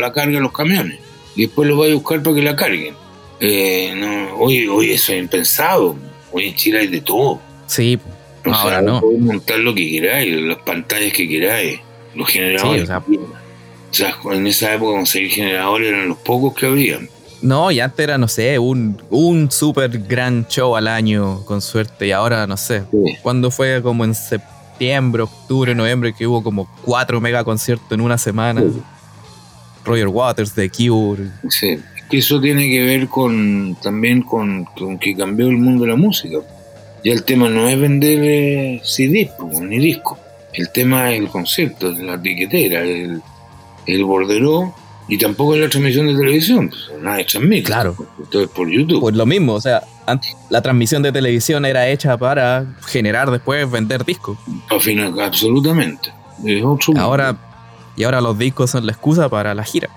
la 0.00 0.10
carga 0.10 0.36
de 0.36 0.40
los 0.40 0.52
camiones. 0.52 1.03
Y 1.36 1.42
después 1.46 1.68
los 1.68 1.78
vais 1.78 1.92
a 1.92 1.94
buscar 1.96 2.22
para 2.22 2.36
que 2.36 2.42
la 2.42 2.56
carguen. 2.56 2.94
Eh, 3.40 3.92
no, 3.96 4.36
hoy, 4.36 4.66
hoy 4.68 4.90
eso 4.92 5.12
es 5.12 5.18
impensado. 5.20 5.96
Hoy 6.32 6.48
en 6.48 6.54
Chile 6.54 6.80
hay 6.80 6.86
de 6.88 7.00
todo. 7.00 7.40
Sí, 7.66 7.98
ahora 8.44 8.80
no. 8.82 9.00
Podés 9.00 9.20
montar 9.20 9.58
lo 9.58 9.74
que 9.74 9.88
queráis, 9.90 10.34
las 10.42 10.58
pantallas 10.58 11.12
que 11.12 11.28
queráis, 11.28 11.80
los 12.14 12.28
generadores. 12.28 12.82
Sí, 12.88 13.18
o 13.18 13.94
sea, 13.94 14.16
o 14.18 14.22
sea, 14.22 14.32
en 14.36 14.46
esa 14.46 14.74
época 14.74 14.92
conseguir 14.96 15.30
generadores 15.30 15.88
eran 15.88 16.08
los 16.08 16.18
pocos 16.18 16.54
que 16.54 16.66
había. 16.66 16.98
No, 17.42 17.70
y 17.70 17.78
antes 17.80 18.02
era, 18.02 18.16
no 18.16 18.26
sé, 18.26 18.58
un, 18.58 19.00
un 19.10 19.50
super 19.50 19.90
gran 19.98 20.46
show 20.48 20.76
al 20.76 20.88
año, 20.88 21.44
con 21.44 21.60
suerte. 21.60 22.06
Y 22.06 22.12
ahora, 22.12 22.46
no 22.46 22.56
sé, 22.56 22.84
Sí. 22.90 23.16
cuando 23.22 23.50
fue 23.50 23.82
como 23.82 24.04
en 24.04 24.14
septiembre, 24.14 25.22
octubre, 25.24 25.74
noviembre, 25.74 26.14
que 26.16 26.26
hubo 26.26 26.42
como 26.42 26.68
cuatro 26.84 27.20
mega 27.20 27.44
conciertos 27.44 27.92
en 27.92 28.00
una 28.00 28.16
semana. 28.18 28.62
Sí. 28.62 28.80
Roger 29.84 30.08
Waters, 30.08 30.52
The 30.52 30.70
Cure. 30.70 31.24
Sí, 31.48 31.78
eso 32.10 32.40
tiene 32.40 32.68
que 32.68 32.82
ver 32.84 33.08
con 33.08 33.76
también 33.82 34.22
con, 34.22 34.64
con 34.64 34.98
que 34.98 35.16
cambió 35.16 35.48
el 35.48 35.56
mundo 35.56 35.84
de 35.84 35.90
la 35.90 35.96
música. 35.96 36.38
Ya 37.04 37.12
el 37.12 37.24
tema 37.24 37.48
no 37.48 37.68
es 37.68 37.78
vender 37.78 38.18
eh, 38.22 38.82
po, 39.38 39.50
ni 39.60 39.78
discos. 39.78 40.18
El 40.52 40.70
tema 40.70 41.12
es 41.12 41.20
el 41.20 41.28
concepto, 41.28 41.90
la 41.90 42.20
tiquetera, 42.20 42.82
el, 42.82 43.20
el 43.86 44.04
borderó 44.04 44.74
y 45.08 45.18
tampoco 45.18 45.54
es 45.54 45.60
la 45.60 45.68
transmisión 45.68 46.06
de 46.06 46.16
televisión. 46.16 46.70
Pues, 46.70 47.02
nadie 47.02 47.24
transmite. 47.24 47.64
Claro. 47.64 47.96
Entonces 48.18 48.50
por 48.54 48.70
YouTube. 48.70 49.00
Pues 49.00 49.16
lo 49.16 49.26
mismo, 49.26 49.54
o 49.54 49.60
sea, 49.60 49.82
la 50.50 50.62
transmisión 50.62 51.02
de 51.02 51.12
televisión 51.12 51.64
era 51.64 51.88
hecha 51.88 52.16
para 52.16 52.66
generar 52.86 53.30
después 53.30 53.70
vender 53.70 54.04
discos. 54.04 54.38
Al 54.70 54.80
final, 54.80 55.20
absolutamente. 55.20 56.12
Es 56.44 56.62
otro. 56.64 56.94
Ahora, 56.96 57.36
y 57.96 58.04
ahora 58.04 58.20
los 58.20 58.38
discos 58.38 58.70
son 58.70 58.86
la 58.86 58.92
excusa 58.92 59.28
para 59.28 59.54
la 59.54 59.64
gira. 59.64 59.88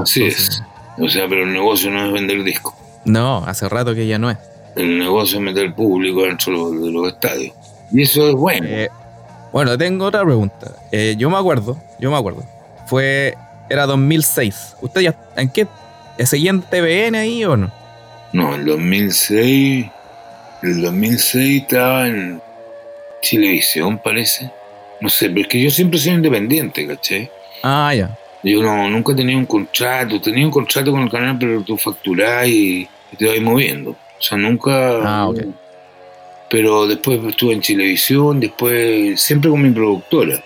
Así 0.00 0.22
entonces- 0.22 0.48
es. 0.48 0.62
O 0.98 1.08
sea, 1.08 1.26
pero 1.26 1.44
el 1.44 1.52
negocio 1.52 1.90
no 1.90 2.04
es 2.04 2.12
vender 2.12 2.44
discos. 2.44 2.74
No, 3.04 3.44
hace 3.46 3.68
rato 3.68 3.94
que 3.94 4.06
ya 4.06 4.18
no 4.18 4.30
es. 4.30 4.38
El 4.76 4.98
negocio 4.98 5.38
es 5.38 5.44
meter 5.44 5.74
público 5.74 6.22
dentro 6.22 6.70
de 6.70 6.92
los, 6.92 7.12
estadios. 7.12 7.54
Y 7.90 8.02
eso 8.02 8.28
es 8.28 8.34
bueno. 8.34 8.66
Eh, 8.68 8.88
bueno, 9.52 9.76
tengo 9.76 10.06
otra 10.06 10.22
pregunta. 10.22 10.72
Eh, 10.90 11.14
yo 11.18 11.28
me 11.30 11.36
acuerdo, 11.36 11.78
yo 11.98 12.10
me 12.10 12.16
acuerdo. 12.16 12.44
Fue, 12.86 13.36
era 13.68 13.86
2006. 13.86 14.76
¿Usted 14.80 15.00
ya, 15.00 15.14
en 15.36 15.50
qué? 15.50 15.66
¿Seguía 16.24 16.50
en 16.50 16.62
TVN 16.62 17.16
ahí 17.16 17.44
o 17.44 17.56
no? 17.56 17.70
No, 18.32 18.54
el 18.54 18.64
2006. 18.64 19.86
El 20.62 20.82
2006 20.82 21.62
estaba 21.62 22.06
en 22.06 22.40
Televisión, 23.28 23.98
parece. 23.98 24.50
No 25.02 25.08
sé, 25.08 25.28
pero 25.30 25.42
es 25.42 25.48
que 25.48 25.60
yo 25.60 25.68
siempre 25.68 25.98
soy 25.98 26.12
independiente, 26.12 26.86
¿cachai? 26.86 27.28
Ah, 27.64 27.92
ya. 27.92 28.16
Yo 28.44 28.62
no, 28.62 28.88
nunca 28.88 29.12
he 29.12 29.16
tenido 29.16 29.36
un 29.38 29.46
contrato. 29.46 30.20
Tenía 30.20 30.44
un 30.44 30.52
contrato 30.52 30.92
con 30.92 31.02
el 31.02 31.10
canal, 31.10 31.36
pero 31.38 31.60
tú 31.62 31.76
facturás 31.76 32.46
y, 32.46 32.88
te 33.18 33.26
vas 33.26 33.40
moviendo. 33.40 33.90
O 33.90 34.22
sea, 34.22 34.38
nunca. 34.38 34.70
Ah, 35.02 35.28
ok. 35.28 35.40
Pero 36.48 36.86
después 36.86 37.18
estuve 37.24 37.54
en 37.54 37.60
televisión, 37.60 38.38
después 38.38 39.20
siempre 39.20 39.50
con 39.50 39.60
mi 39.60 39.70
productora. 39.70 40.40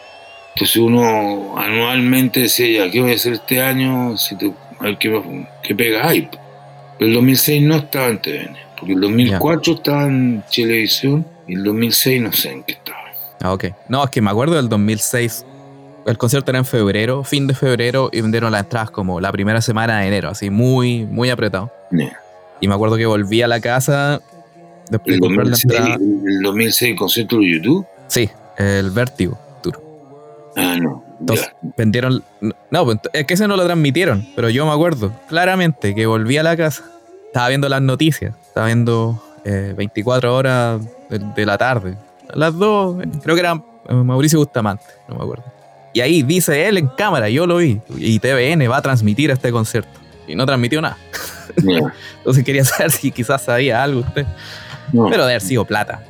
Entonces 0.55 0.77
uno 0.77 1.59
anualmente 1.59 2.41
decía, 2.41 2.87
ya, 2.87 2.91
¿qué 2.91 3.01
voy 3.03 3.13
a 3.13 3.15
hacer 3.17 3.35
este 3.35 3.61
año? 3.61 4.17
Si 4.17 4.37
te- 4.37 4.53
a 4.79 4.85
ver 4.85 4.97
qué, 4.97 5.23
qué 5.63 5.75
pega 5.75 6.09
hay. 6.09 6.29
Pero 6.99 7.09
el 7.11 7.15
2006 7.15 7.63
no 7.63 7.77
estaba 7.77 8.09
en 8.09 8.23
TVN, 8.23 8.57
porque 8.79 8.95
el 8.95 9.01
2004 9.01 9.75
estaba 9.75 10.05
en 10.05 10.43
televisión 10.55 11.27
y 11.47 11.55
el 11.55 11.65
2006 11.65 12.23
no 12.23 12.33
sé 12.33 12.53
en 12.53 12.63
qué 12.63 12.73
estaba. 12.73 13.06
Ah, 13.43 13.53
ok. 13.53 13.67
No, 13.89 14.05
es 14.05 14.11
que 14.11 14.21
me 14.21 14.31
acuerdo 14.31 14.55
del 14.57 14.69
2006. 14.69 15.45
El 16.07 16.19
concierto 16.19 16.51
era 16.53 16.59
en 16.59 16.65
febrero, 16.65 17.25
fin 17.25 17.47
de 17.47 17.55
febrero, 17.55 18.11
y 18.13 18.21
vendieron 18.21 18.53
las 18.53 18.63
entradas 18.63 18.91
como 18.91 19.21
la 19.21 19.33
primera 19.33 19.61
semana 19.61 19.99
de 20.01 20.07
enero, 20.07 20.29
así 20.31 20.51
muy, 20.51 21.05
muy 21.05 21.31
apretado. 21.31 21.73
Y 22.61 22.69
me 22.69 22.75
acuerdo 22.75 22.97
que 22.97 23.07
volví 23.07 23.43
a 23.43 23.49
la 23.49 23.61
casa 23.61 24.21
después 24.89 25.07
de 25.07 25.15
El 25.15 25.21
comprar 25.21 25.47
la 25.47 25.51
2006, 25.51 25.65
entrada. 25.81 25.95
el 25.97 26.43
2006 26.43 26.97
concierto 26.99 27.39
de 27.39 27.53
YouTube. 27.55 27.87
Sí, 28.07 28.31
el 28.57 28.91
Vértigo 28.93 29.37
Tour. 29.63 29.83
Ah, 30.57 30.77
no. 30.81 31.05
Entonces, 31.19 31.51
vendieron. 31.77 32.23
No, 32.71 32.85
pues, 32.85 32.99
es 33.13 33.27
que 33.27 33.35
ese 33.35 33.49
no 33.49 33.57
lo 33.57 33.65
transmitieron, 33.65 34.27
pero 34.37 34.49
yo 34.49 34.65
me 34.65 34.73
acuerdo 34.73 35.13
claramente 35.29 35.95
que 35.95 36.07
volví 36.07 36.37
a 36.39 36.43
la 36.45 36.57
casa. 36.57 36.85
Estaba 37.27 37.49
viendo 37.49 37.69
las 37.69 37.83
noticias, 37.83 38.35
estaba 38.47 38.67
viendo 38.67 39.21
eh, 39.45 39.75
24 39.77 40.35
horas 40.37 40.81
de, 41.11 41.19
de 41.19 41.47
la 41.47 41.59
tarde. 41.59 41.97
Las 42.35 42.57
dos, 42.57 42.97
creo 43.23 43.35
que 43.35 43.41
era 43.41 43.63
eh, 43.89 43.95
Mauricio 43.95 44.39
Bustamante, 44.39 44.85
no 45.09 45.17
me 45.17 45.23
acuerdo. 45.23 45.45
Y 45.95 46.01
ahí 46.01 46.23
dice 46.23 46.67
él 46.69 46.77
en 46.79 46.89
cámara, 46.89 47.29
yo 47.31 47.47
lo 47.47 47.57
vi. 47.57 47.81
Y 47.97 48.19
TVN 48.19 48.71
va 48.71 48.77
a 48.79 48.83
transmitir 48.83 49.31
este 49.31 49.51
concierto. 49.51 49.99
Y 50.29 50.35
no 50.35 50.45
transmitió 50.45 50.81
nada. 50.83 50.99
Ya. 51.63 51.93
Entonces 52.19 52.45
quería 52.45 52.65
saber 52.65 52.91
si 52.91 53.11
quizás 53.11 53.43
sabía 53.43 53.83
algo 53.83 54.01
usted. 54.01 54.27
No, 54.93 55.09
Pero 55.09 55.25
de 55.25 55.33
haber 55.33 55.41
sido 55.41 55.65
plata, 55.65 56.03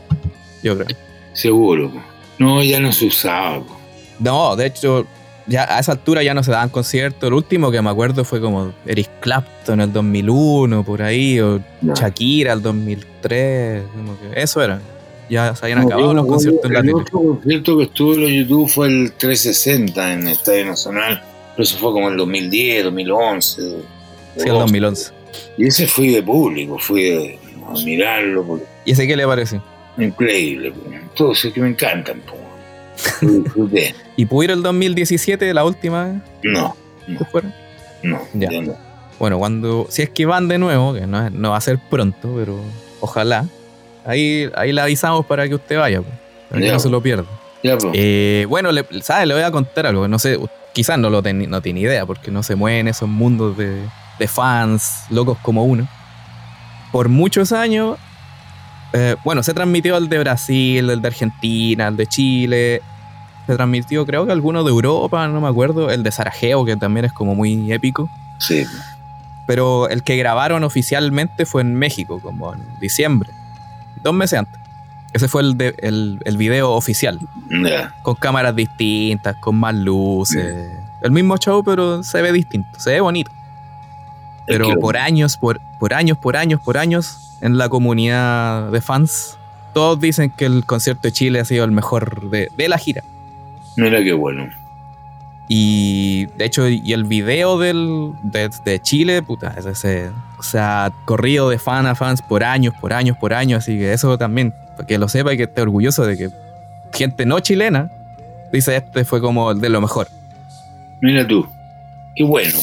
yo 0.63 0.77
creo. 0.77 0.97
seguro. 1.33 1.93
No, 2.39 2.63
ya 2.63 2.81
no 2.81 2.93
se 2.93 3.07
usaba. 3.07 3.63
No, 4.19 4.57
de 4.57 4.67
hecho, 4.67 5.07
ya 5.47 5.65
a 5.77 5.79
esa 5.79 5.93
altura 5.93 6.23
ya 6.23 6.35
no 6.35 6.43
se 6.43 6.51
daban 6.51 6.69
conciertos. 6.71 7.23
El 7.29 7.35
último 7.35 7.71
que 7.71 7.81
me 7.81 7.89
acuerdo 7.91 8.25
fue 8.25 8.41
como 8.41 8.73
Eric 8.87 9.09
Clapton 9.21 9.75
en 9.81 9.89
el 9.89 9.93
2001, 9.93 10.83
por 10.85 11.01
ahí, 11.03 11.39
o 11.41 11.61
Ya. 11.81 11.95
Shakira 11.95 12.53
el 12.55 12.61
2003. 12.63 13.85
como 13.95 14.19
que 14.19 14.43
eso 14.43 14.63
era. 14.63 14.81
Ya 15.29 15.55
se 15.57 15.65
habían 15.67 15.81
No, 15.81 15.87
acabado 15.87 16.15
los 16.15 16.27
conciertos 16.27 16.65
en 16.67 16.73
la 16.73 16.81
tele. 16.81 16.93
El 16.93 16.97
otro 16.99 17.19
concierto 17.23 17.77
que 17.79 17.83
estuve 17.85 18.27
en 18.29 18.45
YouTube 18.45 18.69
fue 18.71 18.87
el 18.89 19.13
360 19.13 20.13
en 20.13 20.23
el 20.23 20.29
Estadio 20.29 20.67
Nacional. 20.67 21.23
Pero 21.55 21.65
eso 21.65 21.79
fue 21.79 21.93
como 21.93 22.09
el 22.09 22.17
2010, 22.17 22.85
2011. 22.85 23.63
Sí, 24.37 24.49
el 24.49 24.55
2011. 24.55 25.13
Y 25.59 25.67
ese 25.67 25.87
fui 25.87 26.11
de 26.11 26.23
público, 26.23 26.79
fui 26.79 27.03
de- 27.03 27.39
a 27.67 27.73
mirarlo. 27.85 28.45
porque 28.45 28.65
¿Y 28.85 28.93
ese 28.93 29.07
qué 29.07 29.17
le 29.17 29.27
pareció? 29.27 29.63
increíble. 29.99 30.71
po. 30.73 30.81
Todos 31.17 31.45
es 31.45 31.53
que 31.53 31.61
me 31.61 31.69
encantan. 31.71 32.23
disfruté. 33.21 33.95
¿Y 34.17 34.27
pudo 34.27 34.45
ir 34.45 34.51
el 34.53 34.63
2017, 34.63 35.53
la 35.53 35.65
última 35.65 36.05
vez 36.05 36.15
No, 36.43 36.77
que 37.07 37.25
fueron? 37.27 37.53
no, 38.03 38.21
Ya. 38.35 38.51
ya 38.51 38.63
no. 38.63 38.75
Bueno, 39.19 39.39
cuando. 39.39 39.87
Si 39.89 40.03
es 40.03 40.11
que 40.11 40.27
van 40.27 40.47
de 40.49 40.59
nuevo, 40.59 40.93
que 40.95 41.07
no, 41.07 41.29
no 41.31 41.51
va 41.51 41.57
a 41.57 41.61
ser 41.61 41.79
pronto, 41.91 42.33
pero 42.37 42.59
ojalá. 43.01 43.47
Ahí, 44.07 44.49
ahí 44.55 44.73
le 44.73 44.81
avisamos 44.81 45.27
para 45.27 45.49
que 45.49 45.55
usted 45.57 45.79
vaya, 45.79 46.01
pues, 46.01 46.15
para 46.49 46.61
que 46.63 46.73
no 46.73 46.79
se 46.79 46.89
lo 46.89 47.01
pierda. 47.03 47.25
Ya, 47.63 47.77
pues. 47.77 47.93
Eh, 47.95 48.47
bueno, 48.49 48.71
le, 48.73 48.85
¿sabe? 49.03 49.27
Le 49.27 49.35
voy 49.35 49.43
a 49.43 49.51
contar 49.51 49.87
algo. 49.87 50.07
No 50.07 50.19
sé, 50.19 50.39
quizás 50.73 50.99
no 50.99 51.11
lo 51.11 51.23
ten- 51.23 51.51
no 51.51 51.61
tiene 51.61 51.81
idea 51.81 52.07
porque 52.07 52.31
no 52.31 52.43
se 52.43 52.55
mueve 52.55 52.79
en 52.81 52.89
esos 52.89 53.09
mundos 53.09 53.57
de, 53.57 53.83
de 54.19 54.29
fans 54.29 55.05
locos 55.11 55.39
como 55.43 55.65
uno. 55.65 55.89
Por 56.93 57.09
muchos 57.09 57.51
años, 57.53 57.99
eh, 58.93 59.17
bueno, 59.25 59.43
se 59.43 59.53
transmitió 59.55 59.97
el 59.97 60.09
de 60.09 60.19
Brasil, 60.21 60.89
el 60.91 61.03
de 61.03 61.09
Argentina, 61.09 61.89
el 61.89 61.97
de 61.97 62.07
Chile. 62.07 62.83
Se 63.47 63.55
transmitió, 63.55 64.07
creo 64.07 64.27
que 64.27 64.33
alguno 64.33 64.63
de 64.65 64.71
Europa, 64.71 65.27
no 65.29 65.41
me 65.41 65.49
acuerdo. 65.49 65.91
El 65.91 66.03
de 66.03 66.13
Sarajevo, 66.13 66.65
que 66.65 66.77
también 66.77 67.07
es 67.07 67.13
como 67.13 67.35
muy 67.35 67.73
épico. 67.73 68.09
Sí, 68.39 68.65
Pero 69.47 69.89
el 69.89 70.03
que 70.03 70.17
grabaron 70.17 70.63
oficialmente 70.65 71.47
fue 71.47 71.63
en 71.63 71.75
México, 71.75 72.21
como 72.21 72.55
en 72.55 72.61
diciembre. 72.81 73.31
Dos 74.07 74.15
meses 74.15 74.39
antes. 74.39 74.61
Ese 75.13 75.29
fue 75.29 75.43
el, 75.43 75.57
de- 75.57 75.75
el, 75.79 76.21
el 76.25 76.37
video 76.37 76.73
oficial 76.73 77.19
con 78.03 78.15
cámaras 78.17 78.55
distintas, 78.55 79.35
con 79.41 79.57
más 79.57 79.75
luces. 79.75 80.71
El 81.03 81.11
mismo 81.11 81.37
show, 81.39 81.63
pero 81.65 82.03
se 82.03 82.23
ve 82.23 82.33
distinto, 82.33 82.69
se 82.79 82.91
ve 82.93 83.01
bonito. 83.01 83.31
Pero 84.47 84.67
por 84.81 84.97
años, 84.97 85.37
por, 85.37 85.61
por 85.81 85.93
años, 85.95 86.19
por 86.19 86.37
años, 86.37 86.61
por 86.61 86.79
años, 86.79 87.37
en 87.41 87.59
la 87.59 87.69
comunidad 87.69 88.71
de 88.71 88.81
fans, 88.81 89.39
todos 89.75 89.99
dicen 90.01 90.31
que 90.31 90.47
el 90.47 90.65
concierto 90.65 91.03
de 91.03 91.13
Chile 91.13 91.41
ha 91.41 91.45
sido 91.45 91.65
el 91.65 91.73
mejor 91.73 92.31
de, 92.31 92.51
de 92.57 92.69
la 92.69 92.79
gira. 92.79 93.03
Mira 93.77 94.03
qué 94.05 94.13
bueno. 94.13 94.49
Y 95.49 96.27
de 96.37 96.45
hecho, 96.45 96.69
y 96.69 96.93
el 96.93 97.05
video 97.05 97.59
del, 97.59 98.13
de, 98.23 98.51
de 98.65 98.81
Chile, 98.81 99.23
puta, 99.23 99.55
ese, 99.57 99.71
ese- 99.71 100.11
o 100.39 100.43
sea, 100.43 100.93
corrido 101.05 101.49
de 101.49 101.59
fan 101.59 101.87
a 101.87 101.95
fans 101.95 102.23
por 102.23 102.45
años, 102.45 102.75
por 102.81 102.93
años, 102.93 103.17
por 103.17 103.35
años. 103.35 103.59
Así 103.59 103.79
que 103.79 103.93
eso 103.93 104.19
también, 104.19 104.53
para 104.77 104.87
que 104.87 104.99
lo 104.99 105.09
sepa 105.09 105.33
y 105.33 105.37
que 105.37 105.45
esté 105.45 105.63
orgulloso 105.63 106.05
de 106.05 106.17
que 106.17 106.31
gente 106.93 107.27
no 107.27 107.41
chilena 107.41 107.91
dice 108.53 108.77
este 108.77 109.05
fue 109.05 109.21
como 109.21 109.55
de 109.55 109.69
lo 109.69 109.81
mejor. 109.81 110.09
Mira 111.01 111.27
tú. 111.27 111.47
Qué 112.15 112.25
bueno. 112.25 112.59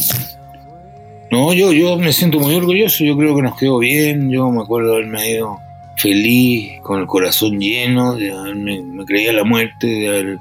No, 1.32 1.54
yo, 1.54 1.72
yo 1.72 1.98
me 1.98 2.12
siento 2.14 2.40
muy 2.40 2.56
orgulloso. 2.56 3.04
Yo 3.04 3.18
creo 3.18 3.36
que 3.36 3.42
nos 3.42 3.58
quedó 3.58 3.80
bien. 3.80 4.30
Yo 4.30 4.50
me 4.52 4.62
acuerdo 4.62 4.92
de 4.92 4.96
haberme 4.98 5.32
ido 5.32 5.60
feliz, 5.96 6.80
con 6.82 7.00
el 7.00 7.08
corazón 7.08 7.60
lleno, 7.60 8.16
de 8.16 8.32
haberme, 8.32 8.82
me 8.82 9.06
creía 9.06 9.32
la 9.32 9.44
muerte, 9.44 9.88
de 9.88 10.08
haber 10.08 10.40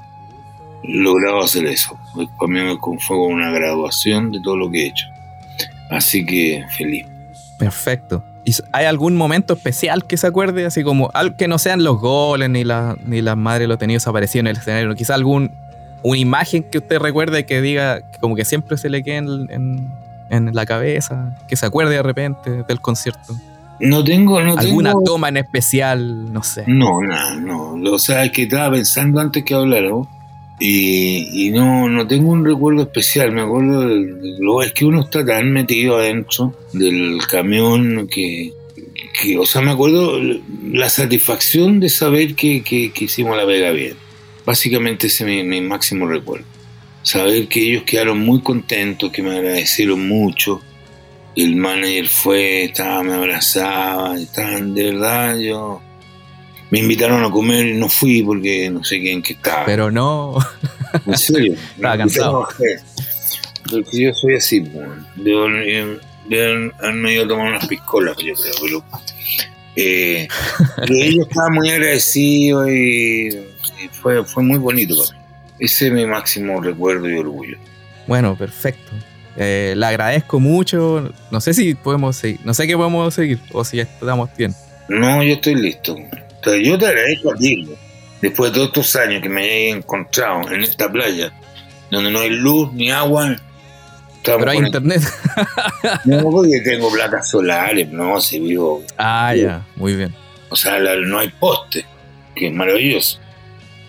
logrado 0.83 1.41
hacer 1.41 1.65
eso. 1.65 1.97
Para 2.39 2.51
mí 2.51 2.59
fue 2.99 3.17
una 3.17 3.51
graduación 3.51 4.31
de 4.31 4.41
todo 4.41 4.57
lo 4.57 4.71
que 4.71 4.83
he 4.83 4.87
hecho. 4.87 5.07
Así 5.89 6.25
que 6.25 6.65
feliz. 6.75 7.05
Perfecto. 7.57 8.23
¿Y 8.45 8.53
hay 8.73 8.85
algún 8.85 9.15
momento 9.15 9.53
especial 9.53 10.05
que 10.05 10.17
se 10.17 10.27
acuerde? 10.27 10.65
Así 10.65 10.83
como 10.83 11.09
al 11.13 11.35
que 11.35 11.47
no 11.47 11.57
sean 11.57 11.83
los 11.83 11.99
goles 11.99 12.49
ni 12.49 12.63
la, 12.63 12.97
ni 13.05 13.21
las 13.21 13.37
madres 13.37 13.67
los 13.67 13.77
tenidos 13.77 14.05
aparecidos 14.07 14.41
en 14.41 14.47
el 14.47 14.57
escenario. 14.57 14.93
Quizá 14.95 15.15
algún 15.15 15.51
una 16.01 16.17
imagen 16.17 16.63
que 16.63 16.79
usted 16.79 16.99
recuerde 16.99 17.45
que 17.45 17.61
diga 17.61 18.01
que 18.01 18.19
como 18.19 18.35
que 18.35 18.43
siempre 18.43 18.77
se 18.77 18.89
le 18.89 19.03
quede 19.03 19.17
en, 19.17 19.47
en- 19.49 19.93
en 20.29 20.53
la 20.55 20.65
cabeza, 20.65 21.37
que 21.47 21.55
se 21.55 21.65
acuerde 21.65 21.93
de 21.95 22.01
repente 22.03 22.63
del 22.67 22.81
concierto. 22.81 23.35
No 23.79 24.03
tengo, 24.03 24.41
no 24.41 24.55
Alguna 24.57 24.89
tengo. 24.91 25.03
toma 25.03 25.29
en 25.29 25.37
especial, 25.37 26.31
no 26.33 26.41
sé. 26.43 26.63
No, 26.67 27.01
no, 27.01 27.75
no. 27.75 27.91
O 27.93 27.99
sea, 27.99 28.29
que 28.31 28.43
estaba 28.43 28.71
pensando 28.71 29.19
antes 29.19 29.43
que 29.43 29.53
hablara. 29.53 29.89
¿no? 29.89 30.07
Y, 30.65 31.49
no, 31.49 31.89
no 31.89 32.07
tengo 32.07 32.31
un 32.31 32.45
recuerdo 32.45 32.83
especial, 32.83 33.33
me 33.33 33.41
acuerdo, 33.41 33.85
lo 33.85 34.63
es 34.63 34.71
que 34.71 34.85
uno 34.85 35.01
está 35.01 35.25
tan 35.25 35.51
metido 35.51 35.97
adentro 35.97 36.55
del 36.71 37.19
camión 37.29 38.07
que, 38.07 38.53
que 39.19 39.37
o 39.37 39.45
sea, 39.45 39.59
me 39.59 39.71
acuerdo 39.71 40.21
la 40.71 40.89
satisfacción 40.89 41.81
de 41.81 41.89
saber 41.89 42.35
que, 42.35 42.63
que, 42.63 42.93
hicimos 42.97 43.35
la 43.35 43.43
vega 43.43 43.71
bien. 43.71 43.97
Básicamente 44.45 45.07
ese 45.07 45.37
es 45.37 45.45
mi, 45.45 45.59
máximo 45.59 46.07
recuerdo. 46.07 46.45
Saber 47.01 47.49
que 47.49 47.59
ellos 47.59 47.83
quedaron 47.83 48.19
muy 48.19 48.39
contentos, 48.39 49.11
que 49.11 49.21
me 49.21 49.31
agradecieron 49.31 50.07
mucho. 50.07 50.61
El 51.35 51.57
manager 51.57 52.07
fue, 52.07 52.63
estaba, 52.63 53.03
me 53.03 53.15
abrazaba, 53.15 54.17
estaban 54.17 54.73
de 54.73 54.91
verdad, 54.91 55.37
yo 55.39 55.81
me 56.73 56.79
invitaron 56.79 57.23
a 57.23 57.29
comer 57.29 57.67
y 57.67 57.73
no 57.75 57.87
fui 57.87 58.23
porque 58.23 58.67
no 58.71 58.83
sé 58.83 58.99
quién 58.99 59.21
que 59.21 59.33
estaba. 59.33 59.63
Pero 59.65 59.91
no. 59.91 60.37
En 61.05 61.17
serio. 61.17 61.53
estaba 61.75 61.97
cansado. 61.99 62.47
Porque 63.69 64.01
yo 64.01 64.13
soy 64.15 64.35
así, 64.35 64.61
pues. 64.61 64.89
Deben 65.15 66.71
haberme 66.79 67.13
ido 67.13 67.25
a 67.25 67.27
tomar 67.27 67.47
unas 67.49 67.67
piscolas, 67.67 68.17
yo 68.17 68.33
creo, 68.33 68.53
pero. 68.59 68.83
Eh, 69.75 70.27
ellos 70.89 71.27
estaban 71.27 71.53
muy 71.53 71.69
agradecidos 71.69 72.67
y, 72.69 73.29
fue, 73.91 74.23
fue 74.25 74.41
muy 74.41 74.57
bonito 74.57 74.95
para 74.95 75.19
mí. 75.19 75.25
Ese 75.59 75.87
es 75.87 75.93
mi 75.93 76.07
máximo 76.07 76.59
recuerdo 76.59 77.07
y 77.07 77.17
orgullo. 77.17 77.57
Bueno, 78.07 78.35
perfecto. 78.35 78.91
Eh, 79.37 79.75
le 79.77 79.85
agradezco 79.85 80.39
mucho. 80.39 81.13
No 81.29 81.39
sé 81.39 81.53
si 81.53 81.75
podemos 81.75 82.15
seguir. 82.15 82.39
No 82.43 82.55
sé 82.55 82.65
qué 82.65 82.75
podemos 82.75 83.13
seguir 83.13 83.39
o 83.51 83.63
si 83.63 83.77
ya 83.77 83.83
estamos 83.83 84.29
bien. 84.35 84.55
No, 84.89 85.21
yo 85.21 85.33
estoy 85.33 85.53
listo 85.53 85.95
yo 86.45 86.77
te 86.77 86.87
agradezco 86.87 87.33
a 87.33 87.35
ti, 87.35 87.67
después 88.21 88.51
de 88.51 88.55
todos 88.55 88.67
estos 88.69 88.95
años 88.95 89.21
que 89.21 89.29
me 89.29 89.45
he 89.45 89.69
encontrado 89.69 90.49
en 90.51 90.63
esta 90.63 90.91
playa, 90.91 91.31
donde 91.91 92.11
no 92.11 92.19
hay 92.19 92.29
luz 92.31 92.73
ni 92.73 92.91
agua. 92.91 93.35
Pero 94.23 94.49
hay 94.49 94.57
internet. 94.57 95.01
no, 96.05 96.29
porque 96.29 96.61
tengo 96.61 96.91
placas 96.91 97.29
solares, 97.29 97.89
no, 97.89 98.19
se 98.21 98.39
vivo. 98.39 98.83
Ah, 98.97 99.35
ya, 99.35 99.65
muy 99.75 99.95
bien. 99.95 100.13
O 100.49 100.55
sea, 100.55 100.79
no 100.79 101.19
hay 101.19 101.29
poste, 101.29 101.85
que 102.35 102.47
es 102.47 102.53
maravilloso. 102.53 103.19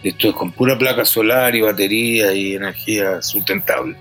Esto 0.03 0.29
es 0.29 0.35
con 0.35 0.53
pura 0.53 0.77
placa 0.77 1.05
solar 1.05 1.55
y 1.55 1.61
batería 1.61 2.33
y 2.33 2.55
energía 2.55 3.23
sustentable. 3.23 3.97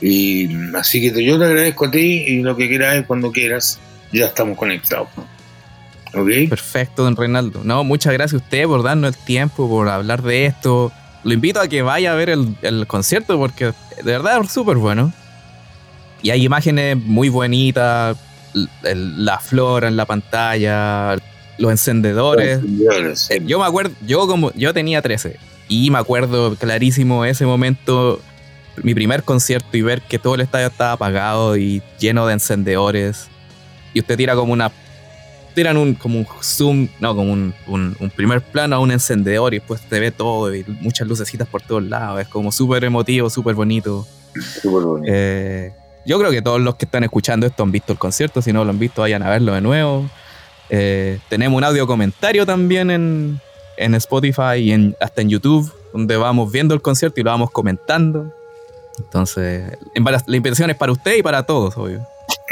Y 0.00 0.48
así 0.74 1.00
que 1.00 1.24
yo 1.24 1.38
te 1.38 1.44
agradezco 1.44 1.86
a 1.86 1.90
ti 1.90 2.24
y 2.26 2.42
lo 2.42 2.56
que 2.56 2.68
quieras, 2.68 3.04
cuando 3.06 3.32
quieras, 3.32 3.80
ya 4.12 4.26
estamos 4.26 4.56
conectados. 4.56 5.08
Perfecto, 6.12 7.04
don 7.04 7.16
Reinaldo. 7.16 7.62
No, 7.64 7.84
muchas 7.84 8.12
gracias 8.12 8.40
a 8.40 8.44
usted 8.44 8.64
por 8.66 8.82
darnos 8.82 9.16
el 9.16 9.24
tiempo, 9.24 9.68
por 9.68 9.88
hablar 9.88 10.22
de 10.22 10.46
esto. 10.46 10.92
Lo 11.24 11.32
invito 11.32 11.60
a 11.60 11.68
que 11.68 11.82
vaya 11.82 12.12
a 12.12 12.14
ver 12.14 12.30
el, 12.30 12.86
concierto 12.86 13.38
porque 13.38 13.66
de 13.66 13.72
verdad 14.02 14.40
es 14.42 14.52
súper 14.52 14.76
bueno. 14.76 15.12
Y 16.22 16.30
hay 16.30 16.44
imágenes 16.44 16.96
muy 16.96 17.28
bonitas, 17.28 18.16
la 18.82 19.38
flora 19.38 19.88
en 19.88 19.96
la 19.96 20.04
pantalla, 20.06 21.16
los 21.58 21.70
encendedores. 21.70 22.60
Eh, 23.30 23.42
yo 23.44 23.58
me 23.58 23.66
acuerdo, 23.66 23.94
yo 24.06 24.26
como 24.26 24.52
yo 24.54 24.72
tenía 24.74 25.02
13 25.02 25.36
y 25.68 25.90
me 25.90 25.98
acuerdo 25.98 26.56
clarísimo 26.56 27.24
ese 27.24 27.44
momento, 27.46 28.20
mi 28.82 28.94
primer 28.94 29.22
concierto 29.22 29.76
y 29.76 29.82
ver 29.82 30.02
que 30.02 30.18
todo 30.18 30.34
el 30.34 30.40
estadio 30.40 30.68
estaba 30.68 30.92
apagado 30.92 31.56
y 31.56 31.82
lleno 31.98 32.26
de 32.26 32.34
encendedores. 32.34 33.28
Y 33.94 34.00
usted 34.00 34.16
tira 34.16 34.34
como 34.34 34.52
una 34.52 34.72
tiran 35.58 35.76
un, 35.76 35.94
como 35.94 36.20
un 36.20 36.26
zoom, 36.40 36.86
no, 37.00 37.16
como 37.16 37.32
un, 37.32 37.52
un, 37.66 38.10
primer 38.14 38.40
plano 38.42 38.76
a 38.76 38.78
un 38.78 38.92
encendedor 38.92 39.54
y 39.54 39.58
después 39.58 39.80
te 39.80 39.98
ve 39.98 40.12
todo 40.12 40.54
y 40.54 40.64
muchas 40.80 41.08
lucecitas 41.08 41.48
por 41.48 41.62
todos 41.62 41.82
lados. 41.82 42.20
Es 42.20 42.28
como 42.28 42.52
súper 42.52 42.84
emotivo, 42.84 43.28
súper 43.28 43.56
bonito. 43.56 44.06
bonito. 44.62 45.02
Eh, 45.04 45.72
yo 46.06 46.16
creo 46.20 46.30
que 46.30 46.42
todos 46.42 46.60
los 46.60 46.76
que 46.76 46.84
están 46.84 47.02
escuchando 47.02 47.44
esto 47.44 47.64
han 47.64 47.72
visto 47.72 47.92
el 47.92 47.98
concierto. 47.98 48.40
Si 48.40 48.52
no 48.52 48.62
lo 48.62 48.70
han 48.70 48.78
visto, 48.78 49.02
vayan 49.02 49.24
a 49.24 49.30
verlo 49.30 49.52
de 49.52 49.60
nuevo. 49.60 50.08
Eh, 50.70 51.18
tenemos 51.28 51.56
un 51.56 51.64
audio 51.64 51.88
comentario 51.88 52.46
también 52.46 52.92
en, 52.92 53.40
en 53.78 53.96
Spotify 53.96 54.58
y 54.60 54.70
en, 54.70 54.94
hasta 55.00 55.22
en 55.22 55.30
YouTube, 55.30 55.72
donde 55.92 56.16
vamos 56.16 56.52
viendo 56.52 56.72
el 56.72 56.82
concierto 56.82 57.18
y 57.20 57.24
lo 57.24 57.30
vamos 57.30 57.50
comentando. 57.50 58.32
Entonces, 58.96 59.76
la 60.24 60.36
invitación 60.36 60.70
es 60.70 60.76
para 60.76 60.92
usted 60.92 61.16
y 61.16 61.22
para 61.24 61.42
todos, 61.42 61.76
obvio. 61.76 62.06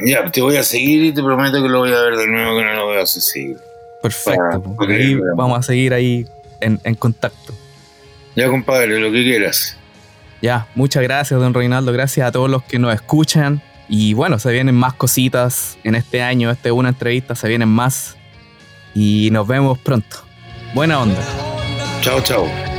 Ya, 0.05 0.31
te 0.31 0.43
voy 0.43 0.57
a 0.57 0.63
seguir 0.63 1.05
y 1.05 1.13
te 1.13 1.23
prometo 1.23 1.63
que 1.63 1.69
lo 1.69 1.79
voy 1.79 1.93
a 1.93 2.01
ver 2.01 2.17
de 2.17 2.27
nuevo, 2.27 2.59
que 2.59 2.65
no 2.65 2.75
lo 2.75 2.87
voy 2.87 2.99
a 2.99 3.07
seguir. 3.07 3.57
Perfecto. 4.03 4.63
Pues, 4.77 5.17
vamos 5.35 5.59
a 5.59 5.63
seguir 5.63 5.95
ahí 5.95 6.27
en, 6.61 6.95
contacto. 6.95 7.55
Ya, 8.35 8.49
compadre, 8.49 8.99
lo 8.99 9.11
que 9.11 9.25
quieras. 9.25 9.77
Ya, 10.43 10.67
muchas 10.75 11.03
gracias, 11.03 11.41
don 11.41 11.55
Reinaldo. 11.55 11.93
Gracias 11.93 12.29
a 12.29 12.33
todos 12.33 12.51
los 12.51 12.63
que 12.63 12.79
nos 12.79 12.95
escuchan. 12.95 13.63
Y 13.89 14.15
bueno, 14.15 14.39
se 14.39 14.53
vienen 14.53 14.75
más 14.75 14.95
cositas 14.95 15.79
en 15.85 15.95
este 15.95 16.23
año. 16.23 16.51
Este 16.51 16.69
es 16.69 16.75
una 16.75 16.91
entrevista, 16.91 17.35
se 17.35 17.49
vienen 17.49 17.69
más. 17.69 18.17
Y 18.95 19.31
nos 19.33 19.47
vemos 19.47 19.79
pronto. 19.79 20.19
Buena 20.75 21.01
onda. 21.01 21.23
Chao, 22.03 22.21
chao. 22.21 22.76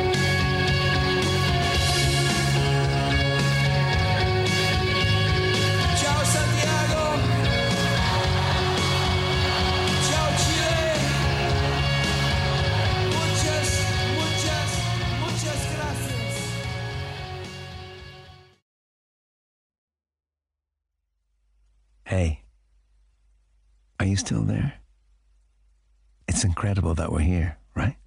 Hey, 22.08 22.44
are 24.00 24.06
you 24.06 24.16
still 24.16 24.44
there? 24.44 24.76
It's 26.26 26.46
incredible 26.46 26.94
that 26.94 27.12
we're 27.12 27.20
here, 27.20 27.58
right? 27.76 27.98